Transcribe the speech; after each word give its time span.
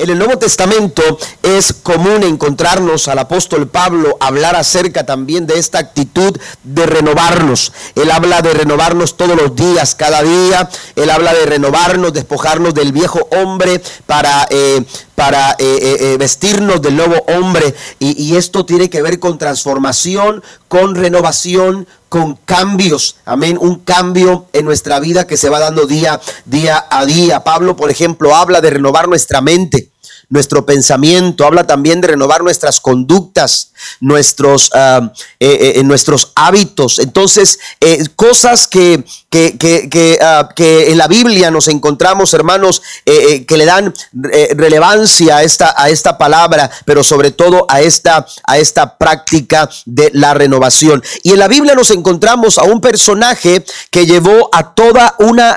En 0.00 0.08
el 0.08 0.16
Nuevo 0.16 0.38
Testamento 0.38 1.02
es 1.42 1.74
común 1.74 2.22
encontrarnos 2.22 3.06
al 3.08 3.18
apóstol 3.18 3.68
Pablo 3.68 4.16
hablar 4.18 4.56
acerca 4.56 5.04
también 5.04 5.46
de 5.46 5.58
esta 5.58 5.78
actitud 5.78 6.34
de 6.62 6.86
renovarnos. 6.86 7.70
Él 7.94 8.10
habla 8.10 8.40
de 8.40 8.54
renovarnos 8.54 9.18
todos 9.18 9.36
los 9.36 9.54
días, 9.54 9.94
cada 9.94 10.22
día. 10.22 10.70
Él 10.96 11.10
habla 11.10 11.34
de 11.34 11.44
renovarnos, 11.44 12.14
despojarnos 12.14 12.72
del 12.72 12.92
viejo 12.92 13.28
hombre 13.30 13.82
para, 14.06 14.48
eh, 14.48 14.82
para 15.16 15.50
eh, 15.58 15.98
eh, 16.00 16.16
vestirnos 16.18 16.80
del 16.80 16.96
nuevo 16.96 17.16
hombre. 17.36 17.74
Y, 17.98 18.22
y 18.22 18.36
esto 18.38 18.64
tiene 18.64 18.88
que 18.88 19.02
ver 19.02 19.18
con 19.18 19.36
transformación, 19.36 20.42
con 20.68 20.94
renovación, 20.94 21.86
con 22.08 22.36
cambios, 22.36 23.16
amén, 23.24 23.56
un 23.60 23.78
cambio 23.78 24.46
en 24.52 24.64
nuestra 24.64 24.98
vida 24.98 25.28
que 25.28 25.36
se 25.36 25.48
va 25.48 25.60
dando 25.60 25.86
día, 25.86 26.20
día 26.44 26.84
a 26.90 27.04
día. 27.04 27.44
Pablo, 27.44 27.76
por 27.76 27.90
ejemplo, 27.90 28.34
habla 28.34 28.60
de 28.60 28.70
renovar 28.70 29.06
nuestra 29.06 29.40
mente 29.40 29.89
nuestro 30.30 30.64
pensamiento, 30.64 31.44
habla 31.44 31.66
también 31.66 32.00
de 32.00 32.08
renovar 32.08 32.42
nuestras 32.42 32.80
conductas, 32.80 33.72
nuestros, 34.00 34.70
uh, 34.72 35.06
eh, 35.40 35.72
eh, 35.76 35.82
nuestros 35.84 36.30
hábitos. 36.36 37.00
Entonces, 37.00 37.58
eh, 37.80 38.04
cosas 38.14 38.68
que, 38.68 39.04
que, 39.28 39.58
que, 39.58 40.18
uh, 40.22 40.54
que, 40.54 40.92
en 40.92 40.98
la 40.98 41.08
Biblia 41.08 41.50
nos 41.50 41.66
encontramos, 41.66 42.32
hermanos, 42.32 42.80
que 43.04 43.56
le 43.56 43.64
dan 43.64 43.92
relevancia 44.12 45.38
a 45.38 45.42
esta, 45.42 45.74
a 45.76 45.88
esta 45.90 46.16
palabra, 46.16 46.70
pero 46.84 47.02
sobre 47.02 47.32
todo 47.32 47.66
a 47.68 47.80
esta, 47.80 48.24
a 48.44 48.58
esta 48.58 48.96
práctica 48.96 49.68
de 49.84 50.10
la 50.14 50.34
renovación. 50.34 51.02
Y 51.24 51.32
en 51.32 51.40
la 51.40 51.48
Biblia 51.48 51.74
nos 51.74 51.90
encontramos 51.90 52.58
a 52.58 52.62
un 52.62 52.80
personaje 52.80 53.64
que 53.90 54.06
llevó 54.06 54.48
a 54.52 54.74
toda 54.74 55.16
una, 55.18 55.56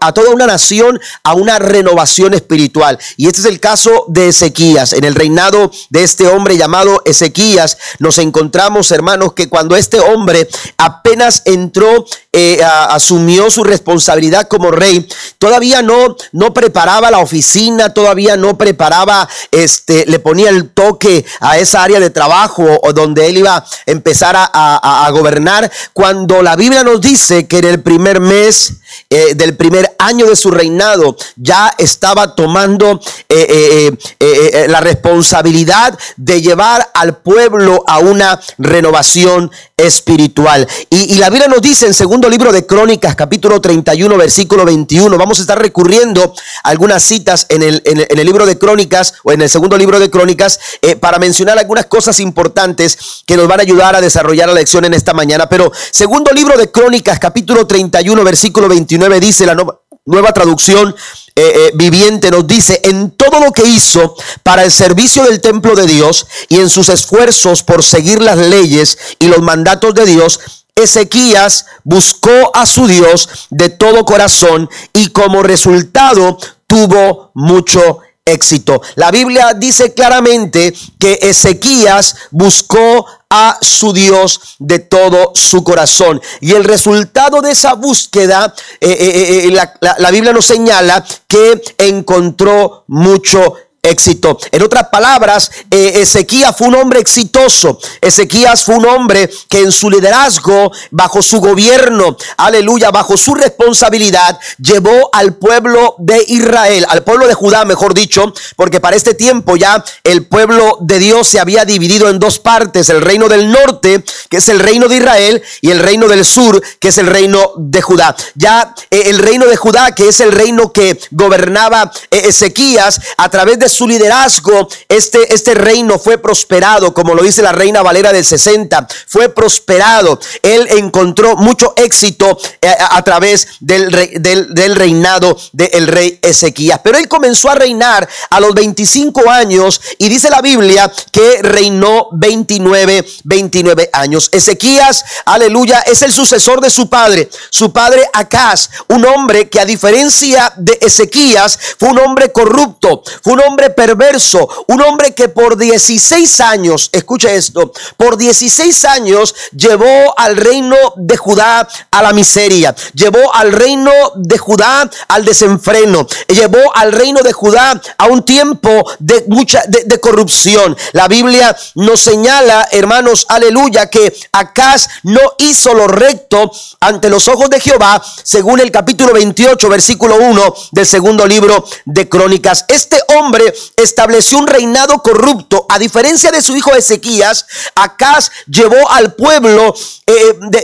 a 0.00 0.12
toda 0.12 0.30
una 0.30 0.46
nación 0.46 1.00
a 1.22 1.34
una 1.34 1.58
renovación 1.58 2.34
espiritual. 2.34 2.98
Y 3.16 3.26
este 3.26 3.40
es 3.40 3.46
el 3.46 3.60
caso 3.60 3.93
de 4.08 4.28
Ezequías, 4.28 4.92
en 4.92 5.04
el 5.04 5.14
reinado 5.14 5.70
de 5.90 6.02
este 6.02 6.26
hombre 6.28 6.56
llamado 6.56 7.02
Ezequías, 7.04 7.78
nos 7.98 8.18
encontramos, 8.18 8.90
hermanos, 8.90 9.34
que 9.34 9.48
cuando 9.48 9.76
este 9.76 10.00
hombre 10.00 10.48
apenas 10.76 11.42
entró, 11.44 12.04
eh, 12.36 12.60
asumió 12.64 13.48
su 13.48 13.62
responsabilidad 13.62 14.48
como 14.48 14.72
rey, 14.72 15.08
todavía 15.38 15.82
no, 15.82 16.16
no 16.32 16.52
preparaba 16.52 17.12
la 17.12 17.20
oficina, 17.20 17.94
todavía 17.94 18.36
no 18.36 18.58
preparaba, 18.58 19.28
este, 19.52 20.04
le 20.06 20.18
ponía 20.18 20.50
el 20.50 20.70
toque 20.70 21.24
a 21.38 21.58
esa 21.58 21.84
área 21.84 22.00
de 22.00 22.10
trabajo 22.10 22.64
o 22.82 22.92
donde 22.92 23.26
él 23.26 23.38
iba 23.38 23.56
a 23.56 23.64
empezar 23.86 24.34
a, 24.36 25.06
a, 25.06 25.10
gobernar, 25.12 25.70
cuando 25.92 26.42
la 26.42 26.56
Biblia 26.56 26.82
nos 26.82 27.00
dice 27.00 27.46
que 27.46 27.58
en 27.58 27.66
el 27.66 27.82
primer 27.82 28.18
mes 28.18 28.74
eh, 29.10 29.34
del 29.34 29.56
primer 29.56 29.94
año 29.98 30.26
de 30.26 30.36
su 30.36 30.50
reinado 30.50 31.16
ya 31.36 31.72
estaba 31.78 32.34
tomando 32.34 33.00
eh, 33.28 33.90
eh, 34.18 34.66
la 34.68 34.80
responsabilidad 34.80 35.96
de 36.16 36.40
llevar 36.40 36.90
al 36.94 37.18
pueblo 37.18 37.84
a 37.86 37.98
una 37.98 38.40
renovación 38.58 39.50
espiritual. 39.76 40.66
Y, 40.90 41.18
la 41.18 41.30
Biblia 41.30 41.48
nos 41.48 41.60
dice 41.60 41.86
en 41.86 41.94
segundo 41.94 42.23
libro 42.28 42.52
de 42.52 42.66
Crónicas, 42.66 43.14
capítulo 43.14 43.60
31, 43.60 44.16
versículo 44.16 44.64
21, 44.64 45.16
vamos 45.18 45.38
a 45.38 45.42
estar 45.42 45.58
recurriendo 45.58 46.34
algunas 46.62 47.02
citas 47.02 47.46
en 47.48 47.62
el, 47.62 47.82
en 47.84 48.18
el, 48.18 48.26
libro 48.26 48.46
de 48.46 48.58
Crónicas 48.58 49.14
o 49.24 49.32
en 49.32 49.42
el 49.42 49.50
segundo 49.50 49.76
libro 49.76 49.98
de 49.98 50.10
Crónicas 50.10 50.58
eh, 50.82 50.96
para 50.96 51.18
mencionar 51.18 51.58
algunas 51.58 51.86
cosas 51.86 52.20
importantes 52.20 53.22
que 53.26 53.36
nos 53.36 53.48
van 53.48 53.60
a 53.60 53.62
ayudar 53.62 53.96
a 53.96 54.00
desarrollar 54.00 54.48
la 54.48 54.54
lección 54.54 54.84
en 54.84 54.94
esta 54.94 55.12
mañana. 55.12 55.48
Pero 55.48 55.72
segundo 55.90 56.32
libro 56.32 56.56
de 56.56 56.70
Crónicas, 56.70 57.18
capítulo 57.18 57.66
31, 57.66 58.24
versículo 58.24 58.68
29, 58.68 59.20
dice 59.20 59.46
la 59.46 59.54
nueva, 59.54 59.80
nueva 60.06 60.32
traducción 60.32 60.94
eh, 61.36 61.42
eh, 61.42 61.72
viviente 61.74 62.30
nos 62.30 62.46
dice, 62.46 62.80
en 62.84 63.10
todo 63.10 63.40
lo 63.40 63.52
que 63.52 63.68
hizo 63.68 64.14
para 64.44 64.62
el 64.62 64.70
servicio 64.70 65.24
del 65.24 65.40
templo 65.40 65.74
de 65.74 65.86
Dios 65.86 66.26
y 66.48 66.60
en 66.60 66.70
sus 66.70 66.88
esfuerzos 66.88 67.64
por 67.64 67.82
seguir 67.82 68.22
las 68.22 68.38
leyes 68.38 68.98
y 69.18 69.26
los 69.26 69.42
mandatos 69.42 69.94
de 69.94 70.06
Dios, 70.06 70.38
Ezequías 70.74 71.66
buscó 71.84 72.50
a 72.54 72.66
su 72.66 72.86
Dios 72.86 73.28
de 73.50 73.68
todo 73.68 74.04
corazón 74.04 74.68
y 74.92 75.08
como 75.08 75.42
resultado 75.42 76.38
tuvo 76.66 77.30
mucho 77.34 78.00
éxito. 78.24 78.80
La 78.94 79.10
Biblia 79.10 79.52
dice 79.54 79.92
claramente 79.92 80.74
que 80.98 81.18
Ezequías 81.20 82.16
buscó 82.30 83.06
a 83.28 83.58
su 83.60 83.92
Dios 83.92 84.56
de 84.58 84.78
todo 84.78 85.32
su 85.34 85.62
corazón. 85.62 86.22
Y 86.40 86.52
el 86.52 86.64
resultado 86.64 87.42
de 87.42 87.50
esa 87.50 87.74
búsqueda, 87.74 88.54
eh, 88.80 88.90
eh, 88.90 89.46
eh, 89.46 89.50
la, 89.50 89.74
la, 89.80 89.96
la 89.98 90.10
Biblia 90.10 90.32
nos 90.32 90.46
señala 90.46 91.04
que 91.26 91.60
encontró 91.78 92.84
mucho 92.86 93.56
éxito. 93.84 94.38
En 94.50 94.62
otras 94.62 94.88
palabras, 94.88 95.50
eh, 95.70 95.92
Ezequías 95.96 96.56
fue 96.56 96.68
un 96.68 96.74
hombre 96.74 97.00
exitoso. 97.00 97.78
Ezequías 98.00 98.64
fue 98.64 98.76
un 98.76 98.86
hombre 98.86 99.30
que 99.48 99.60
en 99.60 99.70
su 99.70 99.90
liderazgo, 99.90 100.72
bajo 100.90 101.22
su 101.22 101.40
gobierno, 101.40 102.16
aleluya, 102.36 102.90
bajo 102.90 103.16
su 103.16 103.34
responsabilidad, 103.34 104.38
llevó 104.58 105.10
al 105.12 105.34
pueblo 105.34 105.94
de 105.98 106.24
Israel, 106.28 106.86
al 106.88 107.04
pueblo 107.04 107.26
de 107.26 107.34
Judá, 107.34 107.64
mejor 107.64 107.94
dicho, 107.94 108.32
porque 108.56 108.80
para 108.80 108.96
este 108.96 109.14
tiempo 109.14 109.56
ya 109.56 109.84
el 110.02 110.26
pueblo 110.26 110.78
de 110.80 110.98
Dios 110.98 111.28
se 111.28 111.40
había 111.40 111.64
dividido 111.64 112.08
en 112.08 112.18
dos 112.18 112.38
partes, 112.38 112.88
el 112.88 113.00
reino 113.02 113.28
del 113.28 113.50
norte, 113.50 114.02
que 114.28 114.38
es 114.38 114.48
el 114.48 114.60
reino 114.60 114.88
de 114.88 114.96
Israel, 114.96 115.42
y 115.60 115.70
el 115.70 115.80
reino 115.80 116.08
del 116.08 116.24
sur, 116.24 116.62
que 116.78 116.88
es 116.88 116.98
el 116.98 117.06
reino 117.06 117.52
de 117.56 117.82
Judá. 117.82 118.16
Ya 118.34 118.74
eh, 118.90 119.04
el 119.06 119.18
reino 119.18 119.46
de 119.46 119.56
Judá, 119.56 119.92
que 119.94 120.08
es 120.08 120.20
el 120.20 120.32
reino 120.32 120.72
que 120.72 120.98
gobernaba 121.10 121.92
eh, 122.10 122.22
Ezequías, 122.28 123.00
a 123.16 123.28
través 123.28 123.58
de 123.58 123.68
su 123.74 123.86
liderazgo, 123.86 124.68
este, 124.88 125.34
este 125.34 125.54
reino 125.54 125.98
fue 125.98 126.18
prosperado, 126.18 126.94
como 126.94 127.14
lo 127.14 127.22
dice 127.22 127.42
la 127.42 127.52
reina 127.52 127.82
Valera 127.82 128.12
del 128.12 128.24
60, 128.24 128.86
fue 129.06 129.28
prosperado. 129.28 130.18
Él 130.42 130.66
encontró 130.70 131.36
mucho 131.36 131.74
éxito 131.76 132.38
a, 132.62 132.66
eh, 132.66 132.76
a 132.90 133.02
través 133.02 133.48
del, 133.60 133.90
del, 134.22 134.54
del 134.54 134.76
reinado 134.76 135.36
del 135.52 135.86
rey 135.88 136.18
Ezequías. 136.22 136.80
Pero 136.82 136.98
él 136.98 137.08
comenzó 137.08 137.50
a 137.50 137.54
reinar 137.54 138.08
a 138.30 138.40
los 138.40 138.54
25 138.54 139.28
años 139.30 139.80
y 139.98 140.08
dice 140.08 140.30
la 140.30 140.40
Biblia 140.40 140.90
que 141.10 141.40
reinó 141.42 142.08
29, 142.12 143.04
29 143.24 143.90
años. 143.92 144.28
Ezequías, 144.32 145.04
aleluya, 145.24 145.80
es 145.80 146.02
el 146.02 146.12
sucesor 146.12 146.60
de 146.60 146.70
su 146.70 146.88
padre, 146.88 147.28
su 147.50 147.72
padre 147.72 148.08
Acaz, 148.12 148.70
un 148.88 149.04
hombre 149.04 149.48
que 149.48 149.60
a 149.60 149.64
diferencia 149.64 150.52
de 150.56 150.78
Ezequías 150.80 151.58
fue 151.78 151.90
un 151.90 151.98
hombre 151.98 152.32
corrupto, 152.32 153.02
fue 153.22 153.34
un 153.34 153.40
hombre 153.40 153.63
perverso, 153.70 154.48
un 154.68 154.82
hombre 154.82 155.14
que 155.14 155.28
por 155.28 155.56
16 155.56 156.40
años, 156.40 156.90
escuche 156.92 157.34
esto, 157.34 157.72
por 157.96 158.16
16 158.16 158.84
años 158.84 159.34
llevó 159.56 160.18
al 160.18 160.36
reino 160.36 160.76
de 160.96 161.16
Judá 161.16 161.68
a 161.90 162.02
la 162.02 162.12
miseria, 162.12 162.74
llevó 162.94 163.34
al 163.34 163.52
reino 163.52 163.92
de 164.16 164.38
Judá 164.38 164.90
al 165.08 165.24
desenfreno, 165.24 166.06
llevó 166.28 166.74
al 166.74 166.92
reino 166.92 167.22
de 167.22 167.32
Judá 167.32 167.80
a 167.98 168.06
un 168.06 168.24
tiempo 168.24 168.68
de 168.98 169.24
mucha 169.28 169.62
de, 169.68 169.84
de 169.84 170.00
corrupción. 170.00 170.76
La 170.92 171.08
Biblia 171.08 171.56
nos 171.74 172.00
señala, 172.00 172.68
hermanos, 172.70 173.26
aleluya, 173.28 173.88
que 173.88 174.14
Acaz 174.32 174.88
no 175.04 175.20
hizo 175.38 175.74
lo 175.74 175.86
recto 175.86 176.50
ante 176.80 177.08
los 177.08 177.28
ojos 177.28 177.48
de 177.50 177.60
Jehová, 177.60 178.02
según 178.22 178.60
el 178.60 178.70
capítulo 178.70 179.12
28, 179.12 179.68
versículo 179.68 180.16
1 180.16 180.54
del 180.72 180.86
segundo 180.86 181.26
libro 181.26 181.64
de 181.84 182.08
Crónicas. 182.08 182.64
Este 182.68 182.98
hombre 183.16 183.53
estableció 183.76 184.38
un 184.38 184.46
reinado 184.46 184.98
corrupto. 185.02 185.66
A 185.68 185.78
diferencia 185.78 186.30
de 186.30 186.42
su 186.42 186.56
hijo 186.56 186.72
Ezequías, 186.74 187.46
Acaz 187.74 188.30
llevó 188.46 188.90
al 188.90 189.14
pueblo 189.14 189.74
eh, 190.06 190.12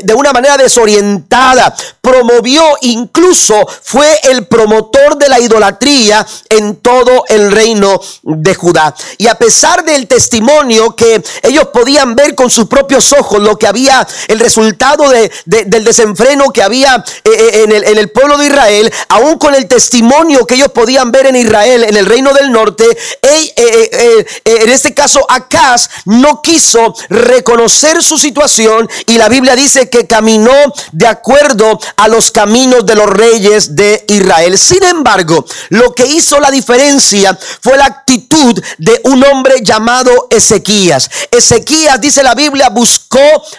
de, 0.03 0.15
una 0.15 0.33
manera 0.33 0.57
desorientada. 0.57 1.75
Promovió, 2.01 2.63
incluso 2.83 3.67
fue 3.83 4.07
el 4.25 4.47
promotor 4.47 5.17
de 5.17 5.29
la 5.29 5.41
idolatría 5.41 6.27
en 6.49 6.77
todo 6.77 7.25
el 7.29 7.51
reino 7.51 8.01
de 8.23 8.55
Judá. 8.55 8.95
Y 9.19 9.29
a 9.29 9.35
pesar 9.35 9.85
del 9.85 10.07
testimonio 10.07 10.95
que 10.95 11.23
ellos 11.43 11.69
podían 11.73 12.15
ver 12.15 12.35
con 12.35 12.51
sus 12.51 12.67
propios 12.67 13.13
ojos, 13.13 13.41
lo 13.41 13.57
que 13.57 13.67
había, 13.67 14.07
el 14.29 14.39
resultado 14.41 15.09
de, 15.09 15.31
del 15.47 15.85
desenfreno 15.85 16.51
que 16.53 16.63
había 16.63 17.05
eh, 17.25 17.31
eh, 17.31 17.63
en, 17.65 17.73
el, 17.73 17.85
en 17.85 17.99
el 17.99 18.11
pueblo 18.11 18.37
de 18.37 18.47
Israel, 18.47 18.93
aún 19.09 19.39
con 19.39 19.55
el 19.55 19.67
testimonio 19.67 20.47
que 20.47 20.55
ellos 20.55 20.73
podían 20.73 21.11
ver 21.11 21.27
en 21.27 21.37
Israel, 21.37 21.85
en 21.85 21.97
el 21.97 22.07
reino 22.07 22.33
del 22.33 22.53
norte, 22.53 22.80
eh, 22.81 23.55
eh, 23.57 24.27
eh, 24.45 24.63
en 24.63 24.71
este 24.71 24.95
caso 24.95 25.25
Acaz 25.29 25.89
no 26.07 26.41
quiso 26.43 26.95
reconocer 27.09 28.03
su 28.03 28.19
situación 28.19 28.89
y 29.07 29.19
la 29.19 29.29
Biblia 29.29 29.55
dice 29.55 29.91
que 29.91 30.07
caminó 30.07 30.53
de 30.93 31.07
acuerdo 31.07 31.79
a 31.97 32.09
los 32.09 32.31
caminos 32.31 32.87
de 32.87 32.95
los 32.95 33.07
reyes 33.09 33.77
de 33.77 34.05
Israel. 34.09 34.59
Sin 34.59 34.83
embargo, 34.85 35.45
lo 35.69 35.95
que 35.95 36.07
hizo 36.07 36.41
la 36.41 36.51
diferencia 36.51 37.39
fue 37.61 37.77
la 37.77 37.87
actitud 37.87 38.61
de 38.79 39.01
un 39.05 39.25
hombre 39.25 39.57
llamado 39.63 40.29
Ezequías. 40.31 41.11
Ezequías, 41.31 42.01
dice 42.01 42.23
la 42.23 42.35
Biblia, 42.35 42.71
buscó 42.71 43.19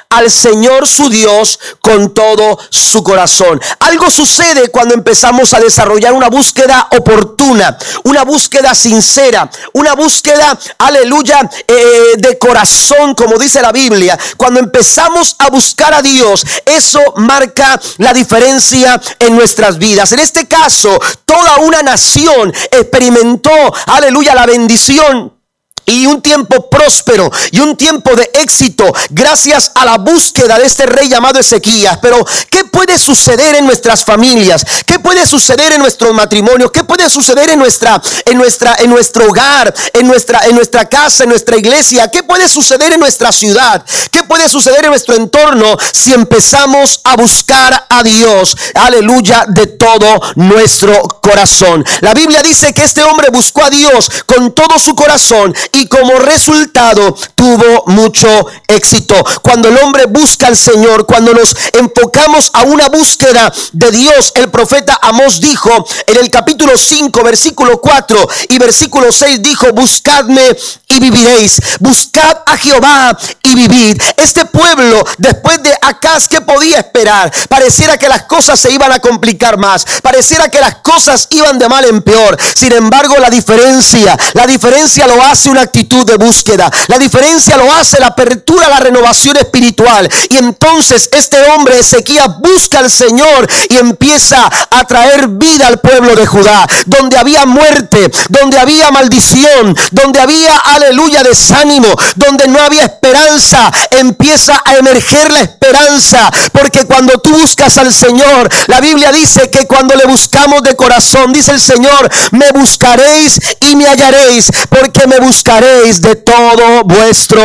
al 0.10 0.32
Señor 0.32 0.88
su 0.88 1.10
Dios 1.10 1.60
con 1.82 2.14
todo 2.14 2.58
su 2.70 3.04
corazón. 3.04 3.62
Algo 3.80 4.10
sucede 4.10 4.70
cuando 4.70 4.94
empezamos 4.94 5.54
a 5.54 5.60
desarrollar 5.60 6.14
una 6.14 6.30
búsqueda 6.30 6.88
oportuna, 6.92 7.78
una 8.04 8.24
búsqueda 8.24 8.74
sincera 8.74 9.11
sincera, 9.12 9.50
una 9.74 9.94
búsqueda, 9.94 10.58
aleluya, 10.78 11.42
eh, 11.68 12.18
de 12.18 12.38
corazón, 12.38 13.14
como 13.14 13.38
dice 13.38 13.62
la 13.62 13.72
Biblia. 13.72 14.18
Cuando 14.38 14.60
empezamos 14.60 15.36
a 15.38 15.50
buscar 15.50 15.94
a 15.94 16.02
Dios, 16.02 16.46
eso 16.66 17.00
marca 17.18 17.80
la 17.98 18.14
diferencia 18.14 19.02
en 19.20 19.36
nuestras 19.36 19.78
vidas. 19.78 20.12
En 20.14 20.20
este 20.20 20.48
caso, 20.48 20.98
toda 21.26 21.58
una 21.58 21.84
nación 21.84 22.54
experimentó, 22.72 23.52
aleluya, 23.88 24.34
la 24.34 24.46
bendición 24.46 25.41
y 25.86 26.06
un 26.06 26.22
tiempo 26.22 26.70
próspero 26.70 27.32
y 27.52 27.60
un 27.60 27.76
tiempo 27.76 28.16
de 28.16 28.30
éxito 28.36 28.92
gracias 29.10 29.72
a 29.76 29.86
la 29.86 29.98
búsqueda 29.98 30.58
de 30.58 30.66
este 30.66 30.86
rey 30.86 31.10
llamado 31.10 31.40
Ezequías. 31.40 31.98
Pero 32.02 32.26
¿qué 32.50 32.66
puede 32.66 32.98
suceder 32.98 33.56
en 33.56 33.66
nuestras 33.66 34.04
familias? 34.04 34.66
¿Qué 34.86 35.00
puede 35.00 35.26
suceder 35.26 35.72
en 35.72 35.80
nuestros 35.82 36.14
matrimonios? 36.14 36.72
¿Qué 36.72 36.84
puede 36.84 37.10
suceder 37.10 37.50
en 37.50 37.60
nuestra 37.60 38.02
en 38.26 38.38
nuestra 38.38 38.76
en 38.80 38.90
nuestro 38.90 39.28
hogar, 39.28 39.74
en 39.94 40.08
nuestra 40.08 40.42
en 40.46 40.56
nuestra 40.56 40.88
casa, 40.88 41.24
en 41.24 41.30
nuestra 41.30 41.58
iglesia? 41.58 42.10
¿Qué 42.10 42.24
puede 42.24 42.48
suceder 42.48 42.94
en 42.94 43.00
nuestra 43.00 43.32
ciudad? 43.32 43.84
¿Qué 44.12 44.24
puede 44.24 44.50
suceder 44.50 44.86
en 44.86 44.92
nuestro 44.92 45.16
entorno 45.16 45.78
si 45.94 46.14
empezamos 46.14 47.02
a 47.04 47.16
buscar 47.16 47.88
a 47.90 48.04
Dios? 48.04 48.56
Aleluya 48.76 49.46
de 49.48 49.68
todo 49.68 50.22
nuestro 50.36 51.02
corazón. 51.22 51.86
La 52.02 52.14
Biblia 52.14 52.42
dice 52.42 52.74
que 52.74 52.84
este 52.84 53.04
hombre 53.04 53.30
buscó 53.30 53.64
a 53.64 53.70
Dios 53.70 54.10
con 54.26 54.54
todo 54.54 54.80
su 54.80 54.96
corazón 54.96 55.54
y 55.74 55.88
como 55.88 56.14
resultado 56.20 57.16
tuvo 57.36 57.84
mucho 57.88 58.28
éxito. 58.68 59.16
Cuando 59.42 59.70
el 59.70 59.78
hombre 59.78 60.06
busca 60.06 60.48
al 60.48 60.58
Señor, 60.58 61.06
cuando 61.06 61.34
nos 61.34 61.56
enfocamos 61.74 62.52
a 62.54 62.64
una 62.64 62.90
búsqueda 62.90 63.52
de 63.74 63.92
Dios, 63.92 64.32
el 64.36 64.50
profeta 64.50 65.00
Amós 65.02 65.40
dijo 65.40 65.86
en 66.08 66.18
el 66.18 66.30
capítulo 66.30 66.78
5, 66.78 67.24
versículo 67.24 67.80
4 67.80 68.28
y 68.50 68.58
versículo 68.58 69.12
6 69.12 69.42
dijo, 69.42 69.72
buscadme 69.74 70.56
y 70.88 71.00
viviréis, 71.00 71.60
buscad 71.80 72.38
a 72.46 72.58
Jehová 72.58 73.18
y 73.44 73.56
vivid. 73.56 74.02
Este 74.18 74.46
pueblo, 74.46 75.04
después 75.18 75.62
de 75.64 75.74
Acaz, 75.82 76.28
¿qué 76.28 76.42
podía 76.42 76.80
esperar? 76.80 77.32
Pareciera 77.50 77.98
que 77.98 78.10
las 78.10 78.24
cosas 78.24 78.60
se 78.60 78.72
iban 78.72 78.92
a 78.92 79.00
complicar 79.00 79.58
más, 79.58 79.86
pareciera 80.02 80.50
que 80.50 80.60
las 80.60 80.76
cosas 80.76 81.28
iban 81.32 81.58
de 81.58 81.70
mal 81.70 81.86
en 81.86 82.02
peor. 82.02 82.38
Sin 82.56 82.72
embargo, 82.74 83.16
la 83.20 83.30
diferencia, 83.30 84.18
la 84.34 84.46
diferencia 84.46 85.08
lo 85.08 85.22
hace 85.22 85.50
una 85.50 85.61
actitud 85.62 86.06
de 86.06 86.18
búsqueda. 86.18 86.70
La 86.88 86.98
diferencia 86.98 87.58
lo 87.58 87.72
hace 87.72 88.00
la 88.00 88.08
apertura, 88.08 88.70
la 88.70 88.80
renovación 88.80 89.38
espiritual. 89.38 90.10
Y 90.30 90.38
entonces 90.38 91.10
este 91.12 91.42
hombre, 91.52 91.80
Ezequiel, 91.80 92.36
busca 92.40 92.80
al 92.80 92.90
Señor 92.90 93.48
y 93.70 93.78
empieza 93.78 94.50
a 94.70 94.86
traer 94.86 95.28
vida 95.28 95.68
al 95.68 95.80
pueblo 95.80 96.16
de 96.16 96.26
Judá. 96.26 96.68
Donde 96.86 97.18
había 97.18 97.46
muerte, 97.46 98.12
donde 98.30 98.58
había 98.58 98.92
maldición, 98.92 99.76
donde 99.92 100.20
había, 100.20 100.58
aleluya, 100.58 101.24
desánimo, 101.24 101.88
donde 102.16 102.48
no 102.48 102.60
había 102.60 102.84
esperanza, 102.84 103.72
empieza 103.92 104.62
a 104.66 104.76
emerger 104.78 105.32
la 105.32 105.42
esperanza. 105.42 106.32
Porque 106.52 106.86
cuando 106.86 107.20
tú 107.20 107.32
buscas 107.32 107.78
al 107.78 107.94
Señor, 107.94 108.50
la 108.68 108.80
Biblia 108.80 109.12
dice 109.12 109.50
que 109.50 109.68
cuando 109.68 109.96
le 109.96 110.06
buscamos 110.06 110.62
de 110.64 110.76
corazón, 110.76 111.32
dice 111.32 111.52
el 111.52 111.62
Señor, 111.62 112.10
me 112.32 112.52
buscaréis 112.52 113.40
y 113.60 113.76
me 113.76 113.86
hallaréis, 113.88 114.50
porque 114.70 115.08
me 115.08 115.20
buscaréis 115.20 115.51
de 115.60 116.16
todo 116.16 116.84
vuestro 116.86 117.42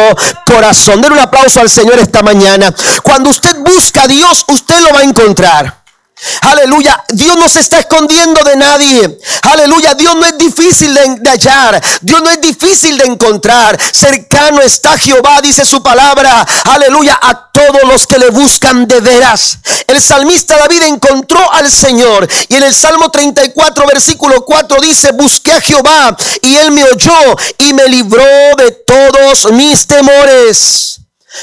corazón. 0.47 1.01
Den 1.01 1.13
un 1.13 1.19
aplauso 1.19 1.61
al 1.61 1.69
Señor 1.69 1.99
esta 1.99 2.23
mañana. 2.23 2.73
Cuando 3.03 3.31
usted 3.31 3.57
busca 3.59 4.05
a 4.05 4.07
Dios, 4.07 4.45
usted 4.47 4.81
lo 4.81 4.93
va 4.93 5.01
a 5.01 5.05
encontrar. 5.05 5.86
Aleluya, 6.43 7.05
Dios 7.09 7.37
no 7.37 7.49
se 7.49 7.61
está 7.61 7.79
escondiendo 7.79 8.43
de 8.45 8.57
nadie. 8.57 9.19
Aleluya, 9.43 9.95
Dios 9.95 10.15
no 10.17 10.25
es 10.25 10.39
difícil 10.39 10.95
de, 10.95 11.31
hallar. 11.31 11.83
Dios 12.01 12.23
no 12.23 12.31
es 12.31 12.41
difícil 12.41 12.97
de 12.99 13.05
encontrar. 13.05 13.79
Cercano 13.93 14.61
está 14.63 14.99
Jehová, 14.99 15.41
dice 15.41 15.65
su 15.65 15.83
palabra. 15.83 16.47
Aleluya, 16.65 17.19
a 17.21 17.51
todos 17.51 17.85
los 17.85 18.07
que 18.07 18.19
le 18.19 18.31
buscan 18.31 18.87
de 18.87 19.01
veras. 19.01 19.59
El 19.87 20.01
salmista 20.01 20.57
David 20.59 20.83
encontró 20.83 21.53
al 21.53 21.71
Señor. 21.71 22.29
Y 22.49 22.57
en 22.57 22.63
el 22.65 22.75
Salmo 22.75 23.11
34, 23.11 23.87
versículo 23.87 24.45
4 24.45 24.79
dice, 24.81 25.13
busqué 25.13 25.53
a 25.53 25.61
Jehová 25.61 26.17
y 26.43 26.55
él 26.57 26.71
me 26.73 26.85
oyó 26.85 27.37
y 27.59 27.73
me 27.73 27.89
libró 27.89 28.25
de 28.57 28.71
todos 28.87 29.53
mis 29.53 29.87
temores. 29.87 31.01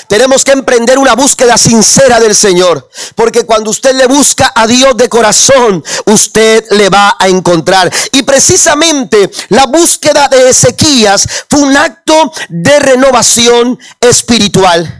Tenemos 0.07 0.43
que 0.43 0.51
emprender 0.51 0.97
una 0.97 1.15
búsqueda 1.15 1.57
sincera 1.57 2.19
del 2.19 2.35
Señor. 2.35 2.89
Porque 3.15 3.45
cuando 3.45 3.71
usted 3.71 3.95
le 3.95 4.07
busca 4.07 4.51
a 4.55 4.67
Dios 4.67 4.95
de 4.97 5.09
corazón, 5.09 5.83
usted 6.05 6.65
le 6.71 6.89
va 6.89 7.15
a 7.19 7.27
encontrar. 7.27 7.91
Y 8.11 8.23
precisamente 8.23 9.31
la 9.49 9.65
búsqueda 9.65 10.27
de 10.27 10.49
Ezequías 10.49 11.27
fue 11.49 11.61
un 11.61 11.75
acto 11.75 12.31
de 12.49 12.79
renovación 12.79 13.79
espiritual. 13.99 14.99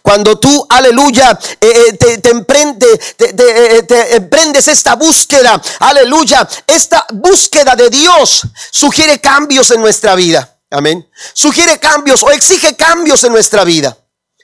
Cuando 0.00 0.38
tú, 0.38 0.64
aleluya, 0.68 1.38
eh, 1.60 1.66
eh, 1.88 1.92
te, 1.94 2.18
te, 2.18 2.30
emprende, 2.30 2.86
eh, 3.18 3.82
te, 3.82 4.16
emprendes 4.16 4.68
esta 4.68 4.94
búsqueda, 4.94 5.60
aleluya, 5.80 6.48
esta 6.66 7.04
búsqueda 7.12 7.74
de 7.74 7.90
Dios 7.90 8.42
sugiere 8.70 9.20
cambios 9.20 9.70
en 9.72 9.80
nuestra 9.80 10.14
vida. 10.14 10.56
Amén. 10.70 11.06
Sugiere 11.34 11.78
cambios 11.78 12.22
o 12.22 12.30
exige 12.30 12.76
cambios 12.76 13.24
en 13.24 13.32
nuestra 13.32 13.64
vida. 13.64 13.96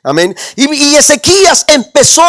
Amén. 0.09 0.35
Y, 0.57 0.97
Ezequías 0.97 1.67
empezó 1.69 2.23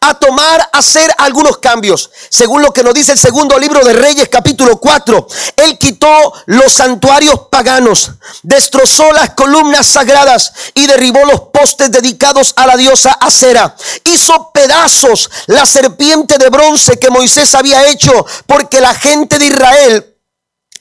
a 0.00 0.14
tomar, 0.14 0.60
a 0.72 0.78
hacer 0.78 1.12
algunos 1.18 1.58
cambios. 1.58 2.08
Según 2.28 2.62
lo 2.62 2.72
que 2.72 2.84
nos 2.84 2.94
dice 2.94 3.10
el 3.10 3.18
segundo 3.18 3.58
libro 3.58 3.84
de 3.84 3.92
Reyes, 3.92 4.28
capítulo 4.28 4.78
4. 4.78 5.26
Él 5.56 5.76
quitó 5.76 6.32
los 6.46 6.72
santuarios 6.72 7.40
paganos, 7.50 8.12
destrozó 8.44 9.10
las 9.10 9.30
columnas 9.30 9.88
sagradas 9.88 10.52
y 10.74 10.86
derribó 10.86 11.24
los 11.24 11.40
postes 11.52 11.90
dedicados 11.90 12.52
a 12.54 12.66
la 12.66 12.76
diosa 12.76 13.10
Acera. 13.20 13.74
Hizo 14.04 14.52
pedazos 14.54 15.28
la 15.48 15.66
serpiente 15.66 16.38
de 16.38 16.50
bronce 16.50 17.00
que 17.00 17.10
Moisés 17.10 17.52
había 17.56 17.84
hecho 17.88 18.12
porque 18.46 18.80
la 18.80 18.94
gente 18.94 19.40
de 19.40 19.46
Israel 19.46 20.16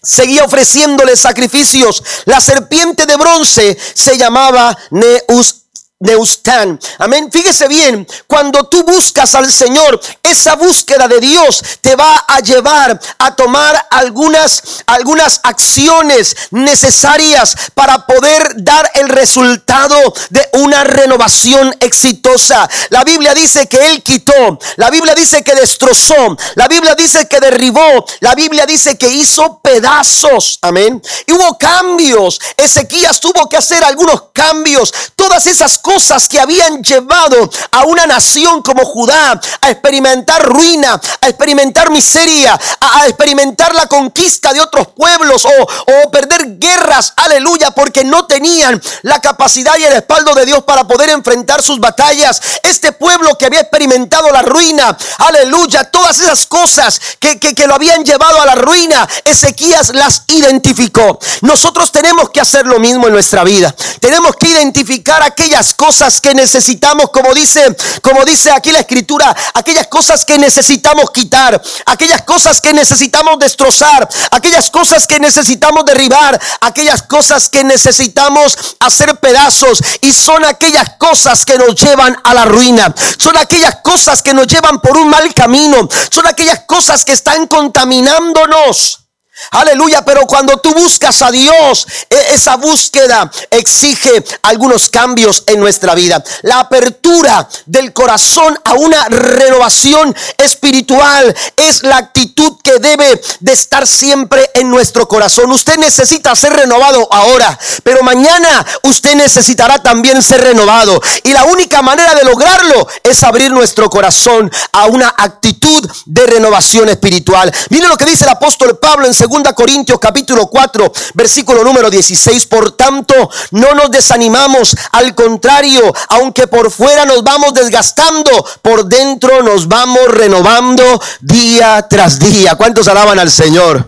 seguía 0.03 0.43
ofreciéndole 0.43 1.15
sacrificios. 1.15 2.03
La 2.25 2.39
serpiente 2.39 3.07
de 3.07 3.15
bronce 3.15 3.75
se 3.95 4.19
llamaba 4.19 4.77
Neus 4.91 5.62
Neustán. 6.03 6.77
Amén. 6.99 7.29
Fíjese 7.31 7.69
bien, 7.69 8.05
cuando 8.27 8.65
tú 8.65 8.83
buscas 8.83 9.35
al 9.35 9.49
Señor, 9.49 10.01
esa 10.21 10.55
búsqueda 10.55 11.07
de 11.07 11.21
Dios 11.21 11.63
te 11.79 11.95
va 11.95 12.25
a 12.27 12.41
llevar 12.41 12.99
a 13.19 13.35
tomar 13.35 13.87
algunas, 13.89 14.61
algunas 14.85 15.39
acciones 15.43 16.35
necesarias 16.51 17.55
para 17.73 18.05
poder 18.05 18.53
dar 18.57 18.91
el 18.95 19.07
resultado 19.07 19.95
de 20.29 20.45
una 20.53 20.83
renovación 20.83 21.73
exitosa. 21.79 22.69
La 22.89 23.05
Biblia 23.05 23.33
dice 23.33 23.67
que 23.67 23.77
Él 23.77 24.03
quitó, 24.03 24.59
la 24.75 24.89
Biblia 24.89 25.15
dice 25.15 25.41
que 25.41 25.55
destrozó, 25.55 26.35
la 26.55 26.67
Biblia 26.67 26.95
dice 26.95 27.29
que 27.29 27.39
derribó, 27.39 28.05
la 28.19 28.35
Biblia 28.35 28.65
dice 28.65 28.97
que 28.97 29.07
hizo 29.07 29.61
pedazos. 29.63 30.59
Amén. 30.61 31.01
Y 31.25 31.31
hubo 31.31 31.57
cambios. 31.57 32.41
Ezequías 32.57 33.21
tuvo 33.21 33.47
que 33.47 33.55
hacer 33.55 33.85
algunos 33.85 34.23
cambios. 34.33 34.93
Todas 35.15 35.45
esas 35.47 35.77
cosas 35.77 35.92
cosas 35.93 36.27
que 36.27 36.39
habían 36.39 36.81
llevado 36.81 37.49
a 37.71 37.83
una 37.83 38.07
nación 38.07 38.63
como 38.63 38.83
Judá 38.83 39.39
a 39.61 39.69
experimentar 39.69 40.41
ruina, 40.43 40.99
a 41.21 41.27
experimentar 41.27 41.91
miseria, 41.91 42.59
a, 42.79 43.05
experimentar 43.07 43.75
la 43.75 43.85
conquista 43.85 44.53
de 44.53 44.61
otros 44.61 44.87
pueblos 44.87 45.45
o, 45.45 46.09
perder 46.09 46.57
guerras, 46.57 47.13
aleluya, 47.15 47.71
porque 47.71 48.03
no 48.03 48.25
tenían 48.25 48.81
la 49.03 49.19
capacidad 49.19 49.77
y 49.77 49.83
el 49.83 49.93
respaldo 49.93 50.33
de 50.33 50.45
Dios 50.45 50.63
para 50.63 50.83
poder 50.85 51.09
enfrentar 51.09 51.61
sus 51.61 51.79
batallas. 51.79 52.41
Este 52.63 52.91
pueblo 52.91 53.37
que 53.37 53.45
había 53.45 53.61
experimentado 53.61 54.31
la 54.31 54.41
ruina, 54.41 54.97
aleluya, 55.19 55.83
todas 55.85 56.19
esas 56.19 56.47
cosas 56.47 56.99
que, 57.19 57.39
que 57.39 57.67
lo 57.67 57.75
habían 57.75 58.03
llevado 58.03 58.41
a 58.41 58.45
la 58.47 58.55
ruina, 58.55 59.07
Ezequías 59.25 59.93
las 59.93 60.23
identificó. 60.27 61.19
Nosotros 61.41 61.91
tenemos 61.91 62.31
que 62.31 62.41
hacer 62.41 62.65
lo 62.65 62.79
mismo 62.79 63.07
en 63.07 63.13
nuestra 63.13 63.43
vida. 63.43 63.75
Tenemos 63.99 64.35
que 64.37 64.49
identificar 64.49 65.21
aquellas 65.21 65.73
cosas 65.73 65.82
cosas 65.83 66.21
que 66.21 66.33
necesitamos, 66.33 67.09
como 67.11 67.33
dice, 67.33 67.75
como 68.01 68.23
dice 68.23 68.49
aquí 68.51 68.71
la 68.71 68.79
escritura, 68.79 69.35
aquellas 69.53 69.87
cosas 69.87 70.23
que 70.23 70.37
necesitamos 70.37 71.11
quitar, 71.11 71.61
aquellas 71.85 72.21
cosas 72.21 72.61
que 72.61 72.73
necesitamos 72.73 73.37
destrozar, 73.37 74.07
aquellas 74.31 74.69
cosas 74.69 75.05
que 75.05 75.19
necesitamos 75.19 75.83
derribar, 75.83 76.39
aquellas 76.61 77.01
cosas 77.01 77.49
que 77.49 77.65
necesitamos 77.65 78.77
hacer 78.79 79.17
pedazos 79.17 79.79
y 79.99 80.13
son 80.13 80.45
aquellas 80.45 80.91
cosas 80.97 81.43
que 81.43 81.57
nos 81.57 81.75
llevan 81.75 82.17
a 82.23 82.33
la 82.33 82.45
ruina, 82.45 82.95
son 83.17 83.35
aquellas 83.35 83.75
cosas 83.83 84.21
que 84.21 84.33
nos 84.33 84.47
llevan 84.47 84.79
por 84.79 84.95
un 84.97 85.09
mal 85.09 85.33
camino, 85.33 85.89
son 86.09 86.25
aquellas 86.27 86.61
cosas 86.65 87.03
que 87.03 87.11
están 87.11 87.45
contaminándonos. 87.47 89.02
Aleluya, 89.51 90.03
pero 90.05 90.25
cuando 90.25 90.57
tú 90.57 90.73
buscas 90.73 91.21
a 91.21 91.31
Dios, 91.31 91.87
e, 92.09 92.33
esa 92.33 92.55
búsqueda 92.55 93.31
exige 93.49 94.23
algunos 94.43 94.89
cambios 94.89 95.43
en 95.47 95.59
nuestra 95.59 95.95
vida. 95.95 96.23
La 96.43 96.59
apertura 96.59 97.47
del 97.65 97.93
corazón 97.93 98.59
a 98.63 98.73
una 98.73 99.05
renovación 99.09 100.15
espiritual 100.37 101.35
es 101.57 101.83
la 101.83 101.97
actitud 101.97 102.57
que 102.63 102.79
debe 102.79 103.21
de 103.39 103.51
estar 103.51 103.87
siempre 103.87 104.49
en 104.55 104.69
nuestro 104.69 105.07
corazón. 105.07 105.51
Usted 105.51 105.77
necesita 105.77 106.35
ser 106.35 106.53
renovado 106.53 107.07
ahora, 107.11 107.57
pero 107.83 108.03
mañana 108.03 108.65
usted 108.83 109.15
necesitará 109.15 109.81
también 109.81 110.21
ser 110.21 110.41
renovado. 110.41 111.01
Y 111.23 111.33
la 111.33 111.45
única 111.45 111.81
manera 111.81 112.15
de 112.15 112.23
lograrlo 112.23 112.87
es 113.03 113.23
abrir 113.23 113.51
nuestro 113.51 113.89
corazón 113.89 114.51
a 114.71 114.85
una 114.85 115.13
actitud 115.17 115.89
de 116.05 116.25
renovación 116.25 116.89
espiritual. 116.89 117.51
Mire 117.69 117.87
lo 117.87 117.97
que 117.97 118.05
dice 118.05 118.23
el 118.23 118.29
apóstol 118.29 118.77
Pablo 118.77 119.05
en 119.05 119.13
2 119.13 119.32
Corintios 119.41 119.97
capítulo 119.99 120.47
4, 120.47 120.91
versículo 121.15 121.63
número 121.63 121.89
16. 121.89 122.45
Por 122.45 122.71
tanto, 122.71 123.13
no 123.51 123.73
nos 123.73 123.89
desanimamos, 123.89 124.75
al 124.91 125.15
contrario, 125.15 125.81
aunque 126.09 126.47
por 126.47 126.69
fuera 126.69 127.05
nos 127.05 127.23
vamos 127.23 127.53
desgastando, 127.53 128.29
por 128.61 128.85
dentro 128.85 129.41
nos 129.41 129.67
vamos 129.67 130.07
renovando 130.07 131.01
día 131.21 131.87
tras 131.89 132.19
día. 132.19 132.55
¿Cuántos 132.55 132.87
alaban 132.87 133.17
al 133.17 133.31
Señor? 133.31 133.87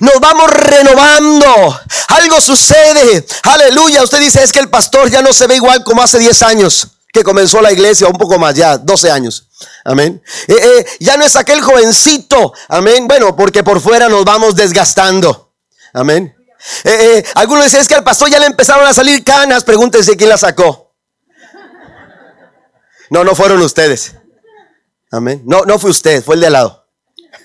Nos 0.00 0.20
vamos 0.20 0.50
renovando. 0.50 1.80
Algo 2.08 2.40
sucede. 2.40 3.24
Aleluya. 3.44 4.02
Usted 4.02 4.18
dice, 4.18 4.42
es 4.42 4.52
que 4.52 4.58
el 4.58 4.68
pastor 4.68 5.10
ya 5.10 5.22
no 5.22 5.32
se 5.32 5.46
ve 5.46 5.56
igual 5.56 5.84
como 5.84 6.02
hace 6.02 6.18
10 6.18 6.42
años 6.42 6.88
que 7.12 7.22
comenzó 7.22 7.60
la 7.60 7.70
iglesia, 7.70 8.08
un 8.08 8.16
poco 8.16 8.38
más 8.38 8.54
ya, 8.54 8.78
12 8.78 9.10
años. 9.10 9.48
Amén. 9.84 10.22
Eh, 10.48 10.56
eh, 10.58 10.86
ya 10.98 11.18
no 11.18 11.24
es 11.24 11.36
aquel 11.36 11.60
jovencito. 11.60 12.54
Amén. 12.68 13.06
Bueno, 13.06 13.36
porque 13.36 13.62
por 13.62 13.80
fuera 13.80 14.08
nos 14.08 14.24
vamos 14.24 14.56
desgastando. 14.56 15.52
Amén. 15.92 16.34
Eh, 16.84 17.22
algunos 17.34 17.64
dicen, 17.64 17.80
es 17.80 17.88
que 17.88 17.94
al 17.94 18.04
pastor 18.04 18.30
ya 18.30 18.38
le 18.38 18.46
empezaron 18.46 18.86
a 18.86 18.94
salir 18.94 19.22
canas. 19.22 19.62
Pregúntense 19.62 20.16
quién 20.16 20.30
la 20.30 20.38
sacó. 20.38 20.94
No, 23.10 23.24
no 23.24 23.34
fueron 23.34 23.60
ustedes. 23.60 24.14
Amén. 25.10 25.42
No, 25.44 25.66
no 25.66 25.78
fue 25.78 25.90
usted, 25.90 26.24
fue 26.24 26.36
el 26.36 26.40
de 26.40 26.46
al 26.46 26.52
lado. 26.54 26.81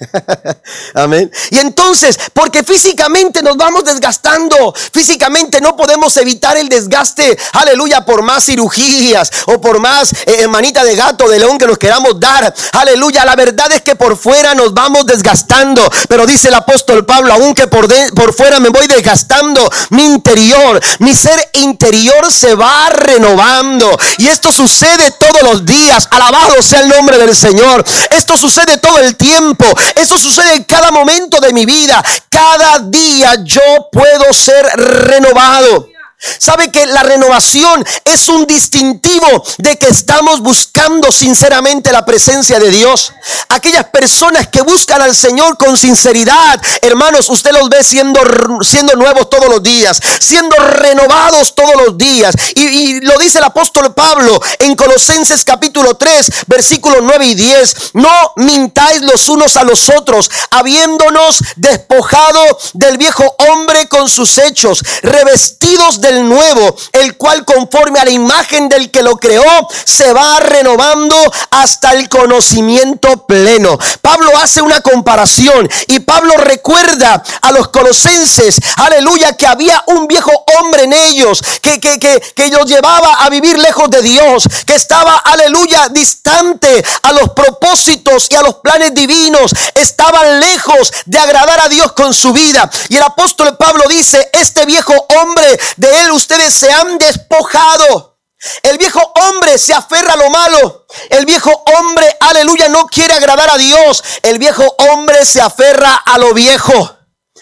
Amén. 0.94 1.32
Y 1.51 1.60
entonces, 1.60 2.18
porque 2.34 2.63
físicamente 2.63 3.42
nos 3.42 3.58
vamos 3.58 3.84
desgastando, 3.84 4.74
físicamente 4.92 5.62
no 5.62 5.75
podemos 5.75 6.16
evitar 6.18 6.58
el 6.58 6.70
desgaste, 6.70 7.38
aleluya, 7.54 8.06
por 8.06 8.22
más 8.22 8.46
cirugías 8.46 9.32
o 9.48 9.60
por 9.60 9.80
más 9.80 10.13
eh, 10.25 10.48
manita 10.48 10.84
de 10.84 10.96
gato, 10.96 11.27
de 11.27 11.39
león 11.39 11.58
que 11.58 11.68
nos 11.68 11.77
queramos 11.77 12.20
dar, 12.20 12.54
aleluya. 12.74 13.25
La 13.25 13.36
verdad 13.36 13.72
es 13.72 13.82
que 13.82 13.96
por 13.96 14.18
fuera 14.18 14.54
nos 14.54 14.74
vamos 14.74 15.06
desgastando, 15.06 15.82
pero 16.08 16.25
dice 16.25 16.48
el 16.48 16.54
apóstol 16.54 17.06
Pablo, 17.06 17.34
aunque 17.34 17.68
por, 17.68 17.88
por 18.13 18.34
fuera 18.34 18.60
me 18.60 18.70
voy 18.70 18.88
desgastando, 18.88 19.70
mi 19.89 20.06
interior, 20.06 20.80
mi 21.00 21.16
ser 21.16 21.50
interior 21.54 22.32
se 22.32 22.56
va 22.56 22.89
renovando. 22.89 23.98
Y 24.18 24.27
esto 24.27 24.51
sucede 24.51 25.12
todos 25.12 25.44
los 25.44 25.66
días, 25.66 26.08
alabado 26.12 26.62
sea 26.62 26.82
el 26.82 26.89
nombre 26.89 27.18
del 27.18 27.36
Señor. 27.36 27.84
Esto 28.12 28.38
sucede 28.38 28.77
todo 28.77 29.00
el 29.00 29.16
tiempo. 29.16 29.66
Eso 29.96 30.17
sucede 30.17 30.56
en 30.56 30.63
cada 30.63 30.91
momento 30.91 31.39
de 31.39 31.53
mi 31.53 31.65
vida. 31.65 32.03
Cada 32.29 32.79
día 32.79 33.36
yo 33.44 33.89
puedo 33.91 34.34
ser 34.34 34.65
renovado. 34.65 35.89
Sabe 36.38 36.72
que 36.72 36.86
la 36.86 37.03
renovación 37.03 37.86
es 38.05 38.27
un 38.29 38.46
distintivo 38.46 39.43
de 39.57 39.77
que 39.77 39.88
estamos 39.88 40.41
buscando 40.41 41.12
sinceramente 41.12 41.91
la 41.91 42.05
presencia 42.05 42.60
de 42.60 42.69
Dios. 42.69 43.13
Aquellas 43.50 43.86
personas 43.86 44.48
que 44.48 44.62
buscan 44.62 45.01
al 45.01 45.15
Señor 45.15 45.57
con 45.57 45.77
sinceridad, 45.77 46.62
hermanos, 46.81 47.29
usted 47.29 47.51
los 47.51 47.69
ve 47.69 47.84
siendo, 47.84 48.19
siendo 48.62 48.96
nuevos 48.96 49.29
todos 49.29 49.50
los 49.50 49.63
días, 49.63 50.00
siendo 50.19 50.55
renovados 50.55 51.55
todos 51.55 51.75
los 51.86 51.98
días. 51.98 52.36
Y, 52.55 52.67
y 52.67 53.01
lo 53.01 53.17
dice 53.17 53.39
el 53.39 53.43
apóstol 53.46 53.93
Pablo 53.93 54.39
en 54.60 54.75
Colosenses 54.75 55.43
capítulo 55.43 55.96
3, 55.96 56.31
versículos 56.48 57.00
9 57.01 57.25
y 57.25 57.36
10. 57.36 57.75
No 57.93 58.34
mintáis 58.38 59.01
los 59.01 59.29
unos 59.29 59.57
a 59.57 59.63
los 59.63 59.89
otros, 59.89 60.29
habiéndonos 60.51 61.39
despojado 61.55 62.60
del 62.74 62.98
viejo 62.98 63.24
hombre 63.50 63.88
con 63.88 64.10
sus 64.10 64.38
hechos, 64.38 64.84
revestidos 65.01 66.01
de 66.01 66.16
nuevo, 66.24 66.75
el 66.91 67.17
cual 67.17 67.45
conforme 67.45 68.00
a 68.00 68.05
la 68.05 68.12
imagen 68.12 68.69
del 68.69 68.91
que 68.91 69.03
lo 69.03 69.17
creó, 69.17 69.67
se 69.86 70.13
va 70.13 70.39
renovando 70.39 71.15
hasta 71.51 71.93
el 71.93 72.09
conocimiento 72.09 73.25
pleno. 73.25 73.77
Pablo 74.01 74.31
hace 74.38 74.62
una 74.62 74.81
comparación 74.81 75.69
y 75.88 76.00
Pablo 76.00 76.33
recuerda 76.38 77.24
a 77.41 77.51
los 77.51 77.69
colosenses, 77.69 78.57
aleluya, 78.77 79.33
que 79.33 79.47
había 79.47 79.83
un 79.88 80.07
viejo 80.07 80.31
hombre 80.59 80.83
en 80.83 80.93
ellos, 80.93 81.41
que, 81.62 81.79
que, 81.79 82.00
que, 82.00 82.21
que 82.36 82.47
los 82.50 82.65
llevaba 82.65 83.13
a 83.19 83.29
vivir 83.29 83.57
lejos 83.57 83.89
de 83.89 84.01
Dios, 84.01 84.43
que 84.65 84.75
estaba, 84.75 85.17
aleluya, 85.17 85.89
distante 85.89 86.83
a 87.03 87.12
los 87.13 87.29
propósitos 87.29 88.27
y 88.29 88.36
a 88.36 88.41
los 88.41 88.55
planes 88.55 88.93
divinos, 88.93 89.51
estaban 89.74 90.39
lejos 90.39 90.91
de 91.05 91.19
agradar 91.19 91.59
a 91.62 91.69
Dios 91.69 91.91
con 91.93 92.13
su 92.13 92.33
vida. 92.33 92.69
Y 92.89 92.97
el 92.97 93.03
apóstol 93.03 93.55
Pablo 93.57 93.83
dice, 93.88 94.29
este 94.33 94.65
viejo 94.65 94.93
hombre 95.19 95.59
de 95.77 95.97
ustedes 96.12 96.54
se 96.54 96.72
han 96.72 96.98
despojado. 96.98 98.18
El 98.62 98.77
viejo 98.77 99.01
hombre 99.16 99.58
se 99.58 99.74
aferra 99.74 100.13
a 100.13 100.18
lo 100.18 100.30
malo. 100.30 100.86
El 101.10 101.25
viejo 101.25 101.51
hombre, 101.77 102.16
aleluya, 102.20 102.70
no 102.70 102.86
quiere 102.88 103.13
agradar 103.13 103.50
a 103.50 103.58
Dios. 103.58 104.04
El 104.22 104.38
viejo 104.38 104.63
hombre 104.92 105.25
se 105.25 105.42
aferra 105.42 105.96
a 105.96 106.18
lo 106.18 106.34
viejo. 106.34 106.98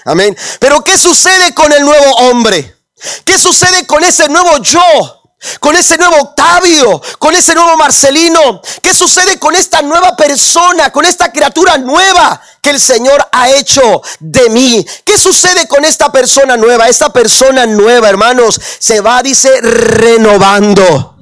Amén. 0.05 0.37
Pero 0.59 0.83
¿qué 0.83 0.97
sucede 0.97 1.53
con 1.53 1.71
el 1.73 1.83
nuevo 1.83 2.15
hombre? 2.17 2.75
¿Qué 3.25 3.37
sucede 3.37 3.85
con 3.85 4.03
ese 4.03 4.29
nuevo 4.29 4.57
yo? 4.57 5.14
Con 5.59 5.75
ese 5.75 5.97
nuevo 5.97 6.15
Octavio, 6.17 7.01
con 7.19 7.33
ese 7.35 7.53
nuevo 7.53 7.75
Marcelino. 7.77 8.61
¿Qué 8.81 8.93
sucede 8.93 9.37
con 9.39 9.55
esta 9.55 9.81
nueva 9.81 10.15
persona, 10.15 10.91
con 10.91 11.05
esta 11.05 11.31
criatura 11.31 11.77
nueva 11.77 12.41
que 12.61 12.71
el 12.71 12.79
Señor 12.79 13.27
ha 13.31 13.49
hecho 13.49 14.01
de 14.19 14.49
mí? 14.49 14.85
¿Qué 15.03 15.17
sucede 15.17 15.67
con 15.67 15.85
esta 15.85 16.11
persona 16.11 16.57
nueva? 16.57 16.87
Esta 16.87 17.11
persona 17.11 17.65
nueva, 17.65 18.09
hermanos, 18.09 18.59
se 18.79 19.01
va, 19.01 19.21
dice, 19.21 19.49
renovando. 19.61 21.17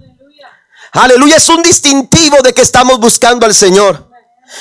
Aleluya, 0.94 1.38
es 1.38 1.50
un 1.50 1.64
distintivo 1.64 2.38
de 2.44 2.54
que 2.54 2.62
estamos 2.62 3.00
buscando 3.00 3.46
al 3.46 3.56
Señor. 3.56 4.12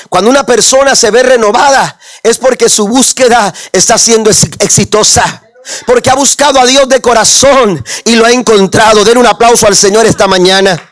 Cuando 0.09 0.29
una 0.29 0.45
persona 0.45 0.95
se 0.95 1.11
ve 1.11 1.21
renovada, 1.21 1.99
es 2.23 2.39
porque 2.39 2.69
su 2.69 2.87
búsqueda 2.87 3.53
está 3.71 3.97
siendo 3.97 4.31
exitosa. 4.31 5.42
Porque 5.85 6.09
ha 6.09 6.15
buscado 6.15 6.59
a 6.59 6.65
Dios 6.65 6.87
de 6.89 7.01
corazón 7.01 7.83
y 8.05 8.15
lo 8.15 8.25
ha 8.25 8.31
encontrado. 8.31 9.03
Den 9.03 9.17
un 9.17 9.25
aplauso 9.25 9.67
al 9.67 9.75
Señor 9.75 10.05
esta 10.05 10.27
mañana. 10.27 10.91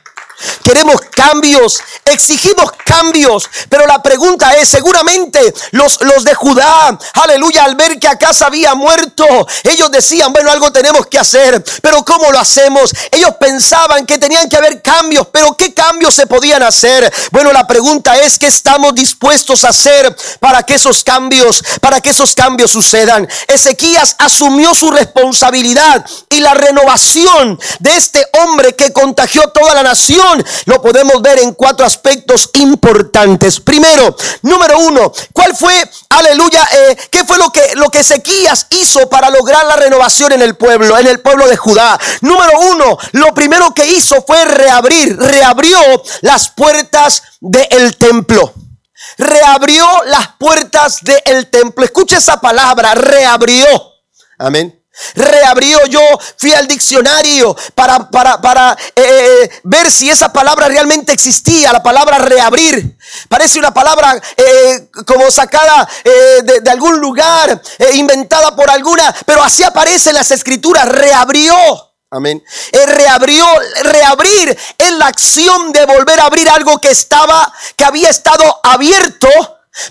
Queremos 0.63 1.01
cambios, 1.11 1.81
exigimos 2.05 2.71
cambios, 2.85 3.49
pero 3.69 3.85
la 3.87 4.01
pregunta 4.01 4.55
es, 4.55 4.69
seguramente 4.69 5.53
los, 5.71 6.01
los 6.01 6.23
de 6.23 6.33
Judá, 6.33 6.97
aleluya, 7.13 7.63
al 7.63 7.75
ver 7.75 7.99
que 7.99 8.07
se 8.33 8.43
había 8.43 8.75
muerto, 8.75 9.25
ellos 9.63 9.91
decían, 9.91 10.31
bueno, 10.33 10.51
algo 10.51 10.71
tenemos 10.71 11.07
que 11.07 11.19
hacer, 11.19 11.63
pero 11.81 12.03
¿cómo 12.05 12.31
lo 12.31 12.39
hacemos? 12.39 12.91
Ellos 13.11 13.31
pensaban 13.39 14.05
que 14.05 14.17
tenían 14.17 14.47
que 14.47 14.57
haber 14.57 14.81
cambios, 14.81 15.27
pero 15.31 15.55
¿qué 15.57 15.73
cambios 15.73 16.15
se 16.15 16.27
podían 16.27 16.63
hacer? 16.63 17.11
Bueno, 17.31 17.51
la 17.51 17.67
pregunta 17.67 18.15
es, 18.17 18.37
¿qué 18.37 18.47
estamos 18.47 18.93
dispuestos 18.95 19.63
a 19.63 19.69
hacer 19.69 20.15
para 20.39 20.63
que 20.63 20.75
esos 20.75 21.03
cambios, 21.03 21.63
para 21.81 22.01
que 22.01 22.11
esos 22.11 22.33
cambios 22.35 22.71
sucedan? 22.71 23.27
Ezequías 23.47 24.15
asumió 24.17 24.73
su 24.75 24.91
responsabilidad 24.91 26.05
y 26.29 26.39
la 26.39 26.53
renovación 26.53 27.59
de 27.79 27.95
este 27.95 28.25
hombre 28.43 28.75
que 28.75 28.93
contagió 28.93 29.49
toda 29.49 29.73
la 29.73 29.83
nación 29.83 30.43
lo 30.65 30.81
podemos 30.81 31.21
ver 31.21 31.39
en 31.39 31.53
cuatro 31.53 31.85
aspectos 31.91 32.49
importantes. 32.53 33.59
Primero, 33.59 34.15
número 34.43 34.79
uno, 34.79 35.11
¿cuál 35.33 35.55
fue, 35.55 35.73
aleluya, 36.09 36.67
eh, 36.71 36.97
qué 37.11 37.25
fue 37.25 37.37
lo 37.37 37.51
que, 37.51 37.75
lo 37.75 37.89
que 37.89 37.99
Ezequías 37.99 38.67
hizo 38.69 39.09
para 39.09 39.29
lograr 39.29 39.65
la 39.65 39.75
renovación 39.75 40.31
en 40.31 40.41
el 40.41 40.55
pueblo, 40.55 40.97
en 40.97 41.07
el 41.07 41.19
pueblo 41.19 41.47
de 41.47 41.57
Judá? 41.57 41.99
Número 42.21 42.59
uno, 42.71 42.97
lo 43.11 43.33
primero 43.33 43.73
que 43.73 43.85
hizo 43.85 44.23
fue 44.25 44.45
reabrir, 44.45 45.17
reabrió 45.17 45.79
las 46.21 46.49
puertas 46.49 47.23
del 47.39 47.97
templo 47.97 48.53
reabrió 49.17 49.85
las 50.05 50.29
puertas 50.39 50.99
del 51.01 51.47
templo. 51.49 51.83
Escucha 51.83 52.17
esa 52.17 52.39
palabra, 52.39 52.93
reabrió. 52.95 53.65
Amén 54.37 54.80
reabrió. 55.15 55.85
Yo 55.87 56.01
fui 56.37 56.53
al 56.53 56.67
diccionario 56.67 57.55
para, 57.75 58.09
para, 58.09 58.77
eh, 58.95 59.01
eh, 59.03 59.49
ver 59.63 59.91
si 59.91 60.09
esa 60.09 60.31
palabra 60.31 60.67
realmente 60.67 61.13
existía, 61.13 61.71
la 61.71 61.83
palabra 61.83 62.17
reabrir. 62.19 62.97
Parece 63.27 63.59
una 63.59 63.73
palabra 63.73 64.21
eh, 64.37 64.89
como 65.05 65.29
sacada 65.31 65.87
de, 66.03 66.69
algún 66.69 66.99
lugar, 66.99 67.61
inventada 67.93 68.55
por 68.55 68.69
alguna, 68.69 69.13
pero 69.25 69.43
así 69.43 69.63
aparece 69.63 70.09
en 70.09 70.15
las 70.15 70.31
escrituras, 70.31 70.87
reabrió. 70.87 71.55
Amén. 72.13 72.43
reabrió, 72.87 73.45
reabrir 73.83 74.57
es 74.77 74.91
la 74.93 75.07
acción 75.07 75.71
de 75.71 75.85
volver 75.85 76.19
a 76.19 76.25
abrir 76.25 76.49
algo 76.49 76.77
que 76.79 76.91
estaba, 76.91 77.53
que 77.77 77.85
había 77.85 78.09
estado 78.09 78.59
abierto, 78.63 79.29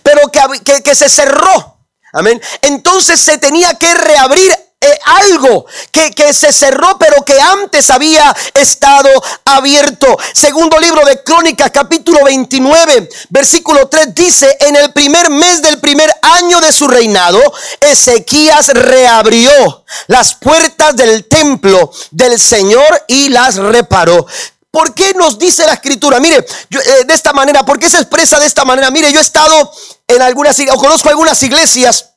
pero 0.03 0.31
que, 0.31 0.83
que 0.83 0.95
se 0.95 1.09
cerró. 1.09 1.79
Amén. 2.13 2.41
Entonces 2.63 3.21
se 3.21 3.39
tenía 3.39 3.75
que 3.75 3.95
reabrir 3.95 4.70
eh, 4.83 4.99
algo 5.05 5.67
que, 5.93 6.11
que, 6.13 6.33
se 6.33 6.55
cerró, 6.55 6.97
pero 6.99 7.23
que 7.23 7.39
antes 7.39 7.91
había 7.91 8.35
estado 8.55 9.11
abierto. 9.45 10.17
Segundo 10.33 10.79
libro 10.79 11.05
de 11.05 11.23
Crónicas, 11.23 11.71
capítulo 11.71 12.25
29, 12.25 13.11
versículo 13.29 13.89
3 13.89 14.15
dice, 14.15 14.57
en 14.61 14.77
el 14.77 14.91
primer 14.95 15.29
mes 15.29 15.61
del 15.61 15.81
primer 15.81 16.11
año 16.23 16.61
de 16.61 16.73
su 16.73 16.89
reinado, 16.89 17.41
Ezequías 17.81 18.69
reabrió 18.69 19.85
las 20.07 20.35
puertas 20.35 20.97
del 20.97 21.27
templo 21.27 21.93
del 22.11 22.41
Señor 22.41 23.05
y 23.07 23.29
las 23.29 23.57
reparó. 23.57 24.27
¿Por 24.71 24.95
qué 24.95 25.13
nos 25.13 25.39
dice 25.39 25.67
la 25.67 25.75
escritura? 25.75 26.21
Mire, 26.21 26.39
eh, 26.39 27.05
de 27.05 27.15
esta 27.15 27.35
manera, 27.35 27.65
¿por 27.65 27.79
qué 27.79 27.91
se 27.91 27.99
expresa 27.99 28.39
de 28.39 28.47
esta 28.47 28.65
manera? 28.65 28.91
Mire, 28.91 29.13
yo 29.13 29.19
he 29.19 29.23
estado 29.23 29.73
en 30.09 30.23
algunas, 30.23 30.59
o 30.59 30.77
conozco 30.79 31.11
algunas 31.11 31.43
iglesias 31.43 32.10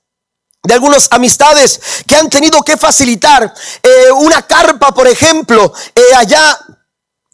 de 0.64 0.74
algunas 0.74 1.08
amistades 1.12 1.80
que 2.08 2.16
han 2.16 2.30
tenido 2.30 2.62
que 2.64 2.78
facilitar 2.78 3.54
eh, 3.84 4.12
una 4.14 4.42
carpa, 4.44 4.94
por 4.94 5.08
ejemplo, 5.08 5.74
eh, 5.94 6.16
allá 6.16 6.58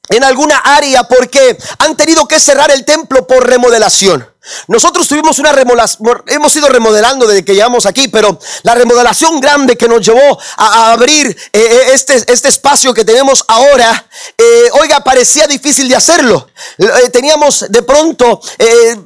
en 0.10 0.24
alguna 0.24 0.58
área 0.58 1.04
porque 1.04 1.58
han 1.78 1.96
tenido 1.96 2.28
que 2.28 2.40
cerrar 2.40 2.72
el 2.72 2.84
templo 2.84 3.28
por 3.28 3.48
remodelación. 3.48 4.28
Nosotros 4.68 5.06
tuvimos 5.08 5.38
una 5.40 5.52
remodelación, 5.52 6.24
hemos 6.28 6.56
ido 6.56 6.70
remodelando 6.70 7.28
desde 7.28 7.44
que 7.44 7.54
llegamos 7.54 7.86
aquí, 7.86 8.08
pero 8.08 8.40
la 8.64 8.74
remodelación 8.74 9.42
grande 9.42 9.76
que 9.76 9.88
nos 9.88 10.06
llevó 10.06 10.40
a, 10.56 10.94
abrir 10.94 11.28
eh, 11.28 11.38
eh, 11.54 11.82
este, 11.94 12.24
este 12.32 12.48
espacio 12.48 12.94
que 12.94 13.04
tenemos 13.04 13.44
ahora, 13.50 14.08
eh, 14.38 14.70
oiga, 14.80 15.04
parecía 15.04 15.46
difícil 15.46 15.90
de 15.90 15.96
hacerlo. 15.98 16.50
teníamos 17.12 17.66
de 17.70 17.82
pronto, 17.84 18.40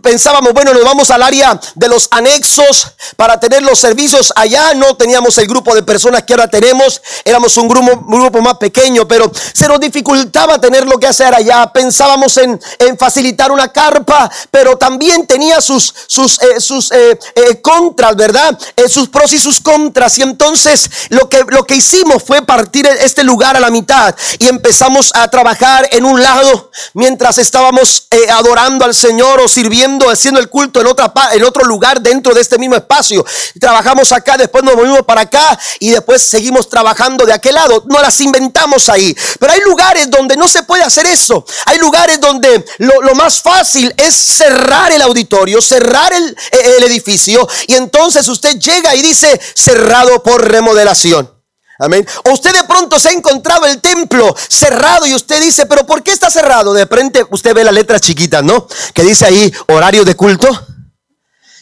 pensábamos, 0.04 0.54
bueno, 0.54 0.72
nos 0.72 0.84
vamos 0.84 1.10
al 1.10 1.24
área 1.24 1.60
de 1.74 1.88
los 1.88 2.08
anexos 2.12 2.94
para 3.16 3.40
tener 3.40 3.63
los 3.63 3.80
servicios 3.80 4.32
allá. 4.36 4.75
No 4.75 4.96
teníamos 4.96 5.38
el 5.40 5.48
grupo 5.48 5.74
de 5.74 5.82
personas 5.82 6.24
que 6.24 6.34
ahora 6.34 6.48
tenemos, 6.48 7.02
éramos 7.25 7.58
un 7.58 7.68
grupo, 7.68 8.04
grupo 8.06 8.40
más 8.42 8.58
pequeño, 8.58 9.08
pero 9.08 9.32
se 9.54 9.68
nos 9.68 9.80
dificultaba 9.80 10.62
tener 10.62 10.86
lo 10.86 11.00
que 11.00 11.08
hacer 11.08 11.34
allá. 11.34 11.72
Pensábamos 11.74 12.38
en, 12.38 12.60
en 12.80 12.98
facilitar 12.98 13.52
una 13.52 13.72
carpa, 13.72 14.32
pero 14.52 14.78
también 14.78 15.23
tenía 15.25 15.62
sus, 15.62 15.94
sus, 16.08 16.39
eh, 16.42 16.60
sus 16.60 16.92
eh, 16.92 17.18
eh, 17.36 17.62
contras, 17.62 18.15
¿verdad? 18.15 18.58
sus 18.88 19.10
pros 19.10 19.32
y 19.34 19.39
sus 19.39 19.62
contras. 19.62 20.18
Y 20.18 20.22
entonces 20.22 20.89
lo 21.10 21.30
que, 21.30 21.44
lo 21.48 21.65
que 21.65 21.75
hicimos 21.75 22.24
fue 22.24 22.42
partir 22.42 22.86
este 22.86 23.24
lugar 23.24 23.56
a 23.56 23.60
la 23.60 23.70
mitad 23.70 24.15
y 24.39 24.48
empezamos 24.48 25.12
a 25.15 25.27
trabajar 25.30 25.88
en 25.92 26.06
un 26.06 26.22
lado 26.22 26.72
mientras 26.94 27.38
estábamos 27.38 28.08
adorando 28.30 28.86
al 28.86 28.94
Señor 28.94 29.39
o 29.42 29.48
sirviendo, 29.48 30.10
haciendo 30.10 30.39
el 30.39 30.50
culto 30.50 30.82
en, 30.82 30.88
otra, 30.88 31.12
en 31.32 31.44
otro 31.44 31.63
lugar 31.65 32.01
dentro 32.01 32.34
de 32.34 32.42
este 32.42 32.58
mismo 32.58 32.75
espacio. 32.75 33.25
Trabajamos 33.60 34.12
acá, 34.12 34.38
después 34.38 34.63
nos 34.63 34.75
movimos 34.75 35.03
para 35.03 35.22
acá 35.22 35.58
y 35.80 35.92
después 35.92 36.22
seguimos 36.22 36.70
trabajando 36.70 37.25
de 37.25 37.34
aquel 37.34 37.56
lado. 37.56 37.84
No 37.88 38.01
las 38.01 38.20
inventamos 38.22 38.89
ahí. 38.89 39.15
Pero 39.39 39.53
hay 39.53 39.62
lugares 39.62 40.10
donde 40.10 40.38
no 40.38 40.48
se 40.48 40.63
puede 40.63 40.84
hacer 40.84 41.06
eso. 41.06 41.46
Hay 41.65 41.77
lugares 41.77 42.20
donde 42.20 42.65
lo, 42.80 43.01
lo 43.01 43.15
más 43.15 43.42
fácil 43.42 43.94
es 43.98 44.15
cerrar 44.15 44.92
el 44.92 45.01
auditorio 45.13 45.62
cerrar 45.62 46.12
el, 46.13 46.36
el 46.77 46.84
edificio 46.84 47.48
y 47.67 47.75
entonces 47.75 48.27
usted 48.27 48.60
llega 48.60 48.96
y 48.96 49.01
dice 49.01 49.39
cerrado 49.55 50.22
por 50.24 50.43
remodelación. 50.46 51.32
Amén. 51.79 52.05
O 52.25 52.34
usted 52.34 52.53
de 52.53 52.63
pronto 52.63 53.00
se 53.00 53.10
ha 53.10 53.12
encontrado 53.12 53.65
el 53.65 53.82
templo 53.82 54.36
cerrado 54.48 55.05
y 55.05 55.15
usted 55.15 55.41
dice, 55.41 55.65
pero 55.65 55.86
¿por 55.86 56.03
qué 56.03 56.12
está 56.12 56.29
cerrado? 56.29 56.74
De 56.74 56.86
frente 56.86 57.25
usted 57.29 57.53
ve 57.53 57.63
las 57.63 57.74
letras 57.74 58.01
chiquitas, 58.01 58.43
¿no? 58.43 58.67
Que 58.93 59.03
dice 59.03 59.25
ahí 59.25 59.51
horario 59.67 60.05
de 60.05 60.15
culto. 60.15 60.48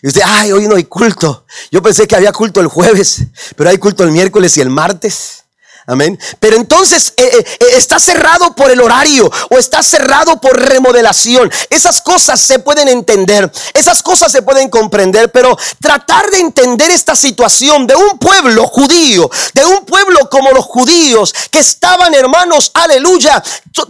Y 0.03 0.07
usted, 0.07 0.21
ay, 0.25 0.51
hoy 0.51 0.67
no 0.67 0.75
hay 0.75 0.85
culto. 0.85 1.45
Yo 1.71 1.81
pensé 1.81 2.07
que 2.07 2.15
había 2.15 2.31
culto 2.31 2.59
el 2.59 2.67
jueves, 2.67 3.21
pero 3.55 3.69
hay 3.69 3.77
culto 3.77 4.03
el 4.03 4.11
miércoles 4.11 4.57
y 4.57 4.61
el 4.61 4.69
martes. 4.69 5.40
Amén. 5.87 6.19
Pero 6.39 6.57
entonces 6.57 7.13
eh, 7.17 7.23
eh, 7.23 7.45
eh, 7.59 7.65
está 7.75 7.99
cerrado 7.99 8.55
por 8.55 8.69
el 8.69 8.81
horario 8.81 9.29
o 9.49 9.57
está 9.57 9.81
cerrado 9.81 10.39
por 10.39 10.59
remodelación. 10.59 11.51
Esas 11.69 12.01
cosas 12.01 12.39
se 12.39 12.59
pueden 12.59 12.87
entender, 12.87 13.51
esas 13.73 14.03
cosas 14.03 14.31
se 14.31 14.43
pueden 14.43 14.69
comprender, 14.69 15.31
pero 15.31 15.57
tratar 15.81 16.29
de 16.29 16.39
entender 16.39 16.91
esta 16.91 17.15
situación 17.15 17.87
de 17.87 17.95
un 17.95 18.19
pueblo 18.19 18.67
judío, 18.67 19.29
de 19.53 19.65
un 19.65 19.85
pueblo 19.85 20.29
como 20.29 20.51
los 20.51 20.65
judíos 20.65 21.33
que 21.49 21.59
estaban 21.59 22.13
hermanos, 22.13 22.71
aleluya, 22.73 23.43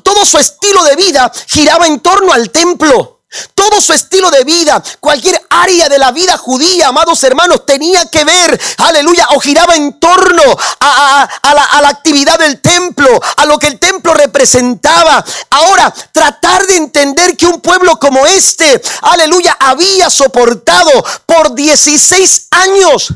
todo 0.04 0.26
su 0.26 0.38
estilo 0.38 0.84
de 0.84 0.96
vida 0.96 1.32
giraba 1.48 1.88
en 1.88 2.00
torno 2.00 2.32
al 2.32 2.50
templo. 2.52 3.21
Todo 3.56 3.80
su 3.80 3.94
estilo 3.94 4.30
de 4.30 4.44
vida, 4.44 4.84
cualquier 5.00 5.42
área 5.50 5.88
de 5.88 5.98
la 5.98 6.12
vida 6.12 6.38
judía, 6.38 6.90
amados 6.90 7.24
hermanos, 7.24 7.66
tenía 7.66 8.06
que 8.06 8.26
ver, 8.26 8.60
aleluya, 8.78 9.28
o 9.32 9.40
giraba 9.40 9.76
en 9.76 10.00
torno 10.00 10.44
a, 10.82 11.30
la, 11.54 11.64
a, 11.64 11.82
la, 11.82 11.88
actividad 11.88 12.38
del 12.40 12.60
templo, 12.60 13.08
a 13.38 13.46
lo 13.46 13.58
que 13.58 13.68
el 13.68 13.80
templo 13.80 14.14
representaba. 14.14 15.24
Ahora, 15.50 15.94
tratar 16.12 16.68
de 16.68 16.76
entender 16.76 17.38
que 17.38 17.48
un 17.48 17.62
pueblo 17.62 17.98
como 18.00 18.26
este, 18.28 18.82
aleluya, 19.02 19.56
había 19.62 20.10
soportado 20.10 20.92
por 21.26 21.56
16 21.56 22.48
años 22.52 23.14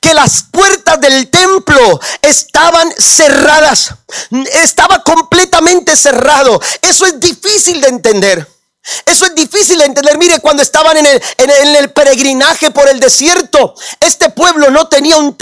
que 0.00 0.14
las 0.14 0.44
puertas 0.50 1.00
del 1.00 1.28
templo 1.28 2.00
estaban 2.22 2.90
cerradas, 2.98 3.94
estaba 4.52 5.02
completamente 5.04 5.96
cerrado. 5.96 6.60
Eso 6.82 7.06
es 7.06 7.20
difícil 7.20 7.80
de 7.80 7.88
entender. 7.88 8.57
Eso 9.04 9.26
es 9.26 9.34
difícil 9.34 9.78
de 9.78 9.84
entender. 9.84 10.18
Mire, 10.18 10.40
cuando 10.40 10.62
estaban 10.62 10.96
en 10.96 11.06
el, 11.06 11.90
peregrinaje 11.90 12.70
por 12.70 12.88
el 12.88 13.00
desierto, 13.00 13.74
este 14.00 14.30
pueblo 14.30 14.70
no 14.70 14.88
tenía 14.88 15.16
un 15.16 15.36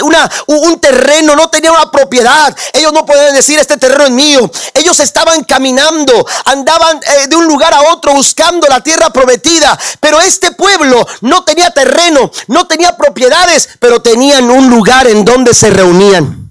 terreno, 0.81 1.37
no 1.37 1.49
tenía 1.49 1.73
una 1.73 1.91
propiedad. 1.91 2.57
Ellos 2.73 2.93
no 2.93 3.05
podían 3.05 3.35
decir, 3.35 3.59
este 3.59 3.77
terreno 3.77 4.05
es 4.05 4.11
mío. 4.11 4.51
Ellos 4.75 4.99
estaban 5.01 5.45
caminando, 5.45 6.27
andaban 6.45 7.01
eh, 7.03 7.27
de 7.29 7.37
un 7.37 7.47
lugar 7.47 7.73
a 7.75 7.93
otro 7.93 8.13
buscando 8.13 8.67
la 8.69 8.81
tierra 8.81 9.11
prometida. 9.11 9.79
Pero 10.01 10.21
este 10.21 10.53
pueblo 10.53 11.07
no 11.21 11.45
tenía 11.45 11.71
terreno, 11.71 12.31
no 12.49 12.67
tenía 12.67 12.97
propiedades, 12.97 13.69
pero 13.79 14.01
tenían 14.01 14.51
un 14.51 14.69
lugar 14.71 15.07
en 15.07 15.25
donde 15.25 15.55
se 15.55 15.71
reunían. 15.71 16.51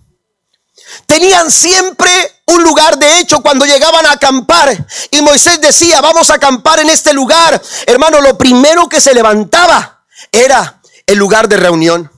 Tenían 1.05 1.51
siempre 1.51 2.34
un 2.45 2.63
lugar, 2.63 2.97
de 2.97 3.19
hecho, 3.19 3.41
cuando 3.41 3.65
llegaban 3.65 4.05
a 4.05 4.13
acampar. 4.13 4.85
Y 5.11 5.21
Moisés 5.21 5.59
decía, 5.59 6.01
vamos 6.01 6.29
a 6.29 6.35
acampar 6.35 6.79
en 6.79 6.89
este 6.89 7.13
lugar, 7.13 7.61
hermano, 7.87 8.21
lo 8.21 8.37
primero 8.37 8.87
que 8.87 9.01
se 9.01 9.13
levantaba 9.13 10.03
era 10.31 10.81
el 11.05 11.17
lugar 11.17 11.47
de 11.47 11.57
reunión. 11.57 12.11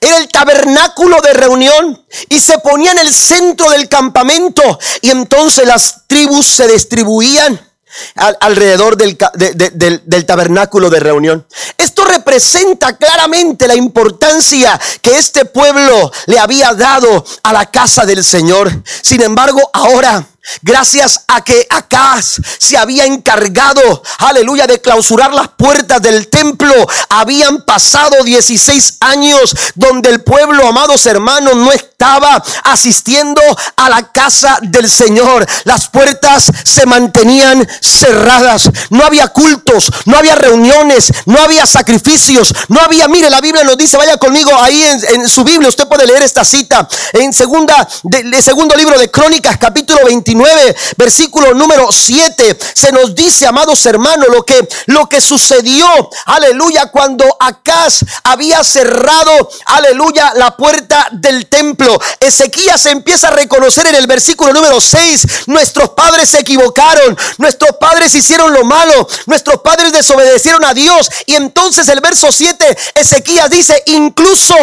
Era 0.00 0.18
el 0.18 0.28
tabernáculo 0.28 1.20
de 1.20 1.32
reunión. 1.32 2.06
Y 2.28 2.40
se 2.40 2.58
ponía 2.58 2.92
en 2.92 2.98
el 2.98 3.12
centro 3.12 3.68
del 3.70 3.88
campamento. 3.88 4.78
Y 5.00 5.10
entonces 5.10 5.66
las 5.66 6.06
tribus 6.06 6.46
se 6.46 6.68
distribuían 6.68 7.60
alrededor 8.40 8.96
del, 8.96 9.18
del, 10.04 10.26
tabernáculo 10.26 10.90
de 10.90 11.00
reunión. 11.00 11.46
Esto 11.76 12.04
representa 12.04 12.96
claramente 12.96 13.66
la 13.66 13.74
importancia 13.74 14.80
que 15.00 15.18
este 15.18 15.44
pueblo 15.44 16.10
le 16.26 16.38
había 16.38 16.72
dado 16.74 17.24
a 17.42 17.52
la 17.52 17.66
casa 17.66 18.04
del 18.06 18.24
Señor. 18.24 18.70
Sin 19.02 19.22
embargo, 19.22 19.60
ahora 19.72 20.26
Gracias 20.60 21.24
a 21.28 21.42
que 21.42 21.66
Acaz 21.70 22.40
se 22.58 22.76
había 22.76 23.04
encargado, 23.04 24.02
aleluya, 24.18 24.66
de 24.66 24.80
clausurar 24.80 25.32
las 25.32 25.48
puertas 25.48 26.02
del 26.02 26.28
templo. 26.28 26.74
Habían 27.08 27.64
pasado 27.64 28.24
16 28.24 28.96
años 29.00 29.54
donde 29.76 30.10
el 30.10 30.22
pueblo, 30.22 30.66
amados 30.66 31.06
hermanos, 31.06 31.54
no 31.56 31.70
estaba 31.70 32.42
asistiendo 32.64 33.40
a 33.76 33.88
la 33.88 34.10
casa 34.10 34.58
del 34.62 34.90
Señor. 34.90 35.46
Las 35.64 35.88
puertas 35.88 36.50
se 36.64 36.86
mantenían 36.86 37.66
cerradas. 37.80 38.68
No 38.90 39.04
había 39.04 39.28
cultos, 39.28 39.90
no 40.06 40.16
había 40.16 40.34
reuniones, 40.34 41.12
no 41.26 41.40
había 41.40 41.66
sacrificios, 41.66 42.52
no 42.68 42.80
había, 42.80 43.06
mire, 43.06 43.30
la 43.30 43.40
Biblia 43.40 43.62
nos 43.62 43.76
dice, 43.76 43.96
vaya 43.96 44.16
conmigo 44.16 44.50
ahí 44.60 44.82
en, 44.82 45.28
su 45.28 45.44
Biblia, 45.44 45.68
usted 45.68 45.86
puede 45.86 46.06
leer 46.06 46.22
esta 46.22 46.44
cita 46.44 46.88
en 47.12 47.32
segunda, 47.32 47.88
segundo 48.42 48.74
libro 48.74 48.98
de 48.98 49.10
Crónicas, 49.10 49.56
capítulo 49.56 50.08
21 50.34 50.74
versículo 50.96 51.54
número 51.54 51.88
7, 51.90 52.58
se 52.74 52.92
nos 52.92 53.14
dice, 53.14 53.46
amados 53.46 53.84
hermanos, 53.86 54.28
lo 54.30 54.44
que, 54.44 54.66
lo 54.86 55.08
que 55.08 55.20
sucedió, 55.20 55.86
aleluya, 56.26 56.86
cuando 56.86 57.24
Acaz 57.40 58.04
había 58.24 58.62
cerrado, 58.64 59.50
aleluya, 59.66 60.32
la 60.36 60.56
puerta 60.56 61.08
del 61.12 61.46
templo. 61.46 62.00
Ezequías 62.20 62.86
empieza 62.86 63.28
a 63.28 63.32
reconocer 63.32 63.86
en 63.86 63.94
el 63.94 64.06
versículo 64.06 64.52
número 64.52 64.80
6, 64.80 65.26
nuestros 65.46 65.90
padres 65.90 66.30
se 66.30 66.40
equivocaron, 66.40 67.16
nuestros 67.38 67.76
padres 67.76 68.14
hicieron 68.14 68.52
lo 68.52 68.64
malo, 68.64 69.06
nuestros 69.26 69.60
padres 69.62 69.92
desobedecieron 69.92 70.64
a 70.64 70.74
Dios. 70.74 71.10
Y 71.26 71.34
entonces 71.34 71.88
el 71.88 72.00
verso 72.00 72.30
7, 72.30 72.76
Ezequías 72.94 73.50
dice, 73.50 73.82
incluso 73.86 74.54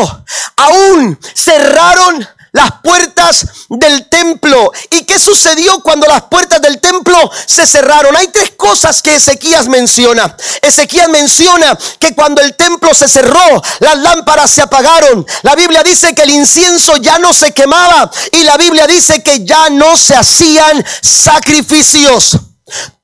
aún 0.56 1.20
cerraron 1.34 2.28
las 2.52 2.72
puertas 2.84 3.46
del 3.70 4.08
templo. 4.10 4.72
¿Y 4.92 5.04
qué 5.04 5.20
sucedió 5.20 5.80
cuando 5.80 6.08
las 6.08 6.24
puertas 6.24 6.62
del 6.62 6.80
templo 6.80 7.16
se 7.46 7.68
cerraron? 7.68 8.16
Hay 8.16 8.28
tres 8.28 8.52
cosas 8.58 9.02
que 9.02 9.16
Ezequías 9.16 9.68
menciona. 9.68 10.36
Ezequías 10.62 11.10
menciona 11.10 11.78
que 12.00 12.14
cuando 12.16 12.42
el 12.42 12.56
templo 12.56 12.94
se 12.94 13.08
cerró, 13.08 13.62
las 13.80 13.98
lámparas 14.00 14.52
se 14.52 14.62
apagaron. 14.62 15.26
La 15.44 15.56
Biblia 15.56 15.84
dice 15.84 16.14
que 16.16 16.24
el 16.24 16.32
incienso 16.32 16.98
ya 16.98 17.20
no 17.20 17.34
se 17.34 17.52
quemaba 17.54 18.10
y 18.32 18.44
la 18.44 18.58
Biblia 18.58 18.88
dice 18.88 19.22
que 19.24 19.46
ya 19.46 19.70
no 19.70 19.98
se 19.98 20.16
hacían 20.16 20.86
sacrificios. 21.02 22.38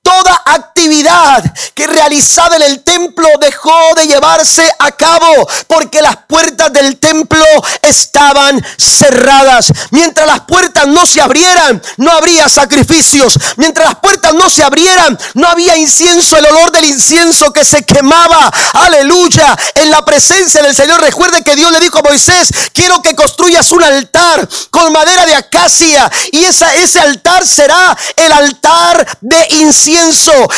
Toda 0.06 0.40
actividad 0.46 1.44
que 1.74 1.88
realizaba 1.88 2.58
en 2.58 2.62
el 2.62 2.84
templo 2.84 3.28
dejó 3.42 3.76
de 3.96 4.06
llevarse 4.06 4.72
a 4.78 4.92
cabo 4.92 5.50
porque 5.66 6.00
las 6.00 6.16
puertas 6.28 6.72
del 6.72 7.00
templo 7.00 7.44
estaban 7.82 8.64
cerradas. 8.78 9.74
Mientras 9.90 10.28
las 10.28 10.42
puertas 10.42 10.86
no 10.86 11.08
se 11.08 11.22
abrieran, 11.22 11.82
no 11.98 12.12
habría 12.12 12.48
sacrificios. 12.50 13.34
Mientras 13.58 13.88
las 13.88 13.96
puertas 13.96 14.36
no 14.36 14.48
se 14.48 14.64
abrieran, 14.64 15.18
no 15.34 15.48
había 15.48 15.76
incienso, 15.76 16.38
el 16.38 16.46
olor 16.46 16.72
del 16.72 16.86
incienso 16.86 17.52
que 17.52 17.66
se 17.66 17.84
quemaba. 17.84 18.52
Aleluya. 18.74 19.58
En 19.74 19.90
la 19.90 20.06
presencia 20.06 20.62
del 20.62 20.76
Señor, 20.76 21.02
recuerde 21.02 21.42
que 21.42 21.56
Dios 21.56 21.72
le 21.72 21.80
dijo 21.80 21.98
a 21.98 22.04
Moisés, 22.04 22.52
quiero 22.74 23.02
que 23.02 23.16
construyas 23.16 23.72
un 23.72 23.82
altar 23.82 24.48
con 24.70 24.94
madera 24.94 25.26
de 25.26 25.34
acacia 25.34 26.12
y 26.32 26.44
ese 26.44 27.00
altar 27.00 27.48
será 27.48 27.98
el 28.16 28.32
altar 28.32 29.18
de 29.22 29.48
incienso 29.50 29.95